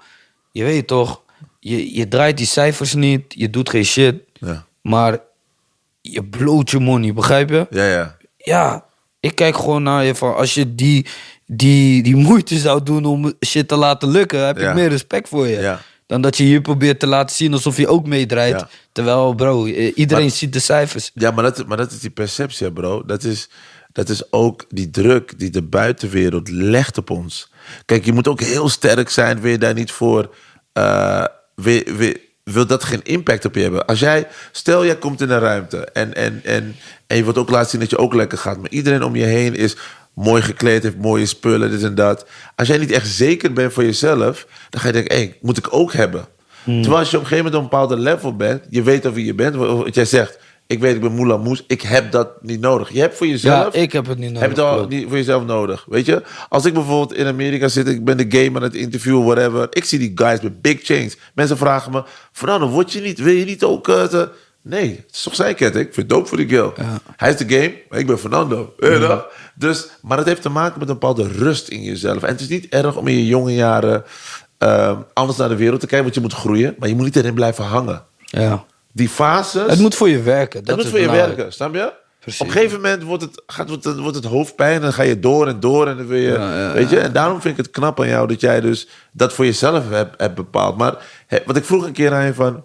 [0.56, 1.22] je weet toch,
[1.60, 4.66] je, je draait die cijfers niet, je doet geen shit, Ja.
[4.82, 5.18] maar
[6.00, 7.66] je bloot je money, begrijp je?
[7.70, 8.16] Ja, ja.
[8.36, 8.84] ja,
[9.20, 11.06] ik kijk gewoon naar je van als je die,
[11.46, 14.68] die, die moeite zou doen om shit te laten lukken, heb Ja.
[14.68, 15.60] ik meer respect voor je.
[15.60, 15.80] Ja.
[16.06, 18.60] Dan dat je hier probeert te laten zien alsof je ook meedraait.
[18.60, 18.68] Ja.
[18.92, 21.10] Terwijl, bro, iedereen Maar- ziet de cijfers.
[21.14, 23.04] Ja, maar dat, maar dat is die perceptie, bro.
[23.04, 23.48] Dat is,
[23.92, 27.50] dat is ook die druk die de buitenwereld legt op ons.
[27.84, 30.34] Kijk, je moet ook heel sterk zijn, wil je daar niet voor...
[30.72, 32.14] eh, wil, wil,
[32.44, 33.86] wil dat geen impact op je hebben?
[33.86, 37.50] Als jij, stel jij komt in een ruimte en, en, en, en je wilt ook
[37.50, 38.58] laten zien dat je ook lekker gaat...
[38.58, 39.76] maar iedereen om je heen is
[40.14, 42.26] mooi gekleed, heeft mooie spullen, dit en dat.
[42.56, 45.16] Als jij niet echt zeker bent van jezelf, dan ga je denken...
[45.16, 46.26] hé, hey, moet ik ook hebben.
[46.64, 48.64] Terwijl als je op een gegeven moment op een bepaalde level bent...
[48.70, 50.38] je weet al wie je bent, wat jij zegt...
[50.66, 52.92] ik weet, ik ben Moula Moes, ik heb dat niet nodig.
[52.92, 53.74] Je hebt voor jezelf...
[53.74, 54.48] Ja, ik heb het niet nodig.
[54.48, 55.84] Heb je het al niet voor jezelf nodig?
[55.88, 56.22] Weet je?
[56.48, 59.66] Als ik bijvoorbeeld in Amerika zit, ik ben de game aan het interviewen, whatever.
[59.70, 61.16] Ik zie die guys met big chains.
[61.34, 63.88] Mensen vragen me: Fernando, word je niet, wil je niet ook.
[63.88, 64.28] eh, te-"
[64.62, 65.86] Nee, het is toch zijn ketting?
[65.86, 66.72] Ik vind het dope voor die girl.
[67.16, 68.74] Hij is de game, maar ik ben Fernando.
[68.78, 69.26] Toch?
[69.54, 72.22] Dus, maar dat heeft te maken met een bepaalde rust in jezelf.
[72.22, 74.04] En het is niet erg om in je jonge jaren
[74.58, 76.74] eh, anders naar de wereld te kijken, want je moet groeien.
[76.78, 78.02] Maar je moet niet erin blijven hangen.
[78.24, 78.64] Ja.
[78.96, 79.70] Die fases.
[79.70, 80.58] Het moet voor je werken.
[80.58, 81.36] Het Dat moet is voor je belangrijk.
[81.36, 81.92] werken, snap je?
[82.20, 82.40] Precies.
[82.40, 85.02] Op een gegeven moment wordt het, gaat, wordt, het, wordt het hoofdpijn en dan ga
[85.02, 86.98] je door en door en dan wil je, Ja, ja, weet je?
[86.98, 90.20] En daarom vind ik het knap aan jou dat jij dus dat voor jezelf hebt,
[90.20, 90.76] hebt bepaald.
[90.76, 90.94] Maar
[91.46, 92.64] wat ik vroeg een keer aan je van,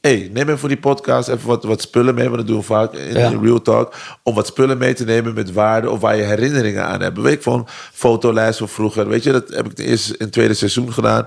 [0.00, 2.62] hey, neem even voor die podcast even wat, wat spullen mee, want dat doen we
[2.62, 3.32] vaak in, Ja.
[3.42, 7.00] Real Talk, om wat spullen mee te nemen met waarde of waar je herinneringen aan
[7.00, 7.18] hebt.
[7.20, 9.32] Weet ik van fotolijst van vroeger, weet je?
[9.32, 11.20] Dat heb ik het eerst in het tweede seizoen gedaan.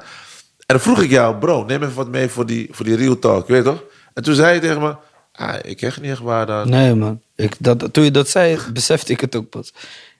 [0.57, 3.19] En dan vroeg ik jou, bro, neem even wat mee voor die, voor die Real
[3.19, 3.83] Talk, weet je toch?
[4.17, 4.95] En toen zei je tegen me,
[5.31, 6.69] ah, ik krijg niet echt waarde aan.
[6.69, 7.21] Nee, man.
[7.35, 9.73] Ik, dat, toen je dat zei, besefte ik het ook pas.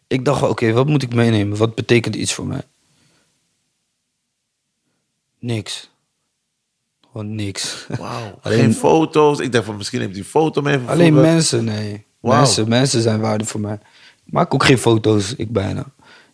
[0.08, 1.58] Ik dacht, oké, wat moet ik meenemen?
[1.58, 2.62] Wat betekent iets voor mij?
[5.40, 5.90] Niks.
[7.12, 7.86] Gewoon niks.
[7.98, 8.38] Wauw.
[8.42, 9.40] Alleen- Geen foto's.
[9.40, 11.32] Ik dacht van misschien neemt hij een foto mee van Alleen vroeger.
[11.34, 12.06] mensen, nee.
[12.20, 12.38] Wauw.
[12.40, 13.80] Mensen, mensen zijn waarde voor mij.
[14.26, 15.86] Ik maak ook geen foto's, ik bijna.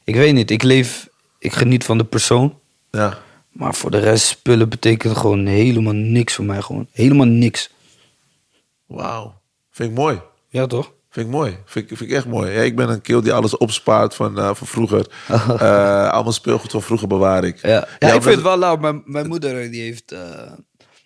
[0.03, 1.09] Ik weet niet, ik leef,
[1.39, 2.59] ik geniet van de persoon.
[2.91, 3.17] Ja.
[3.53, 6.61] Maar voor de rest, spullen betekent gewoon helemaal niks voor mij.
[6.61, 7.69] Gewoon helemaal niks.
[8.85, 9.41] Wauw.
[9.71, 10.21] Vind ik mooi.
[10.49, 10.93] Ja, toch?
[11.09, 11.57] Vind ik mooi.
[11.65, 12.51] Vind ik, vind ik echt mooi.
[12.51, 15.07] Ja, ik ben een kill die alles opspaart van, eh, van vroeger.
[15.59, 17.61] Eh, allemaal speelgoed van vroeger bewaar ik.
[17.61, 18.75] Ja, ja, Ja, ik vind het wel lauw.
[18.75, 20.51] Mijn, mijn moeder die heeft, eh,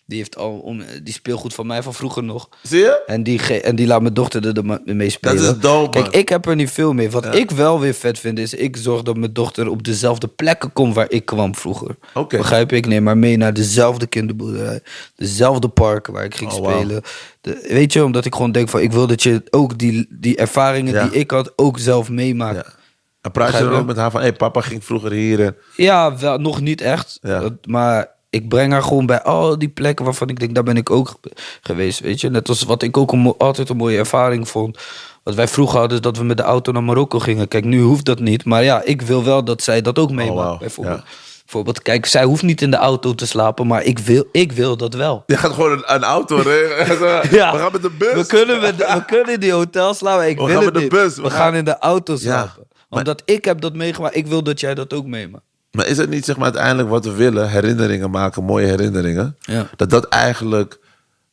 [0.08, 2.50] die heeft al om, die speelgoed van mij van vroeger nog.
[2.62, 3.04] Zie je?
[3.06, 5.44] En die, en die laat mijn dochter er mee spelen.
[5.44, 7.12] is dope, Kijk, ik heb er niet veel mee.
[7.12, 10.74] Wat ik wel weer vet vind, is ik zorg dat mijn dochter op dezelfde plekken
[10.74, 11.96] komt waar ik kwam vroeger.
[12.14, 12.38] Oké.
[12.38, 12.72] Begrijp?
[12.72, 14.82] Ik neem haar mee naar dezelfde kinderboerderij.
[15.16, 17.02] Dezelfde parken waar ik ging Oh, spelen.
[17.42, 20.36] De, weet je, omdat ik gewoon denk van, ik wil dat je ook die, die
[20.38, 21.08] ervaringen Ja.
[21.08, 22.56] die ik had, ook zelf meemaakt.
[22.56, 22.74] Ja.
[23.22, 24.20] En praat je dan ook met haar van...
[24.22, 25.56] Hé, hey, papa ging vroeger hier en...
[25.76, 27.20] Ja, wel, nog niet echt.
[27.22, 27.40] Ja.
[27.40, 30.78] Dat- maar ik breng haar gewoon bij al die plekken waarvan ik denk, daar ben
[30.78, 31.32] ik ook ge-
[31.62, 32.00] geweest.
[32.00, 34.78] Weet je, net als wat ik ook een altijd een mooie ervaring vond.
[35.24, 37.48] Wat wij vroeger hadden, is dat we met de auto naar Marokko gingen.
[37.48, 38.46] Kijk, nu hoeft dat niet.
[38.46, 40.52] Maar ja, ik wil wel dat zij dat ook meemaakt.
[40.54, 40.98] Oh, bijvoorbeeld.
[40.98, 41.04] Ja.
[41.44, 44.78] bijvoorbeeld, kijk, zij hoeft niet in de auto te slapen, maar ik wil, ik wil
[44.78, 45.24] dat wel.
[45.26, 47.22] Je gaat gewoon een, een auto regelen.
[47.38, 47.52] Ja.
[47.52, 48.14] We gaan met de bus.
[48.14, 50.30] We kunnen, met, we kunnen in die hotel slapen.
[50.30, 51.16] Ik We wil gaan met de bus.
[51.16, 52.20] We, We gaan gaan- in de auto Ja.
[52.20, 52.68] slapen.
[52.90, 54.16] Maar- Omdat ik heb dat meegemaakt.
[54.16, 55.44] Ik wil dat jij dat ook meemaakt.
[55.78, 57.50] Maar is het niet zeg maar uiteindelijk wat we willen?
[57.50, 59.38] Herinneringen maken, mooie herinneringen.
[59.40, 59.68] Ja.
[59.76, 60.80] Dat dat eigenlijk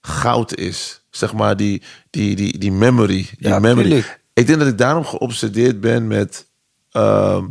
[0.01, 1.03] goud is.
[1.11, 3.29] Zeg maar die, die, die, die memory.
[3.39, 3.83] Die Ja, memory.
[3.89, 4.21] tuurlijk.
[4.35, 6.47] Ik denk dat ik daarom geobsedeerd ben met
[6.91, 7.45] ehm,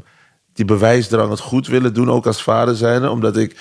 [0.53, 2.11] die bewijsdrang het goed willen doen.
[2.11, 3.09] Ook als vader zijnde.
[3.09, 3.55] Omdat ik,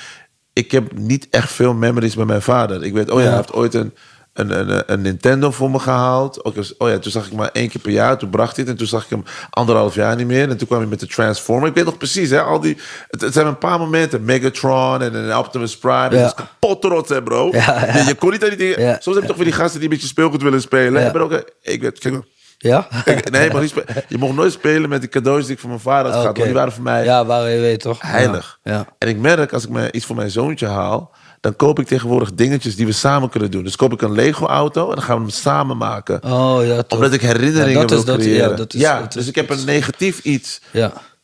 [0.52, 2.84] ik heb niet echt veel memories met mijn vader.
[2.84, 3.28] Ik weet, oh ja, Ja.
[3.28, 3.94] hij heeft ooit een,
[4.32, 6.44] een, een, een Nintendo voor me gehaald.
[6.44, 8.18] Ook als, oh ja, toen zag ik maar één keer per jaar.
[8.18, 8.72] Toen bracht hij het.
[8.72, 10.48] En toen zag ik hem anderhalf jaar niet meer.
[10.48, 11.68] En toen kwam hij met de Transformer.
[11.68, 12.40] Ik weet nog precies, hè.
[12.42, 12.78] Al die,
[13.10, 14.24] het, het zijn een paar momenten.
[14.24, 16.08] Megatron en een Optimus Prime.
[16.08, 16.26] Dat Ja.
[16.26, 17.48] is kapot hè, bro.
[17.52, 17.96] Ja, ja.
[17.98, 18.80] Je, je kon niet aan die dingen...
[18.80, 18.96] Ja.
[19.00, 21.00] Soms heb je toch weer die gasten die een beetje speelgoed willen spelen.
[21.00, 21.06] Ja.
[21.06, 21.32] Ik ben ook...
[21.62, 22.24] Ik weet, kijk maar.
[22.58, 22.86] Ja?
[23.04, 23.74] Ik- nee, maar niet
[24.08, 26.36] je mocht nooit spelen met die cadeaus die ik van mijn vader had gehad.
[26.36, 28.00] Want die waren voor mij Ja, waar je weet toch?
[28.02, 28.58] heilig.
[28.62, 28.72] Ja.
[28.72, 28.86] ja.
[28.98, 31.10] En ik merk, als ik me iets voor mijn zoontje haal...
[31.42, 33.64] dan koop ik tegenwoordig dingetjes die we samen kunnen doen.
[33.64, 36.24] Dus koop ik een Lego-auto en dan gaan we hem samen maken.
[36.24, 36.98] Oh ja, toch.
[36.98, 38.56] Omdat ik herinneringen Ja, dat wil is dat- ja, creëren.
[38.56, 40.60] dat is- ja, dat is- dus ik heb een negatief iets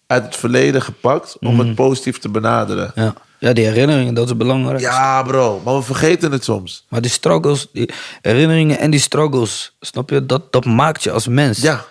[0.07, 1.37] uit het verleden gepakt...
[1.41, 1.67] om Mhm.
[1.67, 2.93] het positief te benaderen.
[2.95, 3.15] Ja.
[3.39, 4.81] ja, die herinneringen, dat is belangrijk.
[4.81, 5.61] Ja, bro.
[5.65, 6.87] Maar we vergeten het soms.
[6.89, 7.91] Maar die struggles, die
[8.23, 10.27] herinneringen en die struggles, snap je?
[10.27, 11.61] Dat, dat maakt je als mens.
[11.61, 11.85] Ja.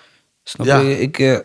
[0.43, 0.79] Snap Ja.
[0.79, 0.99] je?
[0.99, 1.37] Ik, eh,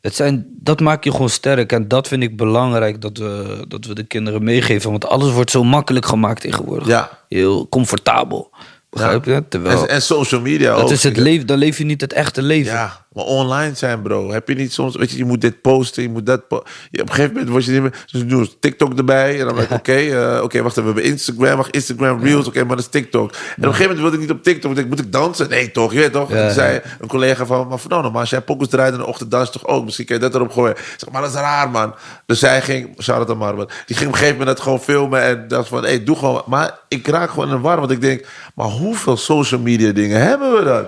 [0.00, 1.72] het zijn, dat maakt je gewoon sterk.
[1.72, 4.90] En dat vind ik belangrijk dat we, dat we de kinderen meegeven.
[4.90, 6.88] Want alles wordt zo makkelijk gemaakt tegenwoordig.
[6.88, 7.18] Ja.
[7.28, 8.50] Heel comfortabel.
[8.90, 9.44] Begrijp je?
[9.48, 10.80] Terwijl, En, en social media ook.
[10.80, 12.72] dat is het leven, dan leef je niet het echte leven.
[12.72, 13.06] Ja.
[13.14, 14.30] Maar online zijn, bro.
[14.32, 16.48] Heb je niet soms, weet je, je moet dit posten, je moet dat.
[16.48, 18.04] po- op een gegeven moment was je niet meer.
[18.12, 19.40] Dus doen TikTok erbij.
[19.40, 20.88] En dan ben ik, oké, eh, oké, wacht even.
[20.94, 23.30] We hebben Instagram, wacht, Instagram Reels, oké, maar dat is TikTok.
[23.32, 24.64] En op een gegeven moment wilde ik niet op TikTok.
[24.74, 25.48] want ik, Moet ik dansen?
[25.48, 25.92] Nee, toch?
[25.92, 26.30] Je weet toch?
[26.30, 29.06] En toen zei een collega van, maar Fernando, maar als jij pokus draait in de
[29.06, 29.84] ochtend, dans toch ook?
[29.84, 30.76] Misschien kan je dat erop gooien.
[30.76, 31.94] Ik zeg, maar dat is raar, man.
[32.26, 35.48] Dus zij ging, shout Marwan, die ging op een gegeven moment dat gewoon filmen en
[35.48, 36.42] dacht van, hé, hey, doe gewoon.
[36.46, 40.20] Maar ik raak gewoon in de war, want ik denk, maar hoeveel social media dingen
[40.20, 40.84] hebben we dan?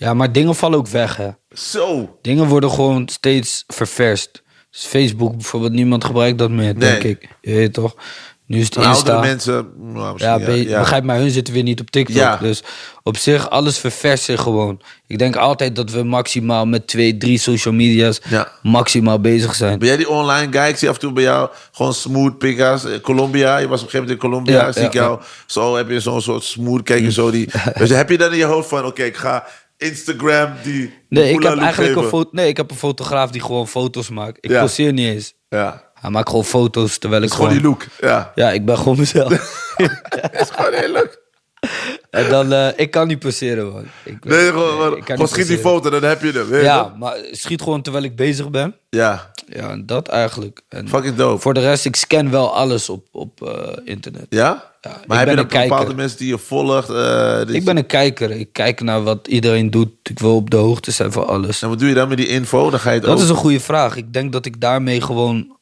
[0.00, 1.28] Ja, maar dingen vallen ook weg, hè.
[1.50, 2.18] Zo.
[2.22, 4.42] Dingen worden gewoon steeds ververst.
[4.70, 7.28] Dus Facebook bijvoorbeeld, niemand gebruikt dat meer, denk ik.
[7.40, 7.94] Je weet toch?
[8.46, 9.20] Nu is het Van oudere Insta.
[9.20, 12.16] mensen, nou, misschien, Ja, be- begrijp maar, hun zitten weer niet op TikTok.
[12.16, 12.36] Ja.
[12.36, 12.62] Dus
[13.02, 14.80] op zich, alles ververst zich gewoon.
[15.06, 18.52] Ik denk altijd dat we maximaal met twee, drie social media's Ja.
[18.62, 19.78] maximaal bezig zijn.
[19.78, 20.68] Ben jij die online guy?
[20.68, 22.84] Ik zie af en toe bij jou gewoon smooth pickers.
[22.84, 24.66] Eh, Colombia, je was op een gegeven moment in Colombia.
[24.66, 25.20] Ja, zie ja, ik jou.
[25.46, 27.48] Zo heb je zo'n soort smooth, kijk je zo die...
[27.78, 29.46] dus heb je dan in je hoofd van, oké, ik ga
[29.80, 30.94] Instagram die...
[31.08, 34.38] Nee, ik heb eigenlijk een, foto, nee, ik heb een fotograaf die gewoon foto's maakt.
[34.40, 34.60] Ik Ja.
[34.60, 35.34] poseer niet eens.
[35.48, 37.62] Ja, Hij maakt gewoon foto's terwijl ik gewoon gewoon...
[37.62, 37.86] die look.
[38.00, 39.32] Ja, Ja, ik ben gewoon mezelf.
[40.40, 41.18] is gewoon heel leuk.
[42.10, 43.84] En dan, eh, ik kan niet poseren, man.
[44.04, 46.48] Ik, Nee, gewoon, nee, maar- ik kan gewoon schiet die foto, dan heb je hem.
[46.48, 48.74] weet Ja, maar schiet gewoon terwijl ik bezig ben.
[48.90, 50.60] Ja, Ja, en dat eigenlijk.
[50.68, 51.40] En fucking dope.
[51.40, 54.26] Voor de rest, ik scan wel alles op, op eh, internet.
[54.28, 54.68] Ja?
[54.80, 56.88] Ja, maar heb je dan bepaalde mensen die je volgt?
[56.90, 58.30] eh, die- Ik ben een kijker.
[58.30, 59.90] Ik kijk naar wat iedereen doet.
[60.02, 61.62] Ik wil op de hoogte zijn van alles.
[61.62, 62.70] En wat doe je dan met die info?
[62.70, 63.22] Dan ga je het Dat ook...
[63.22, 63.96] is een goede vraag.
[63.96, 65.56] Ik denk dat ik daarmee gewoon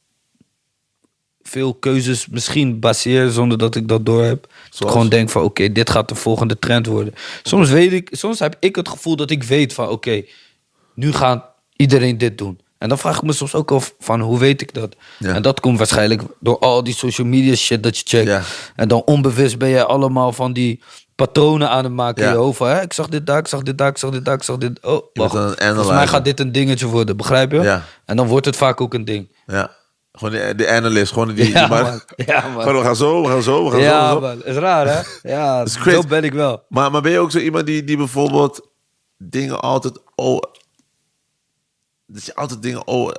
[1.49, 4.47] veel keuzes misschien baseer zonder dat ik dat door heb.
[4.81, 7.15] Ik gewoon denk van oké, dit gaat de volgende trend worden.
[7.43, 10.23] Soms weet ik, soms heb ik het gevoel dat ik weet van oké,
[10.95, 11.45] nu gaat
[11.77, 12.61] iedereen dit doen.
[12.79, 14.97] En dan vraag ik me soms ook af van hoe weet ik dat?
[15.19, 15.35] Ja.
[15.35, 18.29] En dat komt waarschijnlijk door al die social media shit dat je checkt.
[18.29, 18.43] Ja.
[18.77, 20.83] En dan onbewust ben je allemaal van die
[21.15, 22.29] patronen aan het maken Ja.
[22.29, 22.57] in je hoofd.
[22.57, 24.43] Van, hè, ik zag dit daar, ik zag dit daar, ik zag dit daar, ik
[24.43, 24.85] zag dit.
[24.85, 25.33] Oh, wacht.
[25.59, 27.81] Volgens mij gaat dit een dingetje worden, begrijp je?
[28.05, 29.29] En dan wordt het vaak ook een ding.
[29.47, 29.77] Ja.
[30.19, 31.13] Gewoon de, de analyst.
[31.13, 31.49] Gewoon die...
[31.53, 32.01] Ja, die maar, man.
[32.17, 32.63] Ja, man.
[32.63, 33.87] Gewoon, we gaan zo, we gaan zo, we gaan zo.
[33.87, 34.45] Ja, man.
[34.45, 35.01] Is raar, hè?
[35.35, 36.65] Ja, zo ben ik wel.
[36.69, 38.69] Maar, maar ben je ook zo iemand die, die bijvoorbeeld
[39.19, 40.01] dingen altijd...
[40.15, 40.39] Oh,
[42.07, 43.13] dat je altijd dingen o-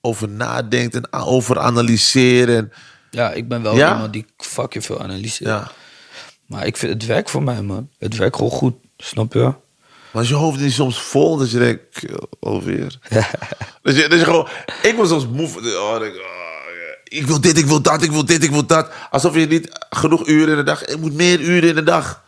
[0.00, 2.48] over nadenkt en over analyseert.
[2.48, 2.72] En,
[3.10, 3.92] Ja, ik ben wel Ja?
[3.92, 5.50] iemand die fucking veel analyseert.
[5.50, 5.70] ja.
[6.46, 7.90] Maar ik vind het werkt voor mij, man.
[7.98, 9.52] Het werkt gewoon goed, snap je?
[10.12, 12.98] Maar is je hoofd niet soms vol dat je denkt, "Kill, alweer.
[13.82, 14.48] dat, je, dat je gewoon...
[14.82, 15.46] Ik was soms moe.
[15.46, 16.20] Oh, denk, oh,
[17.04, 18.90] ik wil dit, ik wil dat, ik wil dit, ik wil dat.
[19.10, 20.84] Alsof je niet genoeg uren in de dag...
[20.84, 22.22] Ik moet meer uren in de dag.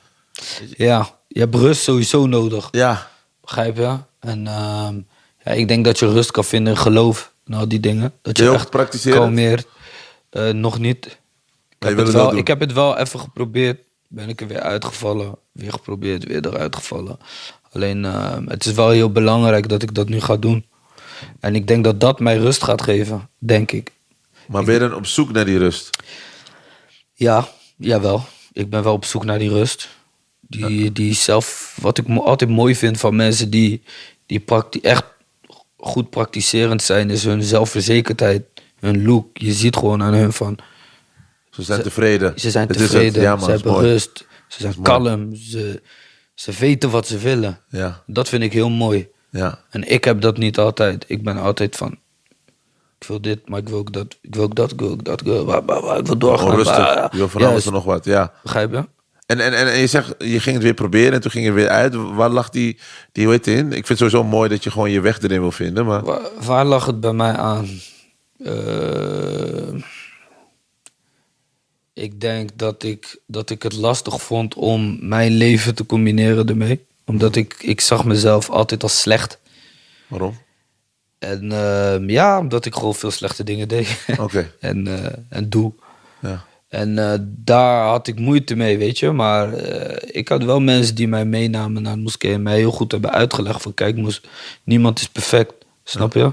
[0.77, 3.11] Ja, je hebt rust sowieso nodig, Ja.
[3.41, 3.97] begrijp je?
[4.21, 5.01] En ehm,
[5.45, 8.13] ja, ik denk dat je rust kan vinden in geloof al die dingen.
[8.23, 9.67] Dat je Heel echt kalmeert.
[10.31, 11.07] Eh, nog niet.
[11.07, 11.15] Ik
[11.79, 13.81] je heb, het wel, ik heb het wel even geprobeerd.
[14.09, 15.35] Ben ik er weer uitgevallen.
[15.53, 17.19] Weer geprobeerd, weer eruit gevallen.
[17.73, 20.65] Alleen, ehm, het is wel heel belangrijk dat ik dat nu ga doen.
[21.41, 23.93] En ik denk dat dat mij rust gaat geven, denk ik.
[24.47, 25.91] Maar ben je dan op zoek naar die rust?
[27.15, 28.25] Ja, jawel.
[28.53, 29.89] Ik ben wel op zoek naar die rust.
[30.41, 33.83] Die, die zelf, wat ik altijd mooi vind van mensen die,
[34.27, 34.43] die
[34.83, 35.05] echt
[35.77, 38.43] goed praktiserend zijn, is hun zelfverzekerdheid,
[38.81, 39.39] hun look.
[39.39, 40.59] Je ziet gewoon aan hun van,
[41.51, 42.33] Ze zijn tevreden.
[42.41, 42.91] ze zijn Het is het.
[42.91, 43.87] tevreden, Ja, man, ze hebben mooi.
[43.87, 45.83] rust, ze zijn kalm, ze,
[46.41, 47.61] ze weten wat ze willen.
[47.69, 49.09] Ja, Dat vind ik heel mooi.
[49.31, 49.59] ja.
[49.71, 51.05] En ik heb dat niet altijd.
[51.09, 51.99] Ik ben altijd van,
[52.99, 55.05] ik wil dit, maar ik wil ook dat, ik wil ook dat, ik wil ook
[55.05, 56.39] dat, ik wil, wa- wa- wa- ik wil doorgaan.
[56.49, 57.11] Gewoon rustig.
[57.13, 58.33] Je wil van alles en nog wat, ja.
[58.43, 58.89] Begrijp je?
[59.27, 61.53] En, en, en, en je zegt, je ging het weer proberen en toen ging je
[61.53, 61.95] weer uit.
[61.95, 62.79] Waar lag die,
[63.13, 63.67] die het in?
[63.67, 65.87] Ik vind het sowieso mooi dat je gewoon je weg erin wil vinden.
[65.87, 67.69] Maar Waar, waar lag het bij mij aan?
[68.45, 69.83] Eh,
[72.01, 76.85] ik denk dat ik, dat ik het lastig vond om mijn leven te combineren ermee.
[77.05, 79.39] Omdat ik, ik zag mezelf altijd als slecht.
[80.07, 80.39] waarom?
[81.19, 84.05] En eh, ja, omdat ik gewoon veel slechte dingen deed.
[84.19, 84.53] Oké.
[84.61, 85.73] en, eh, en doe.
[86.21, 86.45] Ja.
[86.71, 89.11] En eh, daar had ik moeite mee, weet je.
[89.11, 92.33] Maar eh, ik had wel mensen die mij meenamen naar de moskee...
[92.33, 93.75] en mij heel goed hebben uitgelegd van...
[93.75, 94.21] kijk,
[94.65, 95.53] niemand is perfect,
[95.85, 96.33] snap je?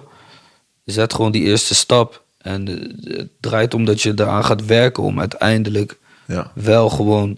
[0.85, 2.23] Zet gewoon die eerste stap.
[2.47, 5.03] En eh, het draait om dat je eraan gaat werken...
[5.03, 6.51] om uiteindelijk Ja.
[6.53, 7.37] wel gewoon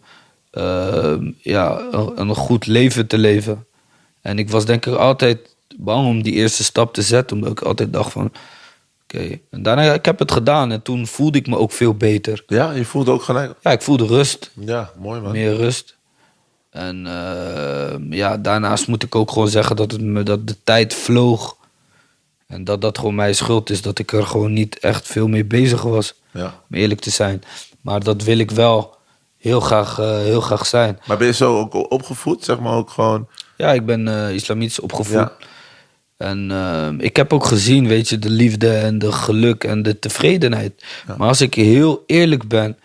[0.51, 1.81] eh, ja,
[2.15, 3.65] een, goed leven te leven.
[4.21, 7.35] En ik was denk ik altijd bang om die eerste stap te zetten...
[7.37, 8.31] omdat ik altijd dacht van...
[9.03, 12.43] Oké, en daarna, ik heb het gedaan en toen voelde ik me ook veel beter.
[12.47, 13.53] ja, je voelt ook gelijk.
[13.61, 14.51] Ja, ik voelde rust.
[14.53, 15.31] Ja, mooi man.
[15.31, 15.97] Meer rust.
[16.69, 20.93] En eh, ja, daarnaast moet ik ook gewoon zeggen dat, het me, dat de tijd
[20.93, 21.57] vloog.
[22.49, 23.81] En dat dat gewoon mijn schuld is.
[23.81, 26.13] Dat ik er gewoon niet echt veel mee bezig was.
[26.31, 26.61] Ja.
[26.69, 27.43] Om eerlijk te zijn.
[27.81, 28.97] Maar dat wil ik wel
[29.37, 30.99] heel graag, eh, heel graag zijn.
[31.05, 32.43] Maar ben je zo ook opgevoed?
[32.43, 33.27] Zeg maar ook gewoon...
[33.57, 35.13] Ja, ik ben eh, islamitisch opgevoed.
[35.13, 35.33] Ja.
[36.17, 39.99] En eh, ik heb ook gezien, weet je, de liefde en de geluk en de
[39.99, 40.85] tevredenheid.
[41.17, 42.77] Maar als ik heel eerlijk ben.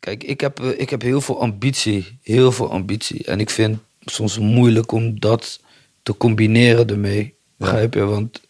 [0.00, 2.18] Kijk, ik heb, ik heb heel veel ambitie.
[2.22, 3.24] Heel veel ambitie.
[3.24, 5.60] En ik vind het soms moeilijk om dat
[6.02, 7.35] te combineren ermee.
[7.56, 8.04] Begrijp je?
[8.04, 8.40] Want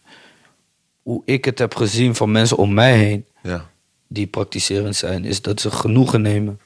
[1.01, 3.69] hoe ik het heb gezien van mensen om mij heen Ja.
[4.07, 6.59] die praktiserend zijn, is dat ze genoegen nemen.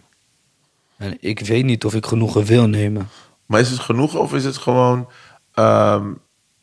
[0.98, 3.10] En ik weet niet of ik genoegen wil nemen.
[3.46, 5.10] Maar is het genoeg of is het gewoon...
[5.54, 6.06] ehm,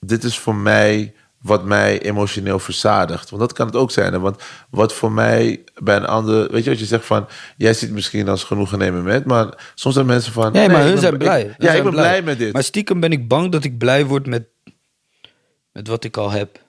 [0.01, 3.31] dit is voor mij wat mij emotioneel verzadigt?
[3.31, 4.13] Want dat kan het ook zijn.
[4.13, 4.21] Hè?
[4.21, 6.51] Want wat voor mij bij een ander...
[6.51, 7.27] Weet je wat je zegt van...
[7.57, 9.25] Jij ziet misschien als genoegen nemen met...
[9.25, 10.53] Maar soms zijn mensen van...
[10.53, 11.45] Nee, maar hun zijn blij.
[11.45, 12.23] Ja, zijn ik ben blij.
[12.23, 12.53] met dit.
[12.53, 14.47] Maar stiekem ben ik bang dat ik blij word met,
[15.79, 16.61] met wat ik al heb.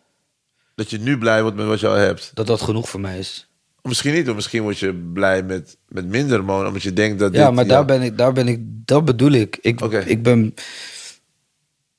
[0.75, 2.31] Dat je nu blij wordt met wat je al hebt.
[2.33, 3.47] Dat dat genoeg voor mij is.
[3.81, 6.67] Misschien niet, of misschien word je blij met, met minder, man.
[6.67, 9.31] Omdat je denkt dat Ja, dit- maar daar ben ik, daar ben ik, dat bedoel
[9.31, 9.57] ik.
[9.61, 10.53] Ik, ik ben,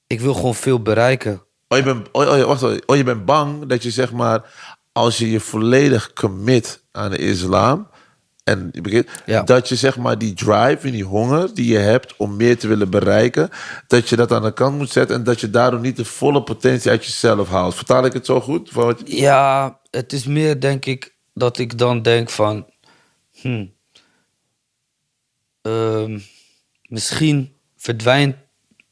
[0.06, 1.42] ik wil gewoon veel bereiken.
[1.68, 2.82] Oh, je bent, oh, oh, wacht, even.
[2.86, 4.44] oh, je bent bang dat je zeg maar,
[4.92, 7.88] als je je volledig commit aan de islam,
[8.44, 9.42] en je begint, Ja.
[9.42, 12.68] dat je zeg maar die drive en die honger die je hebt om meer te
[12.68, 13.48] willen bereiken,
[13.86, 16.42] dat je dat aan de kant moet zetten en dat je daardoor niet de volle
[16.42, 17.74] potentie uit jezelf haalt.
[17.74, 18.70] Vertaal ik het zo goed?
[18.70, 22.66] Van wat je- Ja, het is meer denk ik dat ik dan denk van...
[23.32, 23.66] hm,
[25.62, 26.18] ehm,
[26.82, 28.36] misschien, verdwijnt,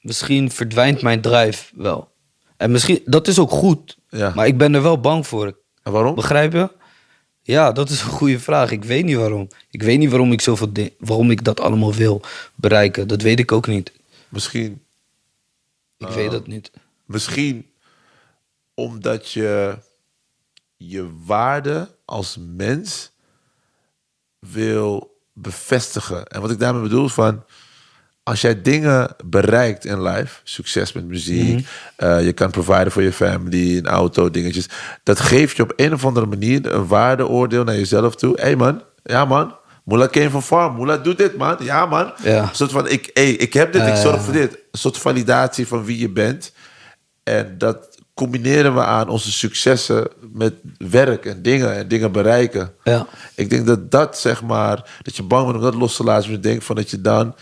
[0.01, 2.13] misschien verdwijnt mijn drive wel.
[2.57, 3.99] En misschien, dat is ook goed.
[4.09, 4.33] Ja.
[4.35, 5.59] Maar ik ben er wel bang voor.
[5.83, 6.15] En waarom?
[6.15, 6.71] Begrijp je?
[7.49, 8.71] Ja, dat is een goede vraag.
[8.71, 9.49] Ik weet niet waarom.
[9.71, 12.21] Ik weet niet waarom ik, zoveel waarom ik dat allemaal wil
[12.55, 13.09] bereiken.
[13.09, 13.93] Dat weet ik ook niet.
[14.29, 14.83] Misschien,
[15.97, 16.71] Ik weet dat niet.
[17.05, 17.71] misschien
[18.75, 19.79] omdat je
[20.77, 23.11] je waarde als mens
[24.39, 26.27] wil bevestigen.
[26.27, 27.45] En wat ik daarmee bedoel is van...
[28.29, 31.67] Als jij dingen bereikt in life, succes met muziek,
[31.97, 34.69] eh, je kan providen voor je family, een auto, dingetjes.
[35.03, 38.35] Dat geeft je op een of andere manier een waardeoordeel naar jezelf toe.
[38.37, 39.55] Hé hey man, ja man,
[39.85, 42.13] Moela came van farm, Moela doet dit man, ja man.
[42.23, 42.43] Ja.
[42.43, 44.53] Een soort van, ik, hey, ik heb dit, ik zorg voor dit.
[44.53, 46.53] Een soort validatie van wie je bent.
[47.23, 52.73] En dat combineren we aan onze successen met werk en dingen en dingen bereiken.
[52.85, 53.07] Ja.
[53.35, 56.31] Ik denk dat dat, zeg maar, dat je bang bent om dat los te laten.
[56.31, 57.35] Dus denk van dat je dan,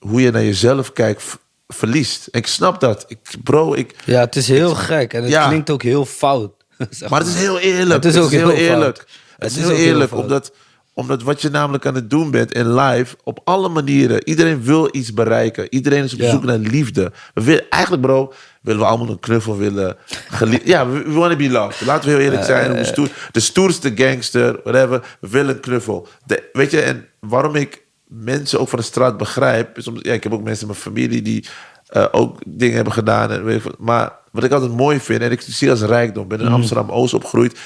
[0.00, 1.22] hoe je naar jezelf kijkt,
[1.68, 2.28] verliest.
[2.30, 3.04] Ik snap dat.
[3.08, 5.12] Ik, bro, ik, Ja, het is heel gek.
[5.14, 5.46] En het Ja.
[5.48, 6.52] klinkt ook heel fout.
[6.90, 8.02] zeg maar het is heel eerlijk.
[8.04, 8.96] Het is ook heel eerlijk.
[9.38, 10.52] Het is Het is heel eerlijk, omdat,
[10.94, 14.88] omdat wat je namelijk aan het doen bent in live, op alle manieren, iedereen wil
[14.92, 15.66] iets bereiken.
[15.74, 16.30] Iedereen is op Ja.
[16.30, 17.12] zoek naar liefde.
[17.34, 18.32] We willen, eigenlijk, bro,
[18.62, 19.96] willen we allemaal een knuffel willen.
[20.64, 21.80] ja, we, we want to be loved.
[21.86, 22.86] Laten we heel eerlijk zijn.
[22.86, 26.08] Stoer, de stoerste gangster, whatever, we willen een knuffel.
[26.26, 30.22] De, weet je, en waarom ik mensen ook van de straat begrijp, omdat, ja, ik
[30.22, 31.46] heb ook mensen in mijn familie die
[31.86, 33.30] eh, ook dingen hebben gedaan.
[33.30, 36.44] En, weet maar wat ik altijd mooi vind, en ik zie als rijkdom, ben in
[36.44, 36.54] Mhm.
[36.54, 37.58] Amsterdam-Oost opgegroeid.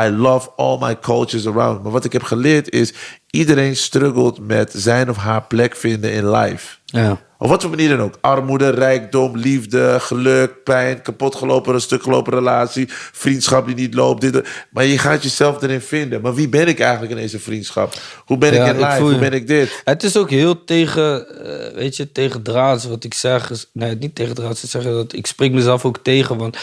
[0.00, 1.82] I love all my cultures around.
[1.82, 2.92] Maar wat ik heb geleerd is,
[3.30, 6.76] iedereen struggelt met zijn of haar plek vinden in life.
[6.84, 7.18] Ja.
[7.42, 8.18] Op wat voor manier dan ook.
[8.20, 14.20] Armoede, rijkdom, liefde, geluk, pijn, kapotgelopen, een stuk gelopen relatie, vriendschap die niet loopt.
[14.20, 16.20] Dit, maar je gaat jezelf erin vinden.
[16.20, 17.94] Maar wie ben ik eigenlijk in deze vriendschap?
[18.24, 19.02] Hoe ben Ja, ik in ik life?
[19.02, 19.82] Hoe ben ik dit?
[19.84, 23.50] Het is ook heel tegen, eh, weet je, tegen draads wat ik zeg.
[23.50, 24.64] Is, nee, niet tegen draads.
[24.64, 26.36] Ik zeg dat ik spreek mezelf ook tegen.
[26.36, 26.56] Want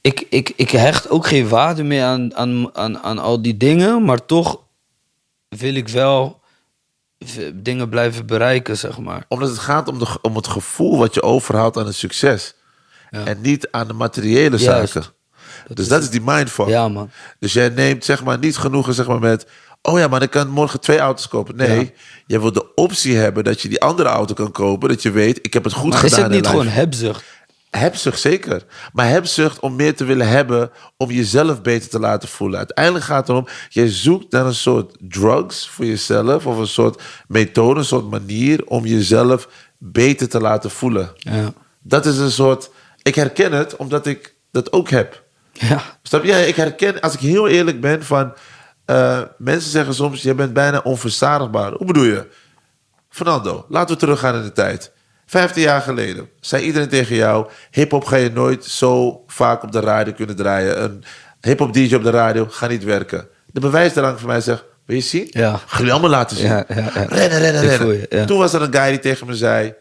[0.00, 4.04] ik, ik, ik hecht ook geen waarde meer aan, aan, aan, aan al die dingen.
[4.04, 4.60] Maar toch
[5.48, 6.42] wil ik wel
[7.54, 9.24] dingen blijven bereiken, zeg maar.
[9.28, 12.54] Omdat het gaat om, de, om het gevoel wat je overhoudt aan het succes.
[13.10, 13.24] Ja.
[13.24, 14.92] En niet aan de materiële Juist.
[14.92, 15.10] zaken.
[15.74, 16.68] dus dat is die mindfuck.
[16.68, 17.10] Ja, man.
[17.38, 19.46] Dus jij neemt zeg maar niet genoegen zeg maar, met...
[19.82, 21.56] Oh ja, maar ik kan morgen twee auto's kopen.
[21.56, 21.90] Nee, Ja.
[22.26, 24.88] je wil de optie hebben dat je die andere auto kan kopen.
[24.88, 27.24] Dat je weet, ik heb het goed Maar is gedaan het niet gewoon hebzucht?
[27.78, 28.64] Hebzucht, zeker.
[28.92, 30.70] Maar hebzucht om meer te willen hebben...
[30.96, 32.58] om jezelf beter te laten voelen.
[32.58, 33.46] Uiteindelijk gaat het erom...
[33.68, 36.46] jij zoekt naar een soort drugs voor jezelf...
[36.46, 38.66] of een soort methode, een soort manier...
[38.66, 39.48] om jezelf
[39.78, 41.10] beter te laten voelen.
[41.16, 41.52] Ja.
[41.82, 42.70] Dat is een soort...
[43.02, 45.22] Ik herken het omdat ik dat ook heb.
[45.52, 45.82] Ja.
[46.02, 46.28] Snap je?
[46.28, 48.34] Ja, ik herken, als ik heel eerlijk ben, van...
[48.84, 51.72] eh, mensen zeggen soms, je bent bijna onverzadigbaar.
[51.72, 52.28] Hoe bedoel je?
[53.08, 54.92] Fernando, laten we teruggaan in de tijd.
[55.26, 57.46] Vijftien jaar geleden zei iedereen tegen jou...
[57.70, 60.82] hip-hop ga je nooit zo vaak op de radio kunnen draaien.
[60.82, 61.04] Een
[61.40, 63.26] hip-hop DJ op de radio gaat niet werken.
[63.46, 64.64] De bewijsdrang voor mij zegt...
[64.86, 65.26] Wil je zien?
[65.30, 65.60] Ja.
[65.66, 66.46] Ga je allemaal laten zien.
[66.46, 66.90] Ja, ja, ja.
[67.08, 68.06] Rennen, rennen, rennen.
[68.10, 68.24] je.
[68.24, 69.74] Toen was er een guy die tegen me zei...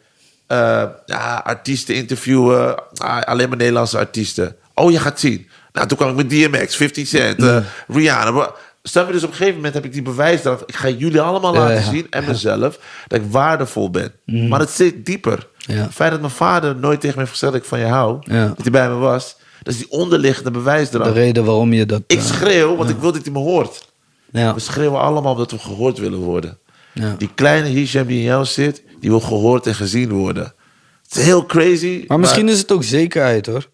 [0.47, 4.55] eh, ja, artiesten interviewen, ah, alleen maar Nederlandse artiesten.
[4.73, 5.49] Oh, je gaat zien.
[5.71, 7.57] Nou, toen kwam ik met DMX, 50 Cent, eh,
[7.87, 8.51] Rihanna.
[8.83, 9.13] Snap je?
[9.13, 11.75] Dus op een gegeven moment heb ik die bewijs dat ik ga jullie allemaal laten
[11.75, 11.81] ja.
[11.81, 14.11] zien en mezelf dat ik waardevol ben.
[14.25, 15.47] Maar het zit dieper.
[15.57, 15.73] Ja.
[15.73, 18.19] Het feit dat mijn vader nooit tegen me heeft gezegd dat ik van je hou,
[18.29, 21.13] dat hij bij me was, dat is die onderliggende De bewijsdrang.
[21.13, 22.01] reden waarom je dat...
[22.07, 23.87] Ik eh, schreeuw, want ik wil dat hij me hoort.
[24.31, 24.53] ja.
[24.53, 26.57] We schreeuwen allemaal omdat we gehoord willen worden.
[26.93, 27.15] Ja.
[27.17, 30.53] Die kleine Hisham die in jou zit, die wil gehoord en gezien worden.
[31.03, 32.03] Het is heel crazy.
[32.07, 33.69] Maar misschien is het ook zekerheid hoor.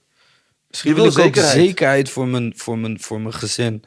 [0.69, 1.53] Misschien Je wil ik ook zekerheid.
[1.53, 3.83] zekerheid voor mijn, voor mijn, voor mijn gezin.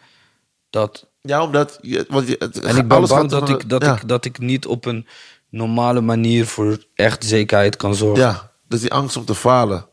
[0.70, 1.78] Dat, Ja, omdat...
[1.80, 3.94] Je, want je, het- en ik ben alles bang dat, van- ik, dat, ja.
[3.96, 5.06] ik, dat ik niet op een
[5.48, 8.24] normale manier voor echt zekerheid kan zorgen.
[8.24, 8.32] Ja,
[8.68, 9.86] dat is die angst om te falen.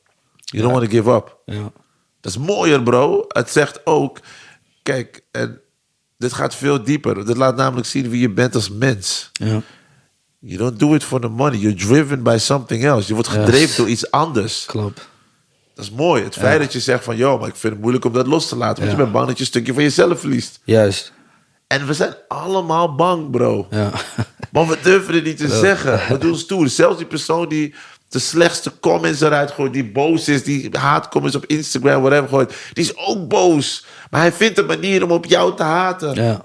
[0.44, 1.38] You don't want to give up.
[1.46, 1.72] Ja.
[2.22, 3.26] Dat is mooier, bro.
[3.28, 4.20] Het zegt ook...
[4.84, 5.62] Kijk, en
[6.18, 7.26] dit gaat veel dieper.
[7.26, 9.30] Dit laat namelijk zien wie je bent als mens.
[9.34, 9.62] Ja.
[10.40, 11.60] You don't do it for the money.
[11.60, 13.08] You're driven by something else.
[13.08, 14.66] Je wordt gedreven door iets anders.
[14.66, 15.08] Klopt.
[15.74, 16.24] Dat is mooi.
[16.24, 17.18] Het feit dat je zegt van...
[17.18, 18.78] Yo, maar ik vind het moeilijk om dat los te laten.
[18.78, 18.98] Want Ja.
[18.98, 20.60] je bent bang dat je een stukje van jezelf verliest.
[20.64, 21.14] Juist.
[21.70, 23.68] En we zijn allemaal bang, bro.
[23.70, 23.92] Ja.
[24.52, 26.00] Maar we durven het niet te zeggen.
[26.10, 26.70] We doen stoer.
[26.70, 27.74] Zelfs die persoon die
[28.08, 32.84] de slechtste comments eruit gooit, die boos is, die haatcomments op Instagram, whatever gooit, die
[32.84, 33.86] is ook boos.
[34.10, 36.24] Maar hij vindt een manier om op jou te haten.
[36.24, 36.42] ja.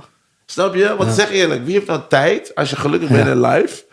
[0.47, 0.97] Snap je?
[0.97, 3.85] Want zeg eerlijk, wie heeft nou tijd, als je gelukkig bent in live,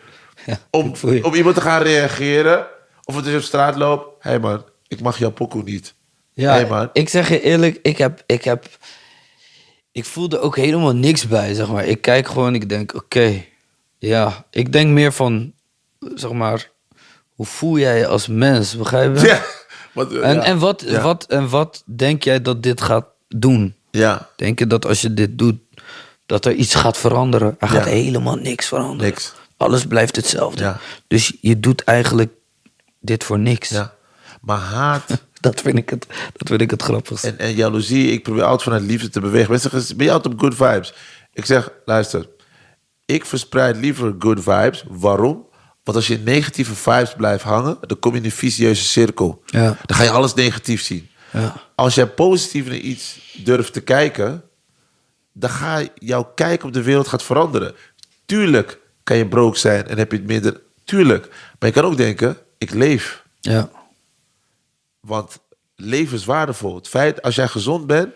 [0.70, 0.92] om,
[1.22, 2.66] om iemand te gaan reageren?
[3.04, 5.94] Of het is op straat loopt, hé hey man, ik mag jouw pokoe niet.
[6.32, 6.88] Ja, Hey, man.
[6.92, 8.64] ik zeg je eerlijk, ik heb, ik heb,
[9.92, 11.84] ik voel er ook helemaal niks bij, zeg maar.
[11.84, 13.44] Ik kijk gewoon, ik denk, oké,
[13.98, 15.52] ja, ik denk meer van,
[16.14, 16.70] zeg maar,
[17.34, 19.26] hoe voel jij je als mens, begrijp je?
[19.26, 19.42] Ja.
[19.92, 20.42] Want, eh, En, ja.
[20.42, 21.00] en, wat, Ja.
[21.00, 23.74] wat, en wat denk jij dat dit gaat doen?
[23.90, 25.56] Ja, Denk je dat als je dit doet,
[26.26, 27.56] dat er iets gaat veranderen?
[27.58, 29.04] Er gaat helemaal niks veranderen.
[29.04, 29.32] Niks.
[29.56, 30.76] Alles blijft hetzelfde.
[31.06, 32.32] Dus je doet eigenlijk
[33.00, 33.68] dit voor niks.
[33.68, 33.94] ja.
[34.40, 37.28] Maar haat Dat, vind ik het, dat vind ik het grappigste.
[37.28, 39.50] En, en jaloezie, ik probeer altijd vanuit liefde te bewegen.
[39.50, 40.94] Mensen zeggen, ben je altijd op good vibes?
[41.32, 42.28] Ik zeg, luister,
[43.06, 44.84] ik verspreid liever good vibes.
[44.88, 45.46] Waarom?
[45.84, 49.42] Want als je in negatieve vibes blijft hangen, dan kom je in een vicieuze cirkel.
[49.46, 49.76] Ja.
[49.86, 51.08] Dan ga je alles negatief zien.
[51.32, 51.56] Ja.
[51.74, 54.42] Als jij positief naar iets durft te kijken,
[55.32, 57.74] dan ga jouw kijk op de wereld gaat veranderen.
[58.26, 60.60] Tuurlijk kan je broke zijn en heb je het minder.
[60.84, 61.28] Tuurlijk.
[61.58, 63.24] Maar je kan ook denken, ik leef.
[63.40, 63.70] Ja.
[65.06, 65.38] Want
[65.76, 66.74] leven is waardevol.
[66.74, 68.08] Het feit, als jij gezond bent,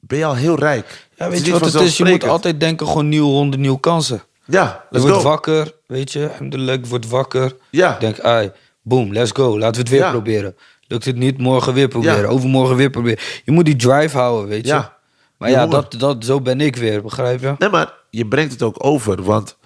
[0.00, 1.08] ben je al heel rijk.
[1.16, 1.96] Ja, weet je wat het is?
[1.96, 4.22] Je moet altijd denken, gewoon nieuwe ronde, nieuwe kansen.
[4.44, 5.28] Ja, Je let's wordt go.
[5.28, 6.28] wakker, weet je.
[6.28, 7.56] Alhamdulillah, ik word wakker.
[7.70, 7.98] Ja.
[7.98, 8.50] Denk, ai,
[8.82, 9.58] boom, let's go.
[9.58, 10.10] Laten we het weer Ja.
[10.10, 10.56] proberen.
[10.88, 12.20] Lukt het niet, morgen weer proberen.
[12.20, 12.26] Ja.
[12.26, 13.18] Overmorgen weer proberen.
[13.44, 14.72] Je moet die drive houden, weet je.
[14.72, 14.96] Ja.
[15.38, 17.54] Maar ja, dat, dat, zo ben ik weer, begrijp je?
[17.58, 19.22] Nee, maar je brengt het ook over.
[19.22, 19.56] Want,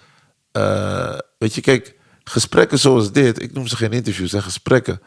[0.53, 5.01] eh, weet je, kijk, gesprekken zoals dit, ik noem ze geen interviews, zijn gesprekken.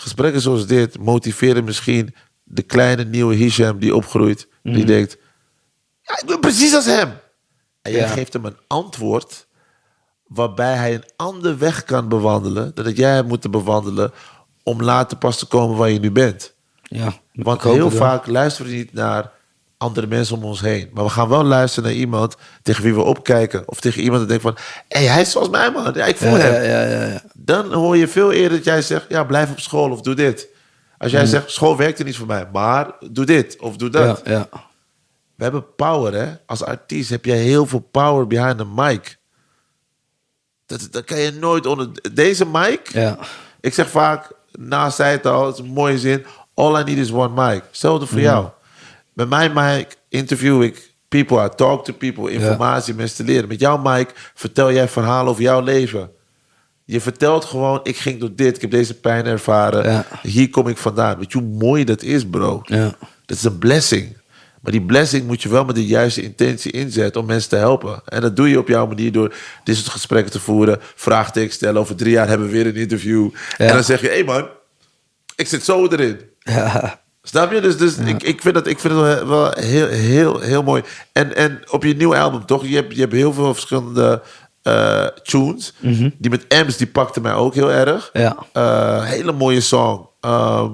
[0.00, 2.14] Gesprekken zoals dit motiveren misschien
[2.44, 4.48] de kleine nieuwe Hisham die opgroeit.
[4.62, 4.74] Mhm.
[4.74, 5.16] Die denkt,
[6.02, 7.12] ja, ik ben precies als hem.
[7.82, 8.06] En jij Ja.
[8.08, 9.46] geeft hem een antwoord
[10.26, 14.12] waarbij hij een andere weg kan bewandelen dan dat jij hebt moeten bewandelen
[14.62, 16.54] om later pas te komen waar je nu bent.
[16.82, 19.32] Ja, Want heel vaak luisteren we niet naar
[19.78, 20.90] andere mensen om ons heen.
[20.92, 23.62] Maar we gaan wel luisteren naar iemand tegen wie we opkijken.
[23.68, 24.56] Of tegen iemand die denkt van...
[24.88, 25.92] Hé, hey, hij is zoals mij, man.
[25.94, 26.52] Ja, ik voel Ja, hem.
[26.52, 27.22] ja, ja, ja, ja.
[27.34, 29.04] Dan hoor je veel eerder dat jij zegt...
[29.08, 30.48] Ja, blijf op school of doe dit.
[30.98, 31.18] Als Mm.
[31.18, 32.48] jij zegt, school werkt er niet voor mij.
[32.52, 34.20] Maar doe dit of doe dat.
[34.24, 34.48] Ja, ja.
[35.34, 36.32] We hebben power, hè.
[36.46, 39.18] Als artiest heb je heel veel power behind the mic.
[40.66, 41.88] Dat, dat kan je nooit onder...
[42.12, 42.80] Deze mic...
[42.92, 43.18] ja.
[43.60, 46.24] Ik zeg vaak, naast zei het al, het is een mooie zin.
[46.54, 47.62] All I need is one mic.
[47.66, 48.48] Hetzelfde voor jou.
[49.18, 53.48] Met mijn mic interview ik people, I talk to people, informatie, mensen te leren.
[53.48, 56.10] Met jouw mic vertel jij verhalen over jouw leven.
[56.84, 59.90] Je vertelt gewoon, ik ging door dit, ik heb deze pijn ervaren.
[59.90, 60.06] Ja.
[60.22, 61.18] Hier kom ik vandaan.
[61.18, 62.60] Weet je hoe mooi dat is, bro?
[62.64, 62.96] Ja.
[63.26, 64.16] Dat is een blessing.
[64.60, 68.02] Maar die blessing moet je wel met de juiste intentie inzetten om mensen te helpen.
[68.04, 69.34] En dat doe je op jouw manier door
[69.64, 71.80] dit soort gesprekken te voeren, vraagtekens stellen.
[71.80, 73.30] Over drie jaar hebben we weer een interview.
[73.56, 74.48] En dan zeg je, hé hey man,
[75.36, 76.20] ik zit zo erin.
[76.38, 77.06] Ja.
[77.28, 77.60] Snap je?
[77.60, 80.82] Dus, dus ik, ik vind het, ik vind het wel- heel, heel, heel mooi.
[81.12, 82.66] En, en op je nieuwe album, toch?
[82.66, 84.22] Je hebt, je hebt heel veel verschillende
[84.62, 85.72] eh, tunes.
[86.18, 88.10] Die met Ems, die pakte mij ook heel erg.
[88.12, 88.36] Ja.
[88.52, 90.06] Eh, hele mooie song.
[90.20, 90.70] Ehm,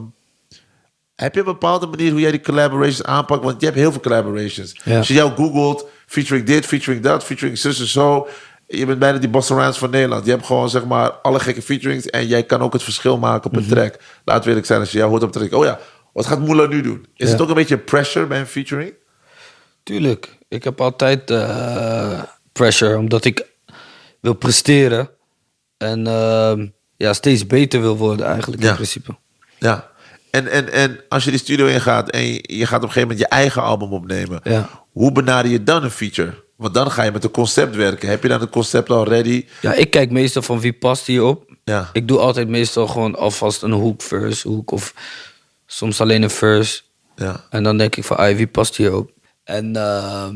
[1.15, 3.45] heb je een bepaalde manier hoe jij die collaborations aanpakt?
[3.45, 4.81] Want je hebt heel veel collaborations.
[4.85, 4.97] Ja.
[4.99, 8.29] Als je jou googelt, featuring dit, featuring dat, featuring zus en zo.
[8.67, 10.25] Je bent bijna die Boston Rams van Nederland.
[10.25, 12.07] Je hebt gewoon zeg maar alle gekke featurings.
[12.07, 13.97] En jij kan ook het verschil maken op een track.
[14.25, 15.53] Laat we eerlijk zijn, als je jou hoort op track.
[15.53, 15.79] Oh ja,
[16.15, 17.07] wat gaat Moela nu doen?
[17.17, 17.33] Is Ja.
[17.33, 18.93] het ook een beetje pressure bij een featuring?
[19.83, 20.39] Tuurlijk.
[20.49, 22.23] Ik heb altijd eh,
[22.53, 23.47] pressure, omdat ik
[24.21, 25.11] wil presteren.
[25.77, 26.67] En ehm,
[26.97, 28.69] ja, steeds beter wil worden eigenlijk Ja.
[28.69, 29.17] in principe.
[29.59, 29.91] Ja.
[30.31, 33.09] En, en, en als je die studio ingaat en je, je gaat op een gegeven
[33.09, 34.41] moment je eigen album opnemen.
[34.43, 34.69] Ja.
[34.93, 36.43] Hoe benader je dan een feature?
[36.57, 38.09] Want dan ga je met een concept werken.
[38.09, 39.47] Heb je dan het concept al ready?
[39.61, 41.53] Ja, ik kijk meestal van wie past hierop.
[41.65, 41.91] Ja.
[41.93, 44.95] Ik doe altijd meestal gewoon alvast een hoek, verse, hoek of
[45.67, 46.83] soms alleen een verse.
[47.17, 47.45] Ja.
[47.51, 49.11] En dan denk ik van, ah, wie past hier ook?
[49.45, 50.35] En, ehm,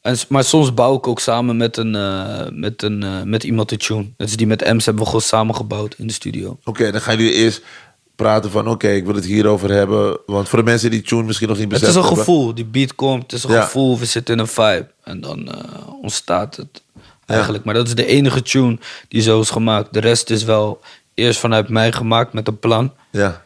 [0.00, 3.68] en, maar soms bouw ik ook samen met, een, eh, met, een, eh, met iemand
[3.68, 4.12] de tune.
[4.16, 6.58] Dus die met Ems hebben we gewoon samen gebouwd in de studio.
[6.64, 7.62] Oké, dan gaan jullie eerst
[8.16, 8.68] praten van...
[8.68, 10.18] oké, ik wil het hierover hebben.
[10.26, 12.54] Want voor de mensen die tune misschien nog niet Het beseffen is een hebben- gevoel,
[12.54, 13.62] die beat komt, het is een Ja.
[13.62, 14.88] gevoel, we zitten in een vibe.
[15.04, 16.82] En dan eh, ontstaat het
[17.26, 17.64] eigenlijk.
[17.64, 18.78] Maar dat is de enige tune
[19.08, 19.92] die zo is gemaakt.
[19.92, 20.80] De rest is wel
[21.14, 22.92] eerst vanuit mij gemaakt met een plan.
[23.10, 23.44] Ja.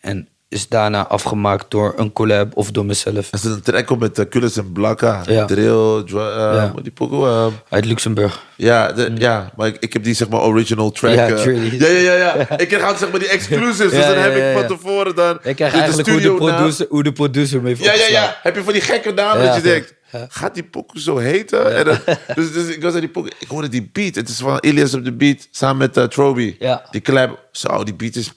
[0.00, 3.32] En is daarna afgemaakt door een collab of door mezelf.
[3.32, 5.22] Er zit een track op met uh, Kulis en Blakka.
[5.26, 5.44] Ja.
[5.44, 6.72] Drill, eh, Ja.
[6.82, 8.42] die pokoe, eh, Uit Luxemburg.
[8.56, 11.12] ja, de- ja, maar ik, ik heb die zeg maar original track.
[11.12, 11.18] Mm.
[11.18, 12.58] Ja, eh, ja, ja, ja, ja.
[12.58, 13.90] Ik krijg zeg maar die exclusives.
[13.96, 17.02] dus dan heb ik van tevoren dan Ik krijg de eigenlijk hoe de, producer, hoe
[17.02, 18.36] de producer me heeft Ja, ja, ja.
[18.42, 19.94] Heb je van die gekke namen dat je denkt...
[20.28, 21.76] Gaat die pokoe zo heten?
[21.76, 21.98] En dan-
[22.34, 23.30] dus, dus ik was aan die pokoe...
[23.38, 24.14] Ik hoorde die beat.
[24.14, 25.48] Het is van Ilias op de beat.
[25.50, 26.56] Samen met uh, Troby.
[26.58, 26.86] Ja.
[26.90, 27.38] Die collab.
[27.52, 28.32] Zo, die beat is...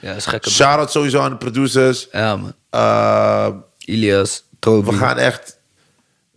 [0.00, 0.50] Ja, is gekke.
[0.50, 2.08] Shout-out sowieso aan de producers.
[2.12, 2.52] Ja, man.
[2.74, 3.48] Uh,
[3.78, 4.90] Ilias, Toby.
[4.90, 5.58] we gaan echt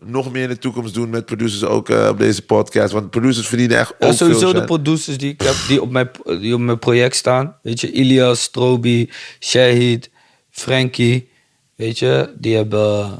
[0.05, 2.93] nog meer in de toekomst doen met producers ook eh, op deze podcast.
[2.93, 5.91] Want producers verdienen echt Ja, ook sowieso veel de producers die ik heb, die op,
[5.91, 7.57] mijn, die op mijn project staan.
[7.61, 9.09] Weet je, Ilias, Strobi,
[9.39, 10.09] Shahid,
[10.49, 11.29] Frankie.
[11.75, 13.19] Weet je, die hebben,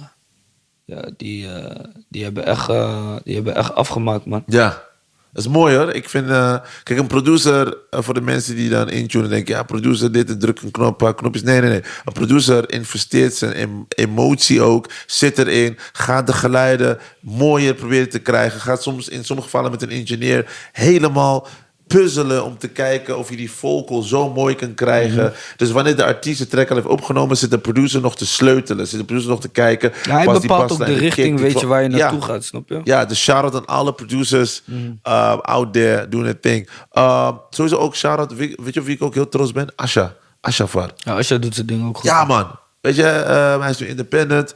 [0.85, 4.43] ja, die, eh, die, hebben echt, eh, die hebben echt afgemaakt, man.
[4.45, 4.84] Ja,
[5.34, 5.94] dat is mooi hoor.
[5.94, 9.64] Ik vind, eh, kijk, een producer, eh, voor de mensen die dan intunen, denken, ja,
[9.64, 11.44] producer, dit, druk een knop, paar knopjes.
[11.44, 11.84] Nee, nee, nee.
[12.06, 18.20] Een producer investeert zijn em- emotie ook, zit erin, gaat de geluiden mooier proberen te
[18.20, 18.60] krijgen.
[18.60, 21.48] Gaat soms in sommige gevallen met een engineer helemaal
[21.91, 25.23] puzzelen om te kijken of je die vocal zo mooi kan krijgen.
[25.23, 25.34] Mhm.
[25.57, 28.88] Dus wanneer de artiest de track al heeft opgenomen, zit de producer nog te sleutelen.
[28.88, 29.91] Zit de producer nog te kijken.
[30.03, 31.97] Ja, hij bepaalt ook de richting, weet je, waar je Ja.
[31.97, 32.81] naartoe gaat, snap je?
[32.84, 34.77] Ja, dus shout-out aan alle producers Mhm.
[35.07, 36.69] uh, out there doing their thing.
[36.93, 39.68] Uh, sowieso ook shout-out, weet weet je op wie ik ook heel trots ben?
[39.76, 40.13] Asha.
[40.41, 40.91] Ashafar.
[40.95, 42.05] Ja, Asja doet zijn ding ook goed.
[42.05, 42.47] Ja man.
[42.81, 44.55] Weet je, uh, hij is nu independent.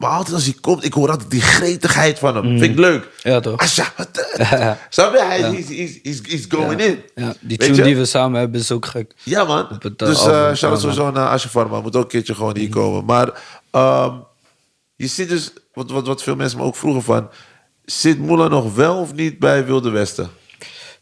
[0.00, 2.58] Maar altijd als hij komt, ik hoor altijd die gretigheid van hem.
[2.58, 3.08] Vind ik leuk.
[3.22, 3.28] Mhm.
[3.28, 3.60] Ja, toch?
[3.60, 4.38] Asha, wat de-
[4.90, 5.22] Snap je?
[5.24, 5.40] Hij
[6.02, 7.02] is he's going in.
[7.14, 7.82] Ja, die Weet tune je?
[7.82, 9.12] die we samen hebben is ook gek.
[9.22, 9.66] Ja, man.
[9.78, 11.82] Het, eh, dus uh, sowieso naar Ashafar, man.
[11.82, 13.04] Moet ook een keertje gewoon hier komen.
[13.04, 14.14] Maar ehm,
[14.96, 17.28] je ziet dus, wat, wat, wat veel mensen me ook vroegen van...
[17.84, 20.30] Zit Moela nog wel of niet bij Wilde Westen?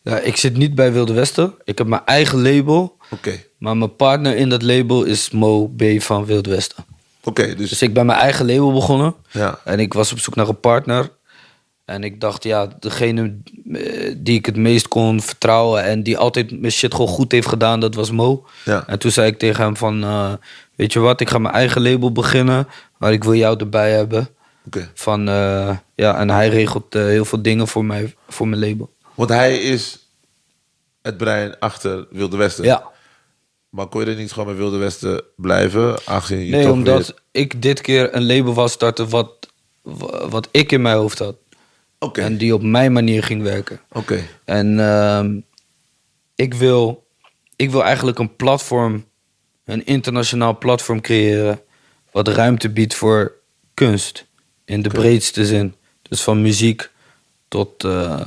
[0.02, 1.54] Ja, ik zit niet bij Wilde Westen.
[1.64, 2.96] Ik heb mijn eigen label.
[3.10, 3.42] Oké.
[3.58, 6.84] Maar mijn partner in dat label is Mo B van Wilde Westen.
[7.28, 7.68] Oké, dus...
[7.68, 9.14] Dus ik ben mijn eigen label begonnen.
[9.30, 9.60] Ja.
[9.64, 11.10] En ik was op zoek naar een partner.
[11.84, 13.36] En ik dacht, ja, degene
[13.72, 15.82] eh, die ik het meest kon vertrouwen...
[15.82, 18.46] en die altijd mijn shit gewoon goed heeft gedaan, dat was Mo.
[18.64, 18.84] Ja.
[18.86, 20.04] En toen zei ik tegen hem van...
[20.04, 20.32] eh,
[20.74, 22.68] weet je wat, ik ga mijn eigen label beginnen...
[22.96, 24.28] maar ik wil jou erbij hebben.
[24.94, 28.90] Van, eh, ja, en hij regelt heel veel dingen voor, mij, voor mijn label.
[29.14, 29.98] Want hij is
[31.02, 32.64] het brein achter Wilde Westen.
[32.64, 32.96] Ja.
[33.78, 35.98] Maar kon je er niet gewoon bij Wilde Westen blijven?
[36.04, 39.48] Aangezien je Nee, omdat weer- ik dit keer een label was starten wat,
[40.28, 41.36] wat ik in mijn hoofd had.
[42.12, 43.80] En die op mijn manier ging werken.
[43.92, 44.20] oké.
[44.44, 45.40] En ehm,
[46.34, 47.06] ik, wil,
[47.56, 49.04] ik wil eigenlijk een platform,
[49.64, 51.60] een internationaal platform creëren.
[52.12, 53.32] wat ruimte biedt voor
[53.74, 54.26] kunst.
[54.64, 55.74] In de breedste zin.
[56.02, 56.90] Dus van muziek
[57.48, 58.20] tot, eh,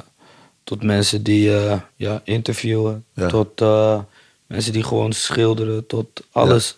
[0.64, 3.06] tot mensen die eh, ja, interviewen.
[3.14, 3.28] Ja.
[3.28, 4.00] Tot eh,
[4.52, 5.88] mensen die gewoon schilderen.
[5.88, 6.78] Tot alles.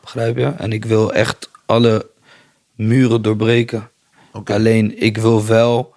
[0.00, 0.46] Begrijp je?
[0.46, 2.10] En ik wil echt alle
[2.74, 3.90] muren doorbreken.
[4.44, 5.94] Alleen ik wil wel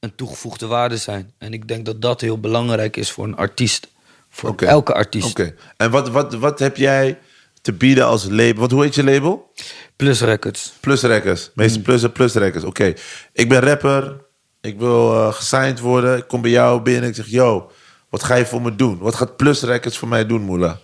[0.00, 1.32] een toegevoegde waarde zijn.
[1.38, 3.88] En ik denk dat dat heel belangrijk is voor een artiest.
[4.28, 5.30] Voor elke artiest.
[5.30, 5.54] Oké.
[5.76, 7.18] En wat, wat, wat heb jij
[7.62, 8.60] te bieden als label?
[8.60, 9.52] Wat, hoe heet je label?
[9.96, 10.72] Plus Records.
[10.80, 11.50] Plus Records.
[11.54, 11.82] Mm.
[11.86, 12.64] Meestal plus Records.
[12.64, 12.94] Oké.
[13.32, 14.26] Ik ben rapper.
[14.60, 16.16] Ik wil eh gesigned worden.
[16.16, 17.08] Ik kom bij jou binnen.
[17.08, 17.70] Ik zeg, yo,
[18.08, 18.98] wat ga je voor me doen?
[18.98, 20.78] Wat gaat Plus Records voor mij doen, Moela?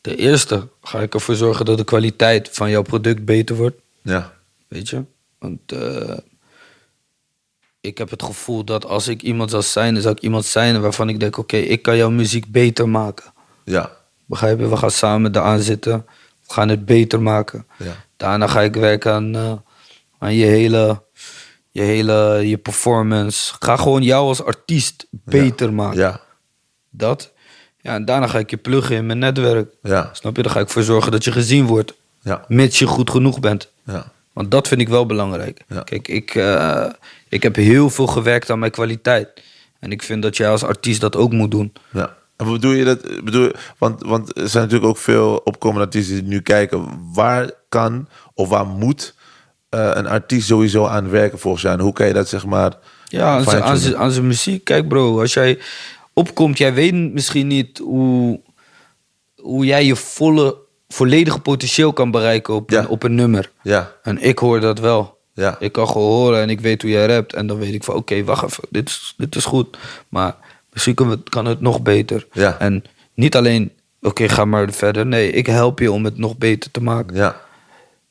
[0.00, 3.76] De eerste ga ik ervoor zorgen dat de kwaliteit van jouw product beter wordt.
[4.02, 4.32] Ja.
[4.68, 5.04] Weet je?
[5.38, 6.18] Want eh,
[7.80, 10.80] ik heb het gevoel dat als ik iemand zou zijn, dan zou ik iemand zijn
[10.80, 13.32] waarvan ik denk: oké, ik kan jouw muziek beter maken.
[13.64, 13.90] Ja.
[14.26, 14.68] Begrijp je?
[14.68, 16.06] We gaan samen eraan zitten.
[16.46, 17.66] We gaan het beter maken.
[17.76, 17.94] Ja.
[18.16, 19.52] Daarna ga ik werken aan, eh,
[20.18, 21.02] aan je hele,
[21.70, 23.54] je hele je performance.
[23.58, 25.98] Ga gewoon jou als artiest beter maken.
[25.98, 26.20] Ja.
[26.90, 27.32] Dat.
[27.80, 29.74] Ja, en daarna ga ik je pluggen in mijn netwerk.
[29.82, 30.10] Ja.
[30.12, 30.42] Snap je?
[30.42, 31.94] Dan ga ik ervoor zorgen dat je gezien wordt.
[32.22, 32.44] Ja.
[32.48, 33.70] Mits je goed genoeg bent.
[33.84, 34.12] Ja.
[34.32, 35.60] Want dat vind ik wel belangrijk.
[35.68, 35.80] Ja.
[35.82, 36.86] Kijk, ik, eh,
[37.28, 39.28] ik heb heel veel gewerkt aan mijn kwaliteit.
[39.80, 41.72] En ik vind dat jij als artiest dat ook moet doen.
[41.92, 42.16] Ja.
[42.36, 43.24] En wat bedoel je dat?
[43.24, 46.88] Bedoel, je- want, want er zijn natuurlijk ook veel opkomende artiesten die nu kijken.
[47.14, 49.14] Waar kan of waar moet
[49.68, 51.76] eh, een artiest sowieso aan werken volgens jou?
[51.78, 52.72] En hoe kan je dat zeg maar...
[53.06, 53.80] Ja, aan zijn- aan fine-tunen?
[53.80, 54.64] zijn- aan zijn muziek.
[54.64, 55.58] Kijk bro, als jij
[56.12, 58.40] opkomt, jij weet misschien niet hoe,
[59.36, 60.56] hoe jij je volle,
[60.88, 62.78] volledige potentieel kan bereiken op, Ja.
[62.80, 63.50] een, op een nummer.
[63.62, 65.18] Ja, En ik hoor dat wel.
[65.34, 65.56] Ja.
[65.60, 67.32] Ik kan gewoon horen en ik weet hoe jij rapt.
[67.34, 69.76] En dan weet ik van, oké, wacht even, dit is, dit is goed.
[70.08, 70.36] Maar
[70.72, 72.26] misschien kan het, kan het nog beter.
[72.32, 72.58] Ja.
[72.58, 72.84] En
[73.14, 75.06] niet alleen, oké, ga maar verder.
[75.06, 77.16] Nee, ik help je om het nog beter te maken.
[77.16, 77.40] ja,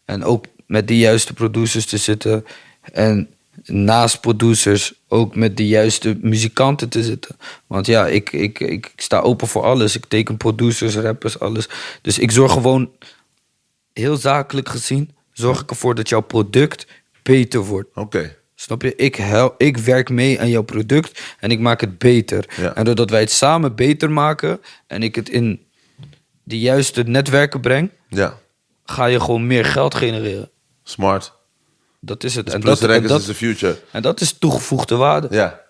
[0.06, 2.46] En ook met de juiste producers te zitten.
[2.94, 3.30] En
[3.66, 7.36] naast producers ook met de juiste muzikanten te zitten.
[7.68, 9.96] Want ja, ik, ik, ik, ik sta open voor alles.
[9.96, 11.70] Ik teken producers, rappers, alles.
[12.02, 12.92] Dus ik zorg gewoon,
[13.94, 16.88] heel zakelijk gezien, zorg ik ervoor dat jouw product
[17.24, 17.90] beter wordt.
[17.96, 18.38] oké.
[18.56, 18.96] Snap je?
[18.96, 22.46] Ik, hel, ik werk mee aan jouw product en ik maak het beter.
[22.58, 22.76] Ja.
[22.76, 25.62] En doordat wij het samen beter maken en ik het in
[26.44, 28.40] de juiste netwerken breng, Ja,
[28.86, 30.50] ga je gewoon meer geld genereren.
[30.84, 31.34] smart.
[32.00, 32.46] Dat is het.
[32.46, 33.78] Dus en, plus dat, en, records dat, is the future.
[33.92, 35.28] en dat is toegevoegde waarde.
[35.32, 35.62] Ja.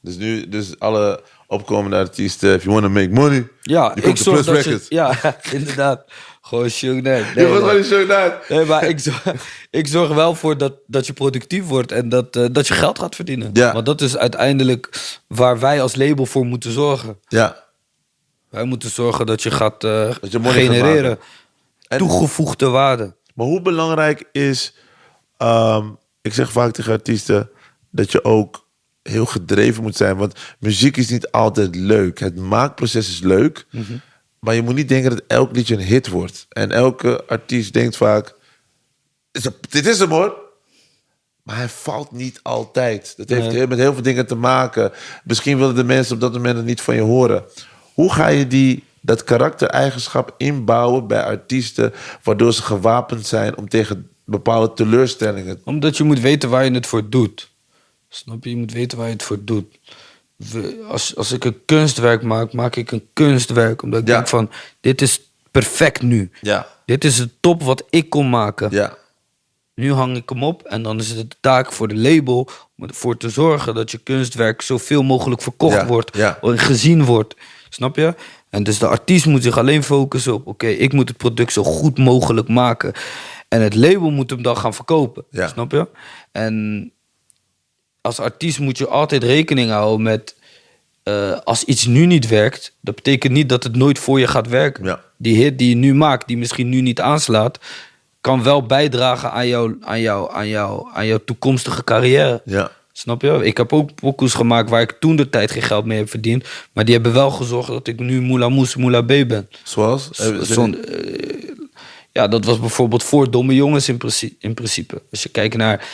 [0.00, 4.02] Dus nu, dus alle opkomende artiesten, if you want to make money, Ja, je ik
[4.02, 4.70] komt de zorg Plus dat je...
[4.70, 4.88] Records.
[4.88, 6.04] Ja, inderdaad.
[6.42, 7.28] Gewoon Shug Knight.
[7.28, 7.84] Je Nee, wordt nee.
[7.84, 8.48] gewoon uit.
[8.48, 9.24] Nee, maar ik zorg,
[9.70, 12.98] ik zorg wel voor dat, dat je productief wordt en dat, eh, dat je geld
[12.98, 13.50] gaat verdienen.
[13.52, 13.72] Ja.
[13.72, 17.18] Want dat is uiteindelijk waar wij als label voor moeten zorgen.
[17.28, 17.64] Ja.
[18.50, 21.18] Wij moeten zorgen dat je gaat eh, Dat je genereren.
[21.88, 23.14] En- Toegevoegde waarde.
[23.34, 24.74] Maar hoe belangrijk is,
[25.44, 25.86] ehm,
[26.22, 27.50] ik zeg vaak tegen artiesten,
[27.90, 28.68] dat je ook
[29.02, 30.16] heel gedreven moet zijn.
[30.16, 32.18] Want muziek is niet altijd leuk.
[32.18, 33.66] Het maakproces is leuk,
[34.38, 36.46] maar je moet niet denken dat elk liedje een hit wordt.
[36.48, 38.34] En elke artiest denkt vaak,
[39.32, 40.42] "Is het- dit is hem hoor.
[41.42, 43.14] Maar hij valt niet altijd.
[43.16, 43.66] Dat heeft Nee.
[43.66, 44.92] met heel veel dingen te maken.
[45.24, 47.44] Misschien willen de mensen op dat moment het niet van je horen.
[47.94, 51.92] Hoe ga je die, dat karaktereigenschap inbouwen bij artiesten...
[52.22, 55.60] waardoor ze gewapend zijn om tegen bepaalde teleurstellingen...
[55.64, 57.50] Omdat je moet weten waar je het voor doet.
[58.08, 58.50] Snap je?
[58.50, 59.78] Je moet weten waar je het voor doet.
[60.36, 63.82] We- Als, als ik een kunstwerk maak, maak ik een kunstwerk.
[63.82, 64.14] Omdat ik Ja.
[64.14, 65.20] denk van, dit is
[65.50, 66.30] perfect nu.
[66.40, 68.68] Ja, Dit is het top wat ik kon maken.
[68.70, 68.96] ja,
[69.74, 72.88] Nu hang ik hem op en dan is het de taak voor de label om
[72.88, 76.38] ervoor te zorgen dat je kunstwerk zoveel mogelijk verkocht Ja, wordt ja.
[76.42, 77.34] en gezien wordt.
[77.68, 78.14] Snap je?
[78.50, 81.62] En dus de artiest moet zich alleen focussen op: oké, ik moet het product zo
[81.64, 82.92] goed mogelijk maken.
[83.54, 85.24] En het label moet hem dan gaan verkopen.
[85.30, 85.48] Ja.
[85.48, 85.86] Snap je?
[86.32, 86.92] En
[88.00, 90.36] als artiest moet je altijd rekening houden met.
[91.02, 94.48] eh, als iets nu niet werkt, dat betekent niet dat het nooit voor je gaat
[94.48, 94.84] werken.
[94.84, 95.00] Ja.
[95.16, 97.58] Die hit die je nu maakt, die misschien nu niet aanslaat,
[98.20, 102.40] kan wel bijdragen aan, jou, aan, jou, aan, jou, aan jouw toekomstige carrière.
[102.44, 102.70] ja.
[102.96, 103.40] Snap je?
[103.44, 106.44] Ik heb ook pokoes gemaakt waar ik toen de tijd geen geld mee heb verdiend.
[106.72, 109.48] Maar die hebben wel gezorgd dat ik nu Moula Moes, Moula B ben.
[109.62, 110.10] Zoals?
[110.12, 111.50] Eh, Zon- eh,
[112.14, 115.02] ja, dat was bijvoorbeeld voor Domme Jongens in, principe, in principe.
[115.10, 115.88] Als je kijkt naar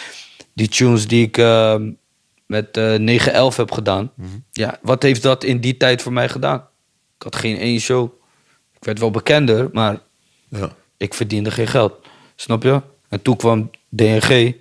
[0.52, 1.76] die tunes die ik eh,
[2.46, 4.12] met eh 9-11 heb gedaan.
[4.14, 4.28] Mhm.
[4.52, 6.58] Ja, wat heeft dat in die tijd voor mij gedaan?
[7.16, 8.10] Ik had geen één show.
[8.76, 10.00] Ik werd wel bekender, maar
[10.48, 10.74] Ja.
[10.96, 11.92] ik verdiende geen geld.
[12.36, 12.82] Snap je?
[13.08, 14.54] En toen kwam DNG.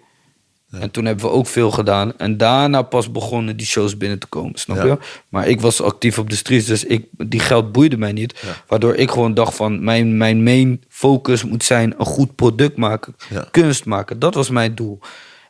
[0.71, 2.17] En toen hebben we ook veel gedaan.
[2.17, 4.59] En daarna pas begonnen die shows binnen te komen.
[4.59, 4.85] Snap Ja.
[4.85, 4.97] je?
[5.29, 6.65] Maar ik was actief op de streets.
[6.65, 8.43] Dus ik, die geld boeide mij niet.
[8.67, 9.83] Waardoor ik gewoon dacht van...
[9.83, 13.15] Mijn, mijn main focus moet zijn een goed product maken.
[13.51, 14.19] Kunst maken.
[14.19, 14.99] Dat was mijn doel.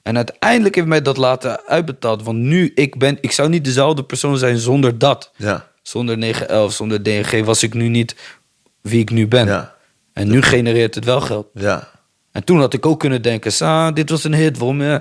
[0.03, 2.23] En uiteindelijk heeft mij dat laten uitbetaald.
[2.23, 3.17] Want nu, ik ben...
[3.21, 5.31] Ik zou niet dezelfde persoon zijn zonder dat.
[5.35, 5.67] Ja.
[5.81, 8.15] Zonder 911, zonder DNG was ik nu niet
[8.81, 9.45] wie ik nu ben.
[9.47, 9.75] Ja.
[10.13, 11.47] En nu genereert het wel geld.
[11.53, 11.89] Ja.
[12.39, 14.57] En toen had ik ook kunnen denken, Sa, dit was een hit.
[14.57, 14.95] Waarom, eh,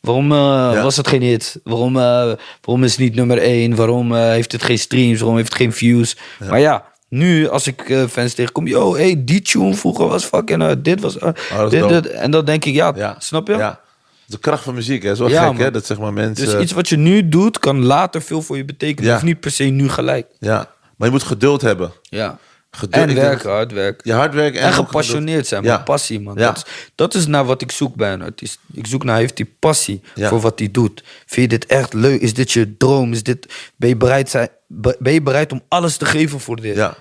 [0.00, 0.82] waarom eh, Ja.
[0.82, 1.60] was het geen hit?
[1.64, 3.74] Waarom, eh, waarom is het niet nummer één?
[3.74, 5.18] Waarom heeft het geen streams?
[5.18, 6.16] Waarom heeft het geen views?
[6.48, 8.66] Maar ja, nu als ik fans tegenkom...
[8.66, 10.80] Yo, hey, die tune vroeger was fucking...
[10.82, 11.18] dit was...
[11.18, 12.06] Oh, dit, dit.
[12.06, 13.56] En dan denk ik, ja, snap je?
[13.56, 13.80] Ja.
[14.26, 15.14] De kracht van muziek, hè.
[15.14, 15.70] Zo Ja, gek, hè.
[15.70, 16.46] Dat zeg maar mensen...
[16.46, 19.10] Dus iets wat je nu doet, kan later veel voor je betekenen.
[19.10, 19.16] Ja.
[19.16, 20.26] Of niet per se nu gelijk.
[20.38, 20.56] Ja.
[20.96, 21.92] Maar je moet geduld hebben.
[22.02, 22.38] Ja.
[22.76, 24.10] Geduld, En werken, dat- hard werken.
[24.10, 25.74] Je hard werken en, gepassioneerd zijn, Ja.
[25.74, 25.84] man.
[25.84, 26.34] Passie, man.
[26.36, 26.46] Ja.
[26.46, 28.58] Dat, is, dat is naar wat ik zoek bij een artiest.
[28.72, 30.28] Ik zoek naar, heeft hij passie Ja.
[30.28, 31.04] voor wat hij doet?
[31.26, 32.20] Vind je dit echt leuk?
[32.20, 33.12] Is dit je droom?
[33.12, 36.56] Is dit, ben, je bereid zijn, be- ben je bereid om alles te geven voor
[36.60, 36.76] dit?
[36.76, 36.96] Ja.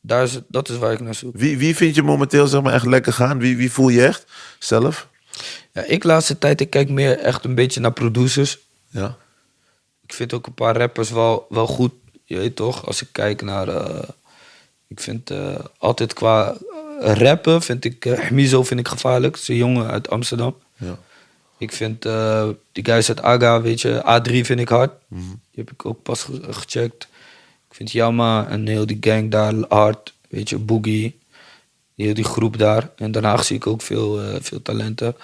[0.00, 1.36] Daar is, dat is waar ik naar zoek.
[1.36, 3.38] Wie, wie vind je momenteel zeg maar, echt lekker gaan?
[3.38, 4.24] Wie, wie voel je echt
[4.58, 5.08] zelf?
[5.72, 8.58] Ja, ik laatste tijd, ik kijk meer echt een beetje naar producers.
[8.90, 9.16] Ja.
[10.06, 11.92] Ik vind ook een paar rappers wel, wel goed.
[12.24, 13.68] Je weet toch, als ik kijk naar...
[13.68, 14.08] eh,
[14.88, 16.56] ik vind eh, altijd qua
[17.00, 18.04] eh, rappen, vind ik...
[18.04, 19.38] eh Hmizo vind ik gevaarlijk.
[19.46, 20.56] Een jongen uit Amsterdam.
[20.76, 20.98] ja.
[21.58, 22.02] Ik vind
[22.72, 24.92] die guys uit Aga, weet je, A3 vind ik hard.
[25.08, 25.20] Mhm.
[25.22, 27.08] Die heb ik ook pas ge- gecheckt.
[27.68, 30.12] Ik vind Yama en heel die gang daar hard.
[30.28, 31.18] Weet je, Boogie.
[31.94, 32.90] Heel die groep daar.
[32.96, 35.16] En daarna zie ik ook veel, veel talenten.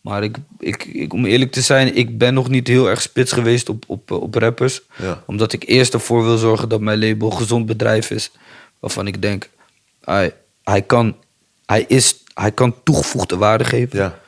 [0.00, 3.32] Maar ik, ik, ik, om eerlijk te zijn, ik ben nog niet heel erg spits
[3.32, 4.80] geweest op, op, op rappers.
[5.02, 5.22] Ja.
[5.26, 8.30] Omdat ik eerst ervoor wil zorgen dat mijn label een gezond bedrijf is.
[8.78, 9.50] Waarvan ik denk,
[10.04, 11.16] hij, hij, kan,
[11.66, 13.98] hij, is, hij kan toegevoegde waarde geven.
[13.98, 14.18] Ja.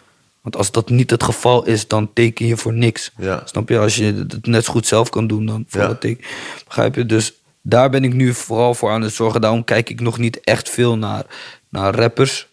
[0.41, 3.13] Want als dat niet het geval is, dan teken je voor niks.
[3.17, 3.43] Ja.
[3.45, 3.79] Snap je?
[3.79, 5.87] Als je het net zo goed zelf kan doen, dan voor Ja.
[5.87, 6.25] wat teken.
[6.65, 7.07] Begrijp je?
[7.07, 9.41] Dus daar ben ik nu vooral voor aan het zorgen.
[9.41, 11.27] Daarom kijk ik nog niet echt veel naar,
[11.69, 12.49] naar rappers.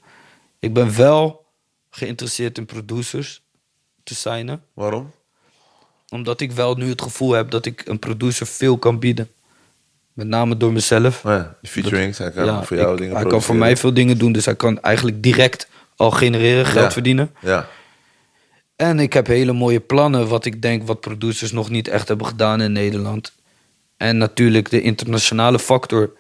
[0.60, 1.46] Ik ben wel
[1.90, 3.42] geïnteresseerd in producers
[4.04, 4.62] te signen.
[4.74, 5.12] Waarom?
[6.10, 9.30] Omdat ik wel nu het gevoel heb dat ik een producer veel kan bieden.
[10.16, 11.26] Met name door mezelf.
[11.26, 13.78] Oh ja, die featurings, hij kan Ja, voor jou ik- dingen hij kan voor mij
[13.78, 14.32] veel dingen doen.
[14.32, 16.92] Dus hij kan eigenlijk direct al genereren, geld Ja.
[16.92, 17.32] verdienen.
[17.42, 17.68] Ja,
[18.76, 22.28] En ik heb hele mooie plannen, wat ik denk wat producers nog niet echt hebben
[22.28, 23.34] gedaan in Nederland.
[23.98, 26.12] En natuurlijk de internationale factor,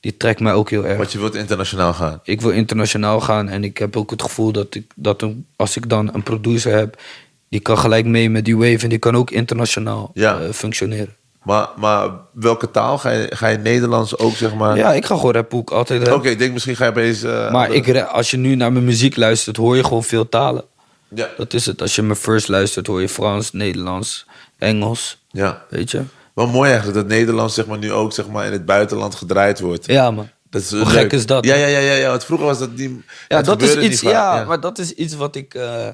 [0.00, 0.96] die trekt mij ook heel erg.
[0.96, 2.20] want je wilt internationaal gaan.
[2.24, 5.76] Ik wil internationaal gaan en ik heb ook het gevoel dat, ik, dat een, als
[5.76, 7.00] ik dan een producer heb,
[7.48, 10.40] die kan gelijk mee met die wave en die kan ook internationaal Ja.
[10.40, 11.14] eh, functioneren.
[11.42, 12.98] Maar, maar welke taal?
[12.98, 14.76] Ga je, ga je Nederlands ook, zeg maar?
[14.76, 16.12] Ja, ik ga gewoon ik altijd.
[16.12, 17.22] Oké, ik denk misschien ga je opeens...
[17.22, 20.64] eh, Maar ik, als je nu naar mijn muziek luistert, hoor je gewoon veel talen.
[21.08, 21.28] Ja.
[21.36, 21.80] Dat is het.
[21.82, 24.26] Als je mijn first luistert, hoor je Frans, Nederlands,
[24.58, 25.22] Engels.
[25.30, 25.64] ja.
[25.68, 26.02] Weet je?
[26.34, 29.60] Wel mooi eigenlijk dat Nederlands zeg maar, nu ook zeg maar, in het buitenland gedraaid
[29.60, 29.86] wordt.
[29.86, 30.28] Ja, man.
[30.50, 30.88] Dat is Hoe leuk.
[30.88, 31.44] gek is dat?
[31.44, 32.08] Ja, ja, ja, ja, ja.
[32.08, 32.90] Want vroeger was dat niet.
[33.28, 35.88] Ja, dat is iets, ja, maar dat is iets wat ik, eh,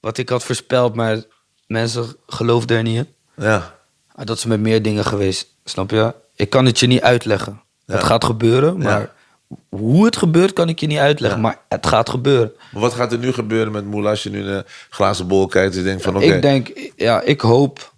[0.00, 1.22] wat ik had voorspeld, maar
[1.66, 3.08] mensen geloofden er niet in.
[3.44, 3.74] Ja,
[4.16, 6.14] Maar dat is met meer dingen geweest, snap je?
[6.34, 7.62] Ik kan het je niet uitleggen.
[7.84, 7.94] Ja.
[7.94, 9.14] Het gaat gebeuren, maar
[9.68, 11.40] hoe het gebeurt kan ik je niet uitleggen.
[11.40, 12.52] Maar het gaat gebeuren.
[12.72, 15.76] maar wat gaat er nu gebeuren met Moela als je nu een glazen bol kijkt
[15.76, 16.24] en denkt van oké.
[16.24, 17.92] Ik denk, ja, ik hoop,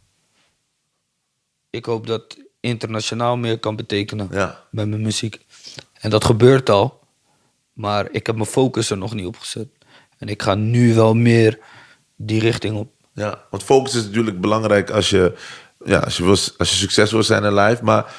[1.70, 4.28] ik hoop dat internationaal meer kan betekenen
[4.70, 5.40] met mijn muziek.
[6.00, 7.00] En dat gebeurt al,
[7.72, 9.68] maar ik heb mijn focus er nog niet op gezet.
[10.18, 11.58] En ik ga nu wel meer
[12.16, 12.90] die richting op.
[13.12, 15.34] Ja, want focus is natuurlijk belangrijk als je,
[15.84, 17.84] ja, als je, wil, als je succesvol wil zijn in life.
[17.84, 18.14] Maar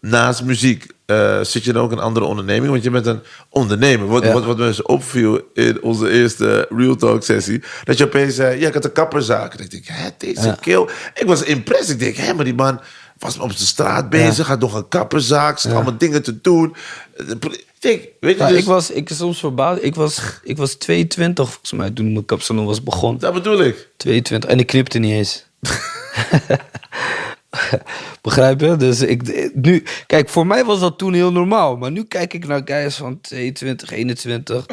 [0.00, 2.70] naast muziek eh, zit je dan ook in een andere onderneming.
[2.70, 3.20] Want je bent een
[3.50, 4.06] ondernemer.
[4.06, 4.32] Wat, Ja.
[4.32, 7.62] wat, wat mensen opviel in onze eerste Real Talk sessie.
[7.84, 9.54] Dat je opeens zei, ja, ik had een kapperzaak.
[9.54, 10.56] En ik denk, hè, deze Ja.
[10.60, 10.88] kill.
[11.14, 11.88] Ik was impressed.
[11.90, 12.80] Ik denk, hè, maar die man
[13.18, 14.46] was op de straat bezig.
[14.46, 15.58] Had nog een kapperzaak.
[15.58, 16.76] Zat allemaal dingen te doen.
[17.80, 19.82] Ik weet je, Ja, dus, ik was ik soms verbaasd.
[19.82, 23.20] Ik was, ik was 22 volgens mij toen mijn kapsalon was begonnen.
[23.20, 23.88] dat bedoel ik.
[23.96, 25.44] 22 en ik knipte niet eens.
[28.22, 28.76] Begrijp je?
[28.76, 31.76] Dus ik, nu, kijk, voor mij was dat toen heel normaal.
[31.76, 34.66] Maar nu kijk ik naar guys van 22, 21.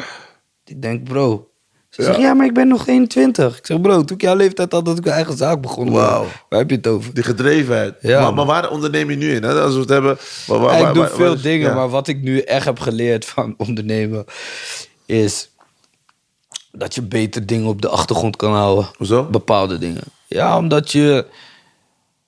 [0.64, 1.48] Ik denk, bro.
[1.90, 3.58] Ze zeggen, ja, maar ik ben nog 21.
[3.58, 5.90] Ik zeg, bro, toen ik jouw leeftijd had, dat ik mijn eigen zaak begon.
[5.90, 6.26] Wauw.
[6.48, 7.14] Waar heb je het over?
[7.14, 7.94] Die gedrevenheid.
[8.00, 9.42] Ja, maar, maar waar onderneem je nu in?
[9.42, 9.60] Hè?
[9.60, 10.18] Als we het hebben...
[10.46, 11.74] Waar, waar- ik doe waar- veel is- dingen, ja.
[11.74, 14.24] maar wat ik nu echt heb geleerd van ondernemen
[15.06, 15.50] is
[16.72, 18.88] dat je beter dingen op de achtergrond kan houden.
[18.96, 19.24] Hoezo?
[19.24, 20.02] Bepaalde dingen.
[20.26, 21.26] Ja, omdat je.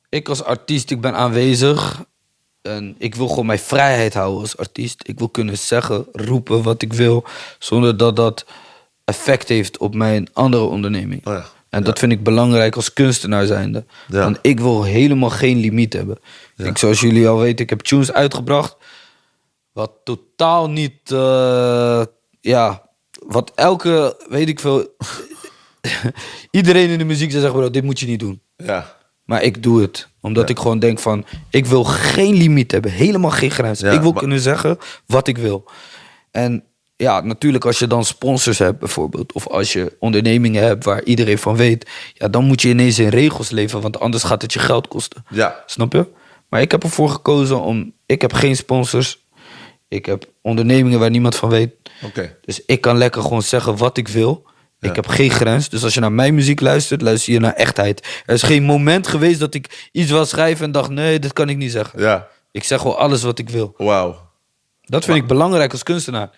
[0.09, 2.05] Ik als artiest, ik ben aanwezig.
[2.63, 5.03] En ik wil gewoon mijn vrijheid houden als artiest.
[5.09, 7.25] Ik wil kunnen zeggen, roepen wat ik wil.
[7.59, 8.47] Zonder dat dat
[9.05, 11.27] effect heeft op mijn andere onderneming.
[11.27, 11.47] Oh ja.
[11.69, 13.85] En dat vind ik belangrijk als kunstenaar zijnde.
[14.09, 14.23] Ja.
[14.23, 16.19] Want ik wil helemaal geen limiet hebben.
[16.57, 18.77] Ik, zoals jullie al weten, ik heb tunes uitgebracht.
[19.73, 21.11] Wat totaal niet...
[21.11, 22.03] eh,
[22.41, 22.89] ja,
[23.27, 24.87] wat elke, weet ik veel...
[26.51, 28.41] iedereen in de muziek zou zeggen, bro, dit moet je niet doen.
[28.57, 28.98] Ja.
[29.29, 30.09] Maar ik doe het.
[30.21, 31.25] Omdat ik gewoon denk van...
[31.51, 32.91] Ik wil geen limiet hebben.
[32.91, 33.81] Helemaal geen grens.
[33.81, 35.65] Ja, ik wil maar- kunnen zeggen wat ik wil.
[36.31, 36.65] En
[36.97, 39.33] ja, natuurlijk als je dan sponsors hebt bijvoorbeeld...
[39.33, 41.91] of als je ondernemingen hebt waar iedereen van weet...
[42.15, 43.81] Ja, dan moet je ineens in regels leven...
[43.81, 45.25] want anders gaat het je geld kosten.
[45.31, 45.63] Ja.
[45.67, 46.07] Snap je?
[46.49, 47.93] Maar ik heb ervoor gekozen om...
[48.07, 49.27] Ik heb geen sponsors.
[49.89, 51.75] Ik heb ondernemingen waar niemand van weet.
[52.03, 52.37] Oké.
[52.45, 54.47] Dus ik kan lekker gewoon zeggen wat ik wil.
[54.81, 54.89] Ja.
[54.89, 55.69] Ik heb geen grens.
[55.69, 58.23] Dus als je naar mijn muziek luistert, luister je naar echtheid.
[58.27, 61.49] Er is geen moment geweest dat ik iets wil schrijven en dacht: nee, dit kan
[61.49, 62.01] ik niet zeggen.
[62.01, 62.29] Ja.
[62.53, 63.75] Ik zeg gewoon alles wat ik wil.
[63.77, 64.27] Wauw.
[64.83, 66.31] Dat vind ik belangrijk als kunstenaar.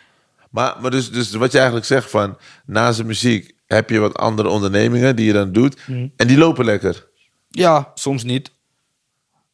[0.51, 2.37] Maar, maar dus, dus wat je eigenlijk zegt van...
[2.67, 5.77] naast de muziek heb je wat andere ondernemingen die je dan doet.
[5.87, 6.07] Mhm.
[6.17, 7.09] En die lopen lekker.
[7.49, 8.51] Ja, soms niet.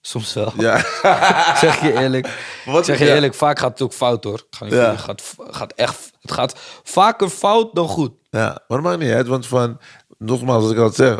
[0.00, 0.52] Soms wel.
[0.58, 0.76] Ja.
[1.60, 2.28] Zeg je eerlijk.
[2.64, 3.14] Wat- zeg je ja.
[3.14, 4.38] eerlijk, vaak gaat het ook fout hoor.
[4.38, 4.96] Ik ga niet Ja.
[4.96, 6.54] gaat, gaat echt, het gaat
[6.84, 8.12] vaker fout dan goed.
[8.36, 8.58] Ja.
[8.68, 9.26] Maar maakt niet uit.
[9.26, 9.78] Want van...
[10.18, 11.18] Nogmaals, als ik al zeg,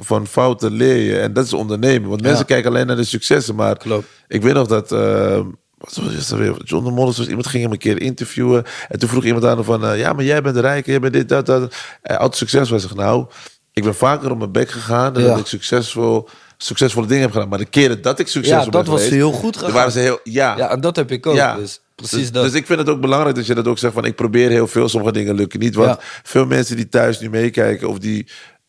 [0.00, 1.18] van fouten leer je.
[1.18, 2.08] En dat is ondernemen.
[2.08, 3.54] Want mensen kijken alleen naar de successen.
[3.54, 4.06] Maar Klopt.
[4.28, 4.92] ik weet nog dat...
[4.92, 5.40] eh,
[5.78, 6.54] wat was het weer?
[6.64, 8.64] John de Mollis was iemand ging hem een keer interviewen.
[8.88, 9.84] En toen vroeg iemand aan hem van...
[9.84, 11.74] eh, ja, maar jij bent rijk, jij bent dit, dat, dat.
[12.02, 12.70] Had succes.
[12.70, 13.26] Hij zegt, nou,
[13.72, 15.12] ik ben vaker op mijn bek gegaan...
[15.12, 15.28] dan Ja.
[15.28, 17.48] dat ik succesvol, succesvolle dingen heb gedaan.
[17.48, 19.72] Maar de keren dat ik succesvol Ja, dat was geweest, heel goed gegaan.
[19.74, 20.20] waren ze heel...
[20.24, 21.34] Ja, Ja, en dat heb ik ook.
[21.36, 21.56] ja.
[21.56, 22.44] Dus precies dus, dat.
[22.44, 24.66] Dus ik vind het ook belangrijk dat je dat ook zegt van ik probeer heel
[24.66, 25.74] veel, sommige dingen lukken niet.
[25.74, 25.98] Want Ja.
[26.22, 28.26] veel mensen die thuis nu meekijken of die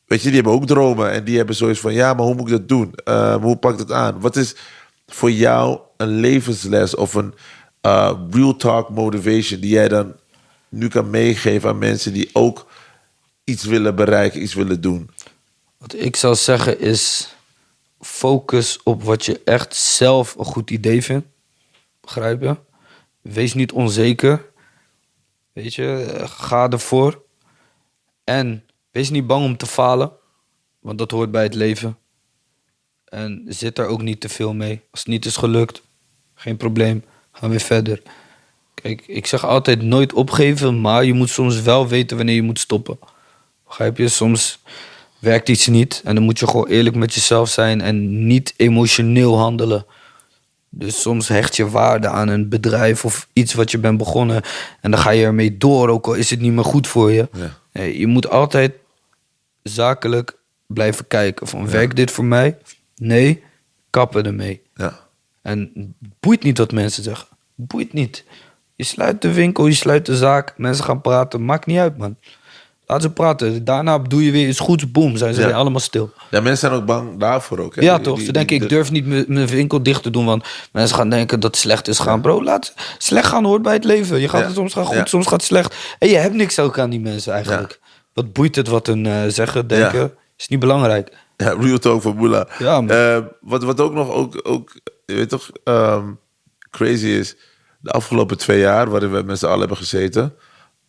[0.10, 1.12] weet je, die hebben ook dromen.
[1.12, 2.94] En die hebben zoiets van, ja, maar hoe moet ik dat doen?
[3.04, 4.20] Eh, hoe pak ik dat aan?
[4.20, 4.56] Wat is
[5.08, 7.34] voor jou een levensles of een
[7.82, 9.60] eh, real talk motivation...
[9.60, 10.16] die jij dan
[10.70, 12.68] nu kan meegeven aan mensen die ook
[13.44, 15.10] iets willen bereiken, iets willen doen?
[15.78, 17.34] Wat ik zou zeggen is...
[18.02, 21.28] Focus op wat je echt zelf een goed idee vindt.
[22.02, 22.56] Begrijp je?
[23.34, 24.46] Wees niet onzeker.
[25.54, 27.24] Weet je, eh, ga ervoor.
[28.24, 30.12] En wees niet bang om te falen.
[30.80, 31.98] Want dat hoort bij het leven.
[33.06, 34.82] En zit er ook niet te veel mee.
[34.92, 35.82] Als het niet is gelukt,
[36.34, 37.04] geen probleem.
[37.32, 38.02] Gaan we verder.
[38.74, 42.60] Kijk, ik zeg altijd nooit opgeven, maar je moet soms wel weten wanneer je moet
[42.60, 43.00] stoppen.
[43.68, 44.08] Begrijp je?
[44.08, 44.60] Soms
[45.20, 49.38] werkt iets niet en dan moet je gewoon eerlijk met jezelf zijn en niet emotioneel
[49.38, 49.86] handelen.
[50.70, 54.42] Dus soms hecht je waarde aan een bedrijf of iets wat je bent begonnen
[54.82, 57.30] en dan ga je ermee door, ook al is het niet meer goed voor je.
[57.34, 57.58] Ja.
[57.72, 58.74] Nee, je moet altijd
[59.64, 60.38] zakelijk
[60.68, 62.58] blijven kijken van werkt dit voor mij?
[62.96, 63.44] Nee,
[63.90, 64.62] kappen ermee.
[64.76, 65.00] Ja,
[65.42, 67.28] En boeit niet wat mensen zeggen.
[67.56, 68.26] Boeit niet.
[68.76, 70.54] Je sluit de winkel, je sluit de zaak.
[70.58, 71.46] Mensen gaan praten.
[71.46, 72.18] Maakt niet uit, man.
[72.90, 73.64] Laat ze praten.
[73.66, 74.92] Daarna doe je weer iets goeds.
[74.92, 75.46] Boom, zijn ze Ja.
[75.48, 76.12] weer allemaal stil.
[76.30, 77.76] ja mensen zijn ook bang daarvoor ook.
[77.76, 77.82] Hè?
[77.82, 78.16] Ja, Die- toch?
[78.18, 80.26] die- Ze denken, die- ik durf niet mijn winkel dicht te doen.
[80.26, 82.22] Want mensen gaan denken dat het slecht is gaan.
[82.22, 84.20] Bro, laat slecht gaan hoort bij het leven.
[84.20, 85.76] Je gaat het soms gaan goed, soms gaat het slecht.
[86.00, 87.80] En je hebt niks ook aan die mensen eigenlijk.
[88.14, 90.14] Wat boeit het wat hun eh, zeggen, denken?
[90.38, 91.12] Is niet belangrijk.
[91.38, 92.48] Ja, real talk van Moela.
[92.60, 92.84] Ja.
[92.88, 94.72] Eh, wat, wat ook nog ook, ook
[95.06, 96.04] je weet toch, ehm,
[96.70, 97.36] crazy is.
[97.82, 100.34] De afgelopen twee jaar, waarin we met z'n allen hebben gezeten.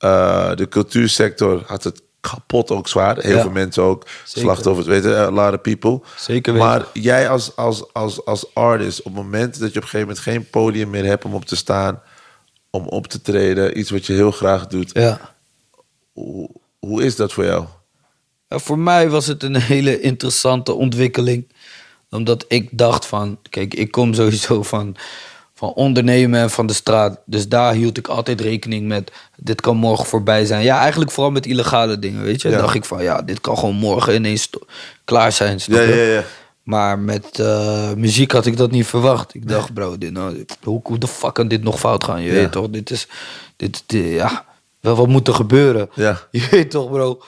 [0.00, 3.18] Eh, de cultuursector had het kapot ook zwaar.
[3.18, 3.40] Heel Ja.
[3.42, 4.06] veel mensen ook.
[4.24, 4.40] Zeker.
[4.40, 6.00] Slachtoffers, weet je, a lot of people.
[6.16, 6.68] Zeker weten.
[6.68, 10.00] Maar jij als, als, als, als artist, op het moment dat je op een gegeven
[10.00, 12.02] moment geen podium meer hebt om op te staan,
[12.70, 14.90] om op te treden, iets wat je heel graag doet.
[14.92, 15.34] Ja.
[16.12, 17.64] Hoe, hoe is dat voor jou?
[18.48, 21.52] Ja, voor mij was het een hele interessante ontwikkeling.
[22.10, 23.38] Omdat ik dacht van...
[23.50, 24.96] Kijk, ik kom sowieso van,
[25.60, 27.18] van ondernemen en van de straat.
[27.24, 29.12] Dus daar hield ik altijd rekening met...
[29.36, 30.62] Dit kan morgen voorbij zijn.
[30.62, 32.48] Ja, eigenlijk vooral met illegale dingen, weet je.
[32.48, 32.58] Ja.
[32.58, 34.50] dacht ik van, ja, dit kan gewoon morgen ineens
[35.04, 35.58] klaar zijn.
[35.66, 36.22] Ja, ja, ja.
[36.62, 39.34] Maar met eh, muziek had ik dat niet verwacht.
[39.34, 42.22] Ik dacht, bro, dit, nou, hoe, hoe de fuck kan dit nog fout gaan?
[42.22, 42.34] Je Ja.
[42.34, 43.06] weet toch, dit is...
[43.56, 44.44] Dit, dit- ja,
[44.80, 45.90] wel wat moet er gebeuren?
[45.94, 46.20] Ja.
[46.30, 47.22] Je weet toch, bro.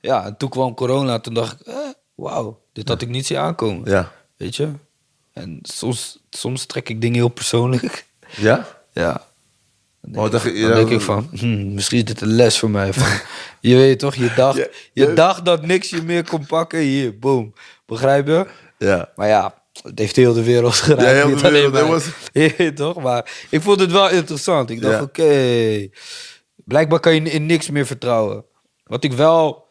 [0.00, 1.18] Ja, en toen kwam corona.
[1.18, 1.74] Toen dacht ik, eh,
[2.14, 3.90] wauw, dit had ik niet zien aankomen.
[3.90, 4.12] Ja.
[4.36, 4.68] Weet je?
[5.38, 8.06] En soms, soms trek ik dingen heel persoonlijk.
[8.36, 8.66] Ja?
[8.92, 9.26] Ja.
[10.00, 12.28] Dan denk, Oh, ik, dan ja, denk ik dat- van, hm, misschien is dit een
[12.34, 12.92] les voor mij.
[12.92, 13.18] Van,
[13.60, 16.78] je weet toch, je dacht, je dacht dat niks je meer kon pakken.
[16.80, 17.52] Hier, boom.
[17.86, 18.46] Begrijp je?
[18.78, 19.12] Ja.
[19.16, 21.02] Maar ja, het heeft heel de wereld geraakt.
[21.02, 22.08] Ja, heel de wereld, dat was-
[22.74, 23.02] toch?
[23.02, 24.70] Maar ik vond het wel interessant.
[24.70, 25.02] Ik dacht, Ja.
[25.02, 25.88] oké.
[26.64, 28.44] Blijkbaar kan je in niks meer vertrouwen.
[28.84, 29.66] Wat ik wel...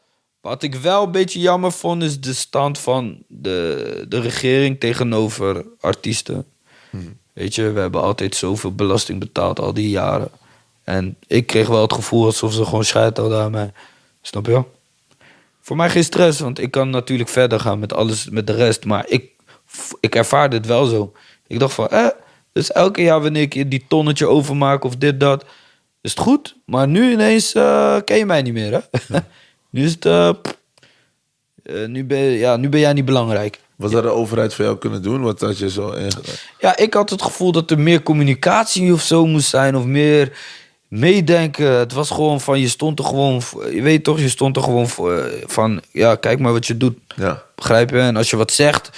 [0.47, 5.65] Wat ik wel een beetje jammer vond, is de stand van de, de regering tegenover
[5.79, 6.45] artiesten.
[6.89, 7.17] Hmm.
[7.33, 10.29] Weet je, we hebben altijd zoveel belasting betaald al die jaren.
[10.83, 13.71] En ik kreeg wel het gevoel alsof ze gewoon scheid hadden aan mij.
[14.21, 14.63] Snap je?
[15.61, 18.85] Voor mij geen stress, want ik kan natuurlijk verder gaan met alles, met de rest.
[18.85, 19.31] Maar ik,
[19.99, 21.13] ik ervaarde het wel zo.
[21.47, 22.07] Ik dacht van, eh,
[22.51, 25.45] dus elke jaar wanneer ik die tonnetje overmaak of dit, dat,
[26.01, 26.55] is het goed.
[26.65, 29.19] Maar nu ineens eh, ken je mij niet meer, hè?
[29.69, 30.29] nu is het, eh,
[31.63, 33.59] eh, nu, ben, je- ja, nu ben jij niet belangrijk.
[33.75, 35.21] Wat had de overheid voor jou kunnen doen?
[35.21, 36.11] Wat had je zo in-
[36.59, 39.75] Ja, ik had het gevoel dat er meer communicatie of zo moest zijn.
[39.77, 40.37] Of meer
[40.87, 41.71] meedenken.
[41.71, 43.41] Het was gewoon van, je stond er gewoon...
[43.71, 45.81] Je weet toch, je stond er gewoon voor, eh, van...
[45.91, 46.97] Ja, kijk maar wat je doet.
[47.15, 47.43] Ja.
[47.55, 47.99] Begrijp je?
[47.99, 48.89] En als je wat zegt,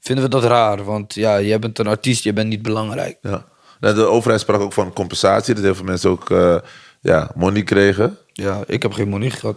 [0.00, 0.84] vinden we dat raar.
[0.84, 3.18] Want ja, jij bent een artiest, je bent niet belangrijk.
[3.22, 3.44] ja.
[3.80, 5.54] Nou, de overheid sprak ook van compensatie.
[5.54, 6.56] Dat heel veel mensen ook eh,
[7.00, 8.18] ja, money kregen.
[8.32, 9.56] Ja, ik heb geen money gehad.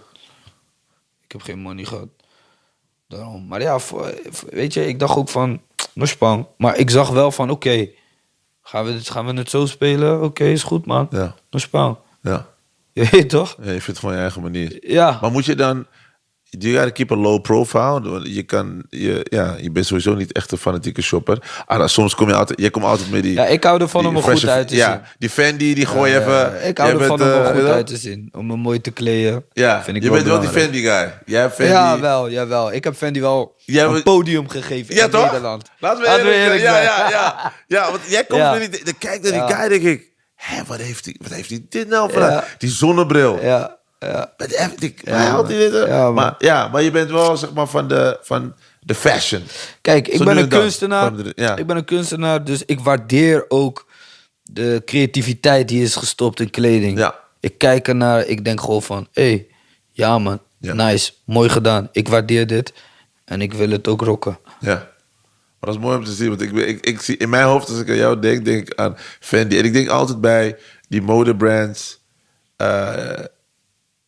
[1.31, 2.07] Ik heb geen money gehad.
[3.07, 3.47] Daarom.
[3.47, 3.79] Maar ja,
[4.49, 5.61] weet je, ik dacht ook van,
[5.93, 6.45] Nospang.
[6.57, 7.89] Maar ik zag wel van, oké,
[8.63, 10.23] gaan, we dit- gaan we het zo spelen?
[10.23, 11.07] Oké, is goed man.
[11.09, 11.35] Ja.
[11.49, 11.97] Nospang.
[12.21, 12.47] Ja.
[12.93, 13.55] Je weet toch?
[13.57, 13.63] ja.
[13.63, 14.89] Je vindt het gewoon je eigen manier.
[14.91, 15.17] Ja.
[15.21, 15.85] Maar moet je dan...
[16.59, 18.33] You gotta keep a low profile.
[18.33, 21.63] Je, kan, je, ja, je bent sowieso niet echt een fanatieke shopper.
[21.65, 22.61] Ah, nou, soms kom je altijd...
[22.61, 23.33] Je komt altijd met die...
[23.33, 25.01] Ja, ik hou ervan om er goed uit te ja, zien.
[25.19, 26.67] die Fendi, die gooi je even...
[26.67, 28.29] Ik hou ervan bent, om er eh, goed uit te zien.
[28.31, 29.45] Om me mooi te kleden.
[29.53, 30.73] Ja, vind ik je wel bent wel die belangrijk.
[30.73, 31.33] Fendi guy.
[31.33, 31.71] Jij hebt Fendi...
[31.71, 32.73] Ja, wel, jawel.
[32.73, 35.25] Ik heb Fendi wel Jij een podium gegeven Ja, in toch?
[35.25, 35.69] Nederland.
[35.79, 36.61] Laten we eerlijk, zijn.
[36.61, 37.53] ja, ja, ja.
[37.77, 38.53] Ja, want jij komt Ja.
[38.53, 38.93] er niet...
[38.97, 39.47] Kijk naar die Ja.
[39.47, 40.09] guy, denk ik...
[40.35, 42.21] Hé, wat heeft hij wat heeft hij dit nou voor...
[42.21, 42.43] Ja.
[42.57, 43.39] Die zonnebril.
[43.41, 44.33] Ja, ja.
[44.37, 44.51] Met
[45.87, 49.43] Ja, maar, ja, maar je bent wel, zeg maar, van de, van de fashion.
[49.81, 51.11] Kijk, ik Zo ben een kunstenaar.
[51.35, 51.55] Ja.
[51.57, 53.85] Ik ben een kunstenaar, dus ik waardeer ook
[54.43, 56.97] de creativiteit die is gestopt in kleding.
[56.97, 57.19] Ja.
[57.39, 59.47] Ik kijk ernaar, ik denk gewoon van, hé, hey,
[59.91, 60.73] ja man, Ja.
[60.73, 61.89] Nice, mooi gedaan.
[61.91, 62.73] Ik waardeer dit
[63.25, 64.37] en ik wil het ook rocken.
[64.59, 64.73] Ja.
[65.59, 66.29] Maar dat is mooi om te zien.
[66.29, 68.79] Want ik, ik, ik zie in mijn hoofd, als ik aan jou denk, denk ik
[68.79, 69.57] aan Fendi.
[69.57, 70.57] En ik denk altijd bij
[70.87, 71.99] die modebrands.
[72.57, 73.23] eh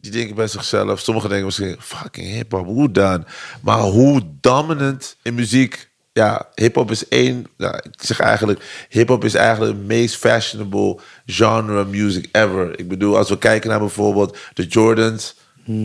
[0.04, 1.00] die denken bij zichzelf.
[1.00, 3.26] Sommigen denken misschien, fucking hip-hop, hoe dan?
[3.62, 5.92] Maar hoe dominant in muziek.
[6.14, 7.46] Ja, hip-hop is één.
[7.58, 12.80] Ja, ik zeg eigenlijk, hip-hop is eigenlijk het meest fashionable genre music ever.
[12.80, 15.36] Ik bedoel, als we kijken naar bijvoorbeeld de Jordans.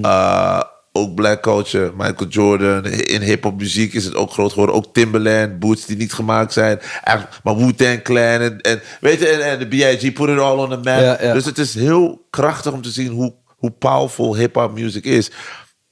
[0.02, 0.60] eh,
[0.92, 2.84] ook black culture, Michael Jordan.
[2.84, 4.74] In hip-hop muziek is het ook groot geworden.
[4.76, 6.80] Ook Timberland, boots die niet gemaakt zijn.
[7.42, 10.12] Maar Wu-Tang Clan en, en, weet je, en, en de B.I.G.
[10.12, 11.00] put it all on the map.
[11.00, 11.32] Ja, ja.
[11.32, 15.30] Dus het is heel krachtig om te zien hoe, hoe powerful hip-hop music is.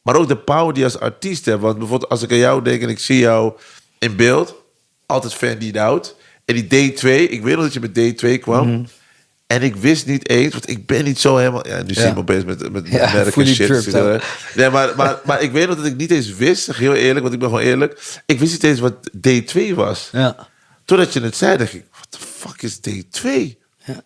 [0.03, 1.61] Maar ook de power die je als artiest hebt.
[1.61, 3.53] Want bijvoorbeeld als ik aan jou denk en ik zie jou
[3.99, 4.55] in beeld,
[5.07, 6.17] altijd fan die out.
[6.45, 8.69] En die D2, ik weet nog dat je met D2 kwam.
[8.69, 8.85] Mhm.
[9.47, 11.67] En ik wist niet eens, want ik ben niet zo helemaal.
[11.67, 12.13] Ja, nu zie je Ja.
[12.15, 13.93] me opeens met, met, Ja, merk en fully shit.
[14.55, 17.21] Nee, maar, maar, maar ik weet nog dat ik niet eens wist, zeg heel eerlijk,
[17.21, 18.21] want ik ben gewoon eerlijk.
[18.27, 18.95] Ik wist niet eens wat
[19.29, 20.09] D2 was.
[20.13, 20.49] Ja.
[20.85, 23.29] Totdat je het zei, dacht ik, what the fuck is D2?
[23.85, 24.03] Ja.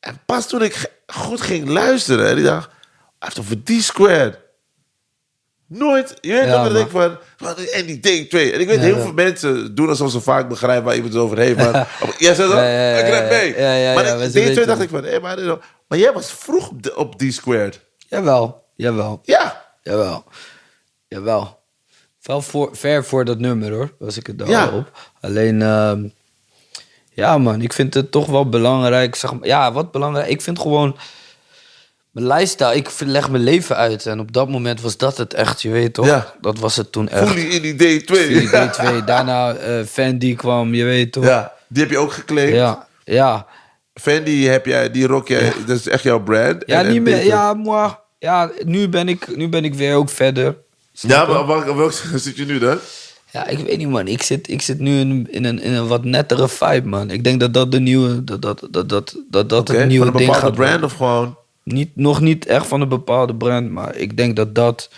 [0.00, 2.74] En pas toen ik goed ging luisteren, en ik dacht, hij
[3.18, 4.38] heeft over D-squared.
[5.66, 8.30] Nooit, je weet Ja, ik van, van, en die D2.
[8.30, 9.02] En ik weet, Ja, heel ja.
[9.02, 11.56] veel mensen doen alsof ze vaak begrijpen waar iemand het over heeft.
[11.56, 13.56] Maar, jij zei dat, Ja, ja, ja, ik red mee.
[13.58, 16.96] ja, ja, maar D2 weten dacht ik van, hé, maar, jij was vroeg op, de-
[16.96, 17.80] op D-squared.
[18.08, 20.24] Jawel, jawel, Ja, jawel.
[21.08, 21.58] Jawel.
[22.22, 24.64] Wel voor, ver voor dat nummer hoor, was ik het daar Ja.
[24.64, 25.10] al op.
[25.20, 26.08] Alleen, ehm,
[27.20, 29.14] ja man, ik vind het toch wel belangrijk.
[29.14, 30.28] Zeg, maar- ja, wat belangrijk.
[30.28, 30.96] Ik vind gewoon
[32.10, 34.06] mijn lifestyle, ik leg mijn leven uit.
[34.06, 36.06] En op dat moment was dat het echt, je weet toch?
[36.06, 36.34] Ja.
[36.40, 37.34] Dat was het toen echt.
[37.34, 38.06] je in die D2.
[38.28, 41.24] Die D2, daarna eh Fendi kwam, je weet toch?
[41.24, 42.54] Ja, die heb je ook geclaimd.
[42.54, 42.86] ja.
[43.04, 43.46] ja.
[43.94, 46.62] Fendi heb jij, die rock jij, dat is echt jouw brand.
[46.66, 47.20] Ja, En- niet meer.
[47.22, 47.26] D2.
[47.26, 47.90] Ja, moi.
[48.18, 50.56] Ja, nu ben, ik, nu ben ik weer ook verder.
[50.92, 52.78] Ja, maar welk, welk zit je nu dan?
[53.32, 54.06] Ja, ik weet niet, man.
[54.08, 57.10] Ik zit, ik zit nu in, in, een, in een wat nettere vibe, man.
[57.10, 60.12] Ik denk dat dat de nieuwe, dat dat, dat, dat, dat, dat het nieuwe van
[60.14, 63.70] een ding bepaalde gaat brand of gewoon Niet, nog niet echt van een bepaalde brand,
[63.70, 64.90] maar ik denk dat dat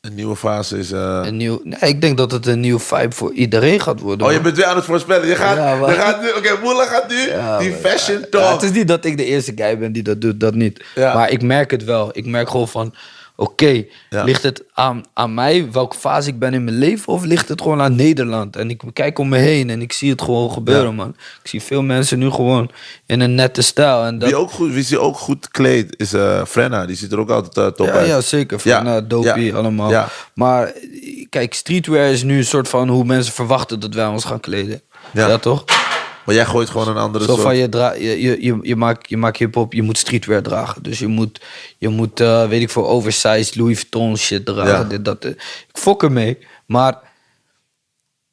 [0.00, 0.92] een nieuwe fase is.
[0.92, 1.20] eh.
[1.24, 1.60] een nieuw...
[1.64, 4.26] Nee, ik denk dat het een nieuwe vibe voor iedereen gaat worden.
[4.26, 5.28] Oh, je bent weer aan het voorspellen.
[5.28, 8.18] Je gaat, Ja, maar- je gaat nu, oké, Moela gaat nu Ja, die maar- fashion
[8.20, 8.52] Ja, talk.
[8.60, 10.84] het is niet dat ik de eerste guy ben die dat doet, dat niet.
[10.96, 12.08] Maar ik merk het wel.
[12.12, 12.94] Ik merk gewoon van,
[13.42, 14.22] oké, Ja.
[14.24, 17.60] ligt het aan, aan mij, welke fase ik ben in mijn leven, of ligt het
[17.62, 18.56] gewoon aan Nederland?
[18.56, 20.92] En ik kijk om me heen en ik zie het gewoon gebeuren, Ja.
[20.92, 21.08] man.
[21.42, 22.70] Ik zie veel mensen nu gewoon
[23.06, 24.04] in een nette stijl.
[24.04, 26.86] En dat, Wie, ook goed, wie zich ook goed kleedt is eh Frenna.
[26.86, 28.06] Die ziet er ook altijd eh, top ja, uit.
[28.06, 28.60] ja, zeker.
[28.64, 30.06] Nou, dopey, allemaal.
[30.34, 30.72] Maar
[31.28, 34.80] kijk, streetwear is nu een soort van hoe mensen verwachten dat wij ons gaan kleden.
[35.12, 35.64] Ja toch?
[36.24, 37.42] Maar jij gooit gewoon een andere Zo soort.
[37.42, 40.82] van je, dra je, je, je, je maakt, je maakt hip-hop, je moet streetwear dragen.
[40.82, 41.40] Dus je moet,
[41.78, 44.72] je moet eh, weet ik veel, oversized Louis Vuitton shit dragen.
[44.72, 44.84] Ja.
[44.84, 45.30] Dit, dat, eh.
[45.30, 46.38] Ik fok ermee.
[46.66, 46.98] Maar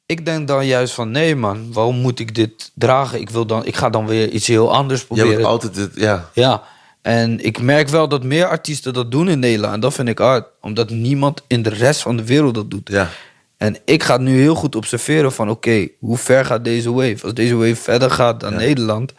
[0.06, 3.20] ik denk dan juist van, nee man, waarom moet ik dit dragen?
[3.20, 5.34] Ik, wil dan, ik ga dan weer iets heel anders proberen.
[5.34, 6.30] bent altijd dit, ja.
[6.34, 6.62] Ja,
[7.02, 9.74] en ik merk wel dat meer artiesten dat doen in Nederland.
[9.74, 10.46] En dat vind ik hard.
[10.60, 12.88] Omdat niemand in de rest van de wereld dat doet.
[12.88, 13.08] Ja.
[13.60, 15.50] En ik ga nu heel goed observeren van...
[15.50, 17.18] oké, hoe ver gaat deze wave?
[17.22, 19.12] Als deze wave verder gaat dan Nederland...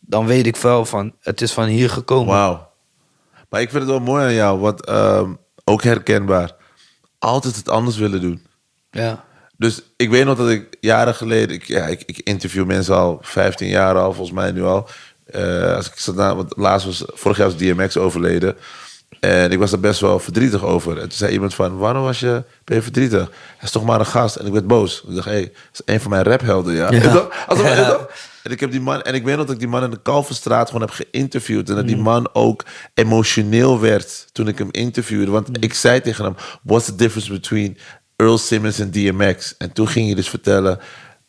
[0.00, 1.14] dan weet ik wel van...
[1.20, 2.34] het is van hier gekomen.
[2.34, 2.70] Wauw.
[3.48, 5.32] Maar ik vind het wel mooi aan jou, want ehm,
[5.64, 6.56] ook herkenbaar.
[7.18, 8.46] Altijd het anders willen doen.
[8.90, 9.24] Ja.
[9.56, 11.54] Dus ik weet nog dat ik jaren geleden...
[11.54, 14.88] Ik, ja, ik, ik interview mensen al 15 jaar al, volgens mij nu al.
[15.24, 18.56] Eh, als ik zat na, want laatst was, vorig jaar was DMX overleden.
[19.20, 20.92] En ik was daar best wel verdrietig over.
[20.96, 23.20] En toen zei iemand van, waarom was je, ben je verdrietig?
[23.20, 24.36] Hij is toch maar een gast.
[24.36, 25.04] En ik werd boos.
[25.08, 25.52] Ik dacht, hé, hey, dat
[25.86, 26.90] is een van mijn raphelden, ja.
[26.92, 27.28] Ja.
[27.46, 28.32] Alsof-?
[28.42, 30.02] En ik heb die man, en ik weet nog dat ik die man in de
[30.02, 31.68] Kalverstraat gewoon heb geïnterviewd.
[31.68, 31.90] En dat Mm.
[31.90, 32.64] die man ook
[32.94, 35.30] emotioneel werd toen ik hem interviewde.
[35.30, 35.54] Want Mm.
[35.60, 37.78] ik zei tegen hem: What's the difference between
[38.16, 39.54] Earl Simmons en DMX?
[39.58, 40.78] En toen ging hij dus vertellen.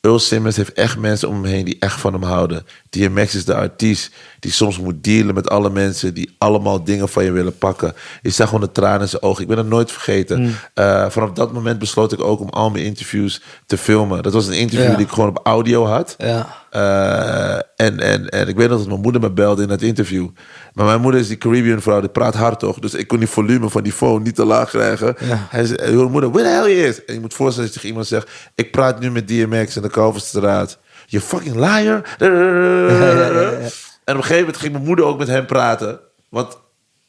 [0.05, 2.65] Earl Simmons heeft echt mensen om hem heen die echt van hem houden.
[2.89, 7.23] DMX is de artiest die soms moet dealen met alle mensen die allemaal dingen van
[7.23, 7.93] je willen pakken.
[8.21, 9.41] Je zag gewoon de tranen in zijn ogen.
[9.41, 10.41] Ik ben het nooit vergeten.
[10.41, 10.55] Mm.
[10.73, 14.23] Eh, vanaf dat moment besloot ik ook om al mijn interviews te filmen.
[14.23, 14.95] Dat was een interview Ja.
[14.95, 16.15] die ik gewoon op audio had.
[16.17, 16.63] Ja.
[16.75, 20.27] Eh, en, en, en ik weet nog dat mijn moeder me belde in dat interview.
[20.73, 22.79] Maar mijn moeder is die Caribbean vrouw, die praat hard toch?
[22.79, 25.15] Dus ik kon die volume van die phone niet te laag krijgen.
[25.19, 25.47] Ja.
[25.49, 27.05] Hij zei, "Yo, moeder, where the hell is?
[27.05, 28.51] En je moet voorstellen dat je tegen iemand zegt...
[28.55, 30.77] ik praat nu met DMX in de Kalverstraat.
[31.05, 32.01] You fucking liar.
[34.05, 35.99] En op een gegeven moment ging mijn moeder ook met hem praten.
[36.29, 36.57] Want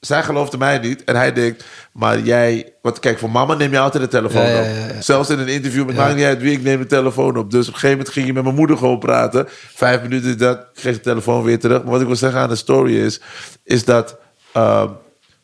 [0.06, 1.04] zij geloofde mij niet.
[1.04, 2.72] En hij denkt, maar jij...
[2.82, 4.64] Want kijk, voor mama neem je altijd de telefoon Ja, op.
[4.64, 5.00] ja, ja.
[5.00, 7.50] Zelfs in een interview met maakt niet uit wie, ik neem de telefoon op.
[7.50, 9.44] Dus op een gegeven moment ging je met mijn moeder gewoon praten.
[9.74, 11.82] Vijf minuten dat, ik kreeg de telefoon weer terug.
[11.82, 13.20] Maar wat ik wil zeggen aan de story is,
[13.64, 14.16] is dat...
[14.52, 14.88] ehm,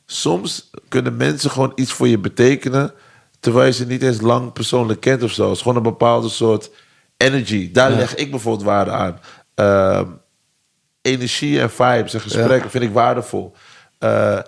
[0.07, 2.93] soms kunnen mensen gewoon iets voor je betekenen...
[3.41, 5.47] terwijl je ze niet eens lang persoonlijk kent of zo.
[5.49, 6.71] Het is gewoon een bepaalde soort
[7.17, 7.73] energy.
[7.73, 9.21] Daar leg ik bijvoorbeeld waarde aan.
[9.55, 10.07] Ehm,
[11.03, 13.53] energie en vibes en gesprekken vind ik waardevol.
[13.99, 14.39] Eh,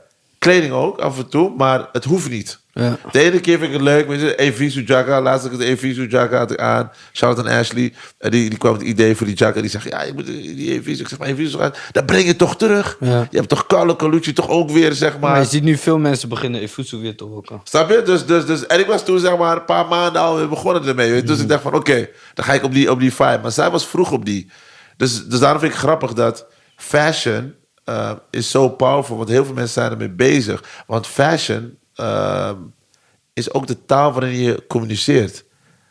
[0.45, 2.63] kleding ook, af en toe, maar het hoeft niet.
[2.73, 2.99] Ja.
[3.13, 5.21] De ene keer vind ik het leuk, weet je, Evisu Jacka.
[5.21, 6.91] Laatst had ik het Evisu had ik aan.
[7.13, 7.93] Shout out aan Ashley.
[8.19, 9.61] En die, die kwam het idee voor die Jacka.
[9.61, 11.03] Die zegt, ja, je moet die Evisu.
[11.03, 11.59] Ik zeg, maar Evisu,
[11.93, 12.97] dat breng je toch terug?
[13.01, 13.27] Ja.
[13.31, 15.31] Je hebt toch Carlo Colucci toch ook weer, zeg maar.
[15.31, 17.61] Maar je ziet nu veel mensen beginnen Efusu weer te rocken.
[17.65, 18.03] Snap je?
[18.03, 21.11] Dus, dus, dus, en ik was toen zeg maar een paar maanden al begonnen ermee.
[21.11, 21.27] weet.
[21.27, 23.39] Dus ik dacht van oké, dan ga ik op die, op die vibe.
[23.43, 24.51] Maar zij was vroeg op die.
[24.97, 26.47] Dus, dus daarom vind ik grappig dat
[26.77, 27.55] fashion
[27.85, 29.17] eh, is zo powerful.
[29.17, 30.65] Want heel veel mensen zijn ermee bezig.
[30.87, 32.51] Want fashion eh,
[33.33, 35.45] is ook de taal waarin je communiceert.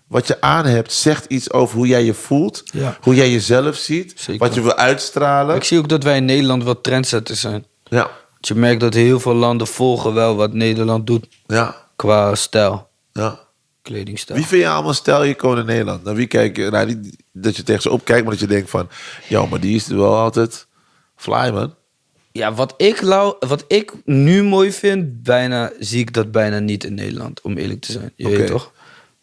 [0.07, 2.63] Wat je aan hebt zegt iets over hoe jij je voelt.
[2.65, 2.97] Ja.
[3.01, 4.13] Hoe jij jezelf ziet.
[4.15, 4.45] Zeker.
[4.45, 5.55] Wat je wil uitstralen.
[5.55, 7.65] Ik zie ook dat wij in Nederland wat trendsetters zijn.
[7.83, 8.09] Ja,
[8.47, 13.39] je merkt dat heel veel landen volgen wel wat Nederland doet ja, qua stijl, ja.
[13.81, 14.39] kledingstijl.
[14.39, 16.03] Wie vind je allemaal stijlicoon in Nederland?
[16.03, 16.69] Naar wie kijk je?
[16.69, 18.89] Nou, niet dat je tegen ze opkijkt, maar dat je denkt van...
[19.27, 20.67] Ja, maar die is er wel altijd
[21.15, 21.75] fly, man.
[22.35, 23.01] Ja, wat ik,
[23.39, 27.81] wat ik nu mooi vind, bijna, zie ik dat bijna niet in Nederland, om eerlijk
[27.81, 28.11] te zijn.
[28.15, 28.71] Je weet toch?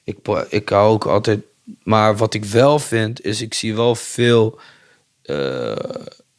[0.05, 0.17] Ik,
[0.49, 1.41] ik hou ook altijd...
[1.83, 4.59] Maar wat ik wel vind, is ik zie wel veel,
[5.23, 5.77] eh,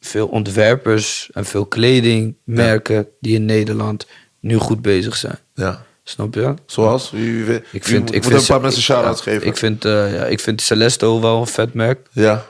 [0.00, 4.06] veel ontwerpers en veel kledingmerken die in Nederland
[4.40, 5.38] nu goed bezig zijn.
[5.54, 5.84] Ja.
[6.04, 6.54] Snap je?
[6.66, 7.10] Zoals?
[7.10, 9.46] Wie, Ik vind, wie- ik moet vind een paar mensen shout-outs geven.
[9.46, 12.06] Ik vind, eh, ja, ik vind Celesto wel een vet merk.
[12.12, 12.46] Ja.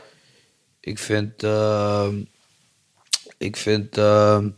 [0.80, 2.14] Ik vind, ehm,
[3.42, 4.48] ik vind ehm,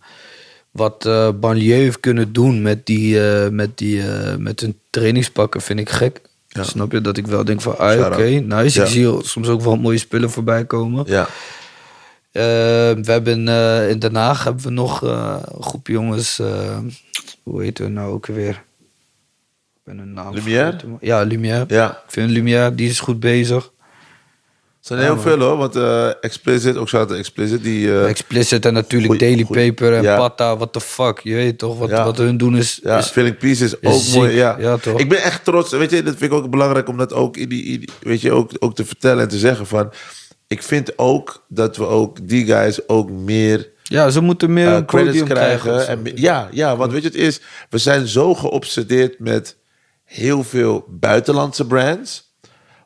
[0.74, 1.09] wat
[1.40, 5.90] Banlieue heeft kunnen doen met, die, eh, met, die, eh, met hun trainingspakken, vind ik
[5.90, 6.20] gek.
[6.48, 6.62] Ja.
[6.62, 7.01] Snap je?
[7.01, 8.44] Dat ik wel denk van, ah, oké, Shout-out.
[8.44, 8.78] nice.
[8.78, 8.85] Ja.
[8.85, 11.05] Ik zie soms ook wel mooie spullen voorbij komen.
[11.06, 11.27] Ja.
[12.31, 12.43] Eh,
[13.02, 13.48] we hebben
[13.89, 16.40] in Den Haag hebben we nog een groep jongens,
[17.43, 18.62] hoe heet we nou ook weer?
[19.74, 20.70] Ik ben hun naam Lumière?
[20.70, 20.98] vergeten.
[21.01, 21.65] Ja, Lumière.
[21.69, 21.90] Ja.
[21.90, 23.73] Ik vind Lumière, die is goed bezig.
[24.85, 27.89] Er zijn heel veel hoor, want eh, Explicit, ook shout-out Explicit, die...
[27.93, 30.16] eh, Explicit en natuurlijk goeie- Daily goeie- Paper en ja.
[30.16, 31.20] Pata, what the fuck.
[31.23, 32.05] Je weet toch, wat, Ja.
[32.05, 32.81] wat hun doen is...
[32.82, 34.15] Ja, is Feeling Peace is ook ziek.
[34.15, 34.35] mooi.
[34.35, 34.56] Ja.
[34.59, 34.98] Ja, toch?
[35.01, 35.70] Ik ben echt trots.
[35.70, 38.32] Weet je, dat vind ik ook belangrijk om dat ook, in die, in weet je,
[38.32, 39.93] ook, ook te vertellen en te zeggen van...
[40.48, 44.85] Ik vind ook dat we ook die guys ook meer ja, ze moeten meer eh,
[44.85, 45.61] credits krijgen.
[45.73, 45.89] krijgen.
[45.89, 47.40] en, me- ja, ja, want weet je, het is,
[47.70, 49.56] we zijn zo geobsedeerd met
[50.05, 52.23] heel veel buitenlandse brands.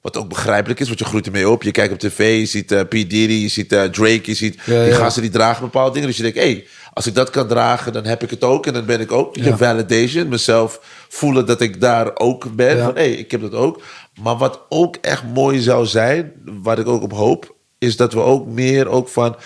[0.03, 1.63] Wat ook begrijpelijk is, want je groeit ermee op.
[1.63, 2.91] Je kijkt op tv, je ziet eh P.
[2.91, 4.97] Diddy, je ziet eh, Drake, je ziet Ja, die ja.
[4.97, 6.09] gasten die dragen bepaalde dingen.
[6.09, 8.67] Dus je denkt, hé, hey, als ik dat kan dragen, dan heb ik het ook.
[8.67, 9.57] En dan ben ik ook, je Ja.
[9.57, 12.79] validation, mezelf voelen dat ik daar ook ben.
[12.79, 13.83] Van, hé, hey, ik heb dat ook.
[14.23, 18.21] Maar wat ook echt mooi zou zijn, waar ik ook op hoop, is dat we
[18.21, 19.37] ook meer ook van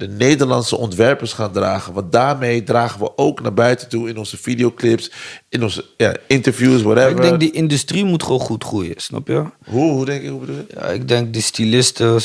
[0.00, 1.92] de Nederlandse ontwerpers gaan dragen.
[1.92, 5.10] Want daarmee dragen we ook naar buiten toe in onze videoclips,
[5.48, 7.10] in onze ja, interviews, whatever.
[7.10, 9.44] Ik denk die industrie moet gewoon goed groeien, snap je?
[9.64, 10.28] Hoe, hoe denk je?
[10.28, 10.64] Hoe bedoel je?
[10.74, 12.20] Ja, ik denk de stylisten,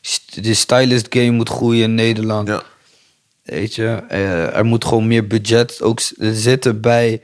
[0.00, 2.48] st- de stylist game moet groeien in Nederland.
[2.48, 2.62] Ja.
[3.42, 7.22] Weet je, Eh, er moet gewoon meer budget ook zitten bij,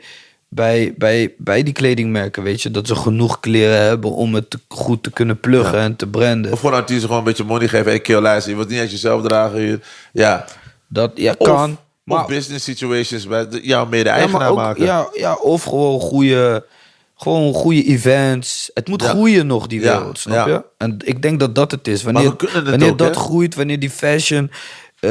[0.55, 2.71] bij, bij, bij die kledingmerken, weet je.
[2.71, 6.53] Dat ze genoeg kleren hebben om het te- goed te kunnen pluggen en te branden.
[6.53, 7.87] Of gewoon artiesten gewoon een beetje money geven.
[7.87, 9.61] Hey, kill, luister, je wilt niet uit jezelf dragen.
[9.61, 9.81] Je-
[10.13, 10.45] Ja.
[10.89, 11.71] Dat ja, Of, kan.
[11.71, 14.85] of maar, business situations bij de- jouw mede-eigenaar maken.
[14.85, 16.67] ja, ja, of gewoon goede,
[17.17, 18.71] gewoon goede events.
[18.75, 19.09] Het moet Ja.
[19.09, 20.65] groeien nog, die wereld, snap je?
[20.79, 22.03] En ik denk dat dat het is.
[22.03, 23.21] Wanneer, het wanneer ook, dat hè?
[23.21, 24.51] groeit, wanneer die fashion
[25.01, 25.11] eh,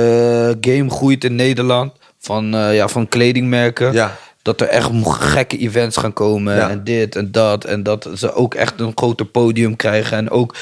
[0.61, 4.17] game groeit in Nederland, van, eh, ja, van kledingmerken, Ja.
[4.43, 6.69] Dat er echt gekke events gaan komen Ja.
[6.69, 7.65] en dit en dat.
[7.65, 10.55] En dat ze ook echt een groter podium krijgen en ook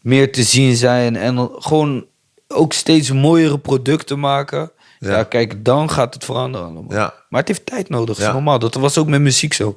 [0.00, 1.16] meer te zien zijn.
[1.16, 2.04] En gewoon
[2.48, 4.70] ook steeds mooiere producten maken.
[4.98, 5.10] Ja.
[5.10, 6.84] Ja, kijk, dan gaat het veranderen allemaal.
[6.98, 7.14] Ja.
[7.28, 8.58] Maar het heeft tijd nodig, dat is normaal.
[8.58, 9.76] Dat was ook met muziek zo.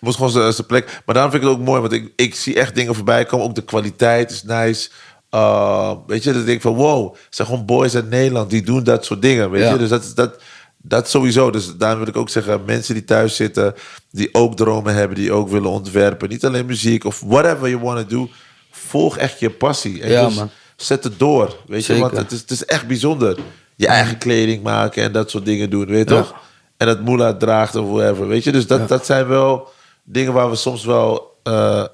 [0.00, 1.02] Moest gewoon zijn- plek.
[1.06, 3.46] Maar daarom vind ik het ook mooi, want ik, ik zie echt dingen voorbij komen.
[3.46, 4.88] Ook de kwaliteit is nice.
[5.34, 8.84] Uh, weet je, denk ik van wow, het zijn gewoon boys uit Nederland die doen
[8.84, 9.50] dat soort dingen.
[9.50, 10.40] Weet je, dus dat, dat,
[10.88, 11.50] dat sowieso.
[11.50, 13.74] Dus daarom wil ik ook zeggen, mensen die thuis zitten,
[14.10, 16.28] die ook dromen hebben, die ook willen ontwerpen.
[16.28, 18.28] Niet alleen muziek of whatever you want to do.
[18.70, 20.02] Volg echt je passie.
[20.02, 20.50] En Ja, dus man.
[20.76, 21.56] zet het door.
[21.66, 22.00] Weet je, Zeker.
[22.10, 23.38] want het is, het is echt bijzonder.
[23.76, 26.20] Je eigen kleding maken en dat soort dingen doen, weet je Ja.
[26.20, 26.34] toch?
[26.76, 28.52] En dat moela draagt of whatever, weet je.
[28.52, 29.68] Dus dat, dat zijn wel
[30.04, 31.36] dingen waar we soms wel...
[31.42, 31.84] eh,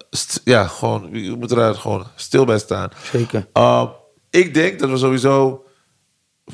[0.45, 1.09] ja, gewoon...
[1.13, 2.89] Je moet er gewoon stil bij staan.
[3.13, 3.47] Zeker.
[3.55, 3.85] Uh,
[4.31, 5.64] ik denk dat we sowieso...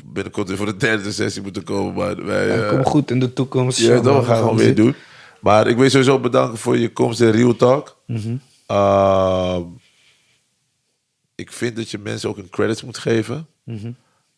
[0.05, 1.93] binnenkort weer voor de derde sessie moeten komen.
[1.93, 3.79] Maar wij, Ja, eh, kom goed in de toekomst.
[3.79, 4.23] ja, dat man.
[4.23, 4.95] gaan we gewoon weer doen.
[5.41, 7.97] Maar ik wil je sowieso bedanken voor je komst in Real Talk.
[8.07, 8.35] Mhm.
[8.71, 9.57] Uh,
[11.35, 13.47] ik vind dat je mensen ook een credits moet geven.
[13.63, 13.91] Mhm.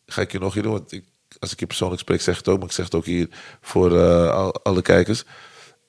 [0.06, 1.04] Ga ik je nog hier doen, want ik
[1.38, 3.28] als ik je persoonlijk spreek, zeg het ook, maar ik zeg het ook hier
[3.60, 5.24] voor eh, al- alle kijkers.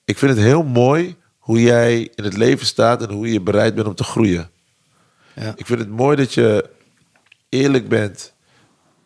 [0.06, 3.76] Ik vind het heel mooi hoe jij in het leven staat en hoe je bereid
[3.76, 4.50] bent om te groeien.
[5.36, 5.54] Ja.
[5.56, 6.70] Ik vind het mooi dat je
[7.50, 8.34] eerlijk bent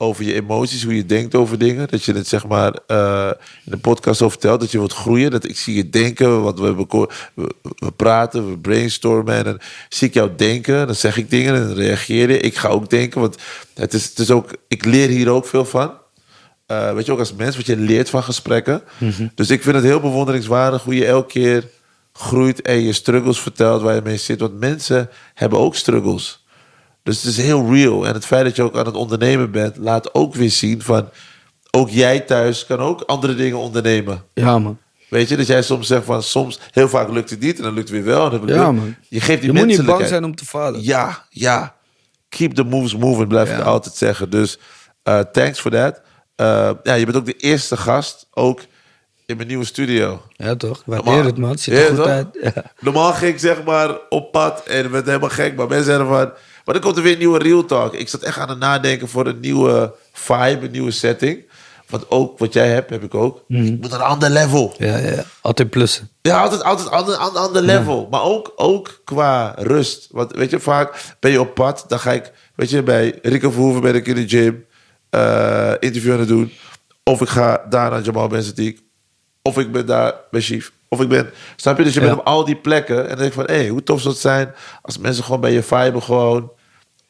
[0.02, 1.88] over je emoties, hoe je denkt over dingen.
[1.88, 3.32] Dat je het zeg maar eh,
[3.66, 5.32] in de podcast over vertelt, dat je wilt groeien.
[5.32, 7.08] Dat ik zie je denken, want we, we,
[7.76, 9.36] we praten, we brainstormen.
[9.36, 9.60] En dan
[9.90, 12.40] zie ik jou denken, dan zeg ik dingen en dan reageer je.
[12.40, 13.38] Ik ga ook denken, want
[13.74, 15.94] het is, het is ook, ik leer hier ook veel van.
[16.66, 18.82] Eh, weet je, ook als mens, wat je leert van gesprekken.
[19.36, 21.68] Dus ik vind het heel bewonderingswaardig hoe je elke keer
[22.14, 24.40] groeit en je struggles vertelt waar je mee zit.
[24.40, 26.39] Want mensen hebben ook struggles.
[27.10, 28.08] Dus het is heel real.
[28.08, 31.10] En het feit dat je ook aan het ondernemen bent, laat ook weer zien van...
[31.72, 34.24] ook jij thuis kan ook andere dingen ondernemen.
[34.34, 34.78] Ja, man.
[35.10, 37.74] Weet je, dat jij soms zegt van soms, heel vaak lukt het niet en dan
[37.74, 38.32] lukt het weer wel.
[38.32, 38.96] En dan Ja, man.
[39.08, 40.84] Je geeft die Je moet niet bang zijn om te falen.
[40.84, 41.76] Ja, ja.
[42.30, 43.64] Keep the moves moving, blijf ik Ja.
[43.64, 44.30] altijd zeggen.
[44.30, 44.58] Dus
[45.04, 46.02] eh, thanks for that.
[46.36, 48.62] Eh, ja, je bent ook de eerste gast, ook
[49.26, 50.22] in mijn nieuwe studio.
[50.32, 50.78] Ja, toch?
[50.78, 51.58] Ik waardeer het, man.
[51.58, 52.08] Ziet Ja, er goed toch?
[52.08, 52.28] uit.
[52.42, 52.64] Ja.
[52.80, 55.56] Normaal ging ik zeg maar op pad en werd helemaal gek.
[55.56, 56.32] Maar mensen zeiden van...
[56.70, 57.94] Maar dan komt er weer een nieuwe Real Talk.
[57.94, 61.50] Ik zat echt aan het nadenken voor een nieuwe vibe, een nieuwe setting.
[61.90, 63.44] Want ook wat jij hebt, heb ik ook.
[63.48, 63.64] Mhm.
[63.66, 64.74] Ik moet naar een ander level.
[64.78, 65.24] Ja, ja.
[65.42, 66.10] Altijd plussen.
[66.22, 68.08] Ja, altijd, altijd ander, ander, ander level.
[68.12, 70.08] Maar ook, ook qua rust.
[70.12, 71.86] Want weet je, vaak ben je op pad.
[71.88, 74.66] Dan ga ik, weet je, bij Rico Verhoeven ben ik in de gym.
[75.10, 76.52] eh interview aan het doen.
[77.04, 78.82] Of ik ga daar naar Jamal Benzatiek.
[79.42, 80.72] Of ik ben daar bij Chief.
[80.90, 81.30] Of ik ben...
[81.56, 81.84] Snap je?
[81.84, 82.06] Dus je Ja.
[82.08, 83.02] bent op al die plekken.
[83.02, 84.54] En dan denk ik van, hé, hoe tof zou het zijn...
[84.82, 86.52] als mensen gewoon bij je vibe gewoon...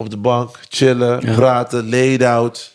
[0.02, 1.34] op de bank, chillen, Ja.
[1.36, 2.72] praten, laid out.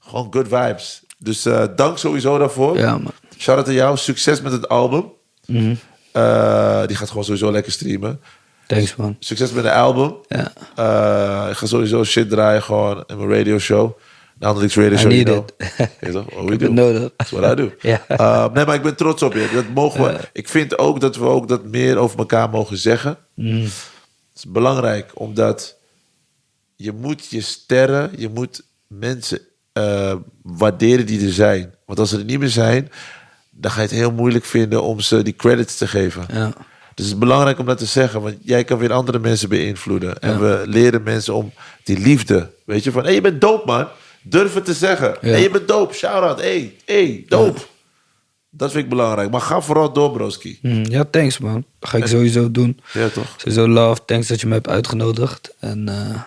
[0.00, 1.02] Gewoon good vibes.
[1.18, 2.78] Dus eh, dank sowieso daarvoor.
[2.78, 3.12] Ja, man.
[3.38, 3.96] Shout-out aan jou.
[3.96, 5.12] Succes met het album.
[5.46, 5.74] Mhm.
[6.12, 8.20] Eh, die gaat gewoon sowieso lekker streamen.
[8.66, 9.16] Thanks, man.
[9.18, 10.14] Succes met de album.
[10.28, 10.52] Ja.
[10.76, 13.98] Eh, ik ga sowieso shit draaien gewoon in mijn radio show.
[14.34, 15.10] De Handelix Radio I Show.
[15.10, 15.54] need you it.
[16.00, 16.24] know.
[16.44, 16.64] We heb do.
[16.66, 17.10] het nodig.
[17.16, 17.70] That's what I do.
[17.90, 18.04] Ja.
[18.08, 19.50] Eh, nee, maar ik ben trots op je.
[19.54, 20.18] Dat mogen we.
[20.32, 23.16] Ik vind ook dat we ook dat meer over elkaar mogen zeggen.
[23.34, 23.60] Mhm.
[23.62, 23.70] Het
[24.44, 25.76] is belangrijk, omdat
[26.82, 29.40] je moet je sterren, je moet mensen
[29.72, 31.74] eh, waarderen die er zijn.
[31.86, 32.90] Want als ze er niet meer zijn,
[33.50, 36.26] dan ga je het heel moeilijk vinden om ze die credits te geven.
[36.32, 36.46] Ja.
[36.94, 40.18] Dus het is belangrijk om dat te zeggen, want jij kan weer andere mensen beïnvloeden.
[40.18, 41.52] En we leren mensen om
[41.84, 43.88] die liefde, weet je, van hé, hey, je bent dope man.
[44.22, 45.16] Durf het te zeggen.
[45.20, 45.28] Ja.
[45.28, 45.94] hey, je bent dope.
[45.94, 46.40] Shout out.
[46.40, 47.60] Hé, hey, hey, dope.
[48.50, 49.30] Dat vind ik belangrijk.
[49.30, 50.58] Maar ga vooral door, broski.
[50.62, 50.90] Mhm.
[50.90, 51.64] Ja, thanks, man.
[51.78, 52.80] Dat ga ik sowieso doen.
[52.92, 53.34] Ja, toch?
[53.36, 54.04] Sowieso love.
[54.04, 55.54] Thanks dat je me hebt uitgenodigd.
[55.58, 56.20] En eh,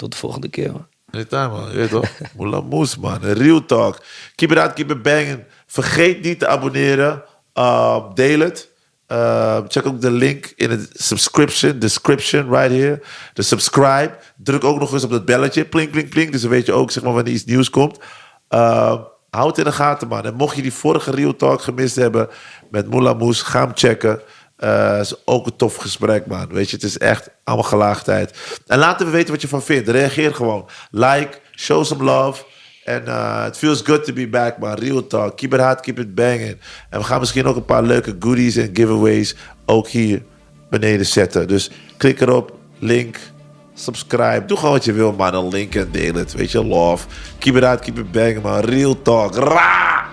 [0.00, 0.86] tot de volgende keer, man.
[1.10, 1.70] Anytime, man.
[1.70, 2.08] Je weet toch?
[2.36, 3.22] Moela Moes, man.
[3.22, 4.02] Real talk.
[4.34, 5.44] Keep it out, keep it banging.
[5.66, 7.22] Vergeet niet te abonneren.
[7.54, 8.68] Uh, deel het.
[9.08, 13.02] Uh, check ook de link in het subscription, description, right here.
[13.32, 14.16] De subscribe.
[14.36, 15.64] Druk ook nog eens op dat belletje.
[15.64, 16.32] Plink, plink, plink.
[16.32, 17.98] Dus dan weet je ook zeg maar, wanneer iets nieuws komt.
[18.50, 18.94] Uh,
[19.30, 20.24] houd in de gaten, man.
[20.24, 22.28] En mocht je die vorige Real Talk gemist hebben
[22.70, 24.20] met Moela Moes, ga hem checken.
[24.60, 26.48] Eh is ook een tof gesprek, man.
[26.48, 28.38] Weet je, het is echt allemaal gelaagdheid.
[28.66, 29.88] En laat me weten wat je van vindt.
[29.88, 30.68] Reageer gewoon.
[30.90, 32.44] Like, show some love.
[32.84, 34.74] En uh, it feels good to be back, man.
[34.74, 35.36] Real talk.
[35.36, 36.56] Keep it hot, keep it banging.
[36.90, 39.34] En we gaan misschien ook een paar leuke goodies en giveaways
[39.66, 40.22] ook hier
[40.70, 41.48] beneden zetten.
[41.48, 43.16] Dus klik erop, link,
[43.74, 44.44] subscribe.
[44.46, 45.34] Doe gewoon wat je wil, man.
[45.34, 46.32] Een link en deel het.
[46.32, 47.06] Weet je, love.
[47.38, 48.60] Keep it hot, keep it banging, man.
[48.60, 49.34] Real talk.
[49.34, 50.06] Ra!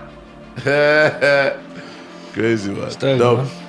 [2.33, 2.91] Crazy, man.
[2.91, 3.65] Sterk.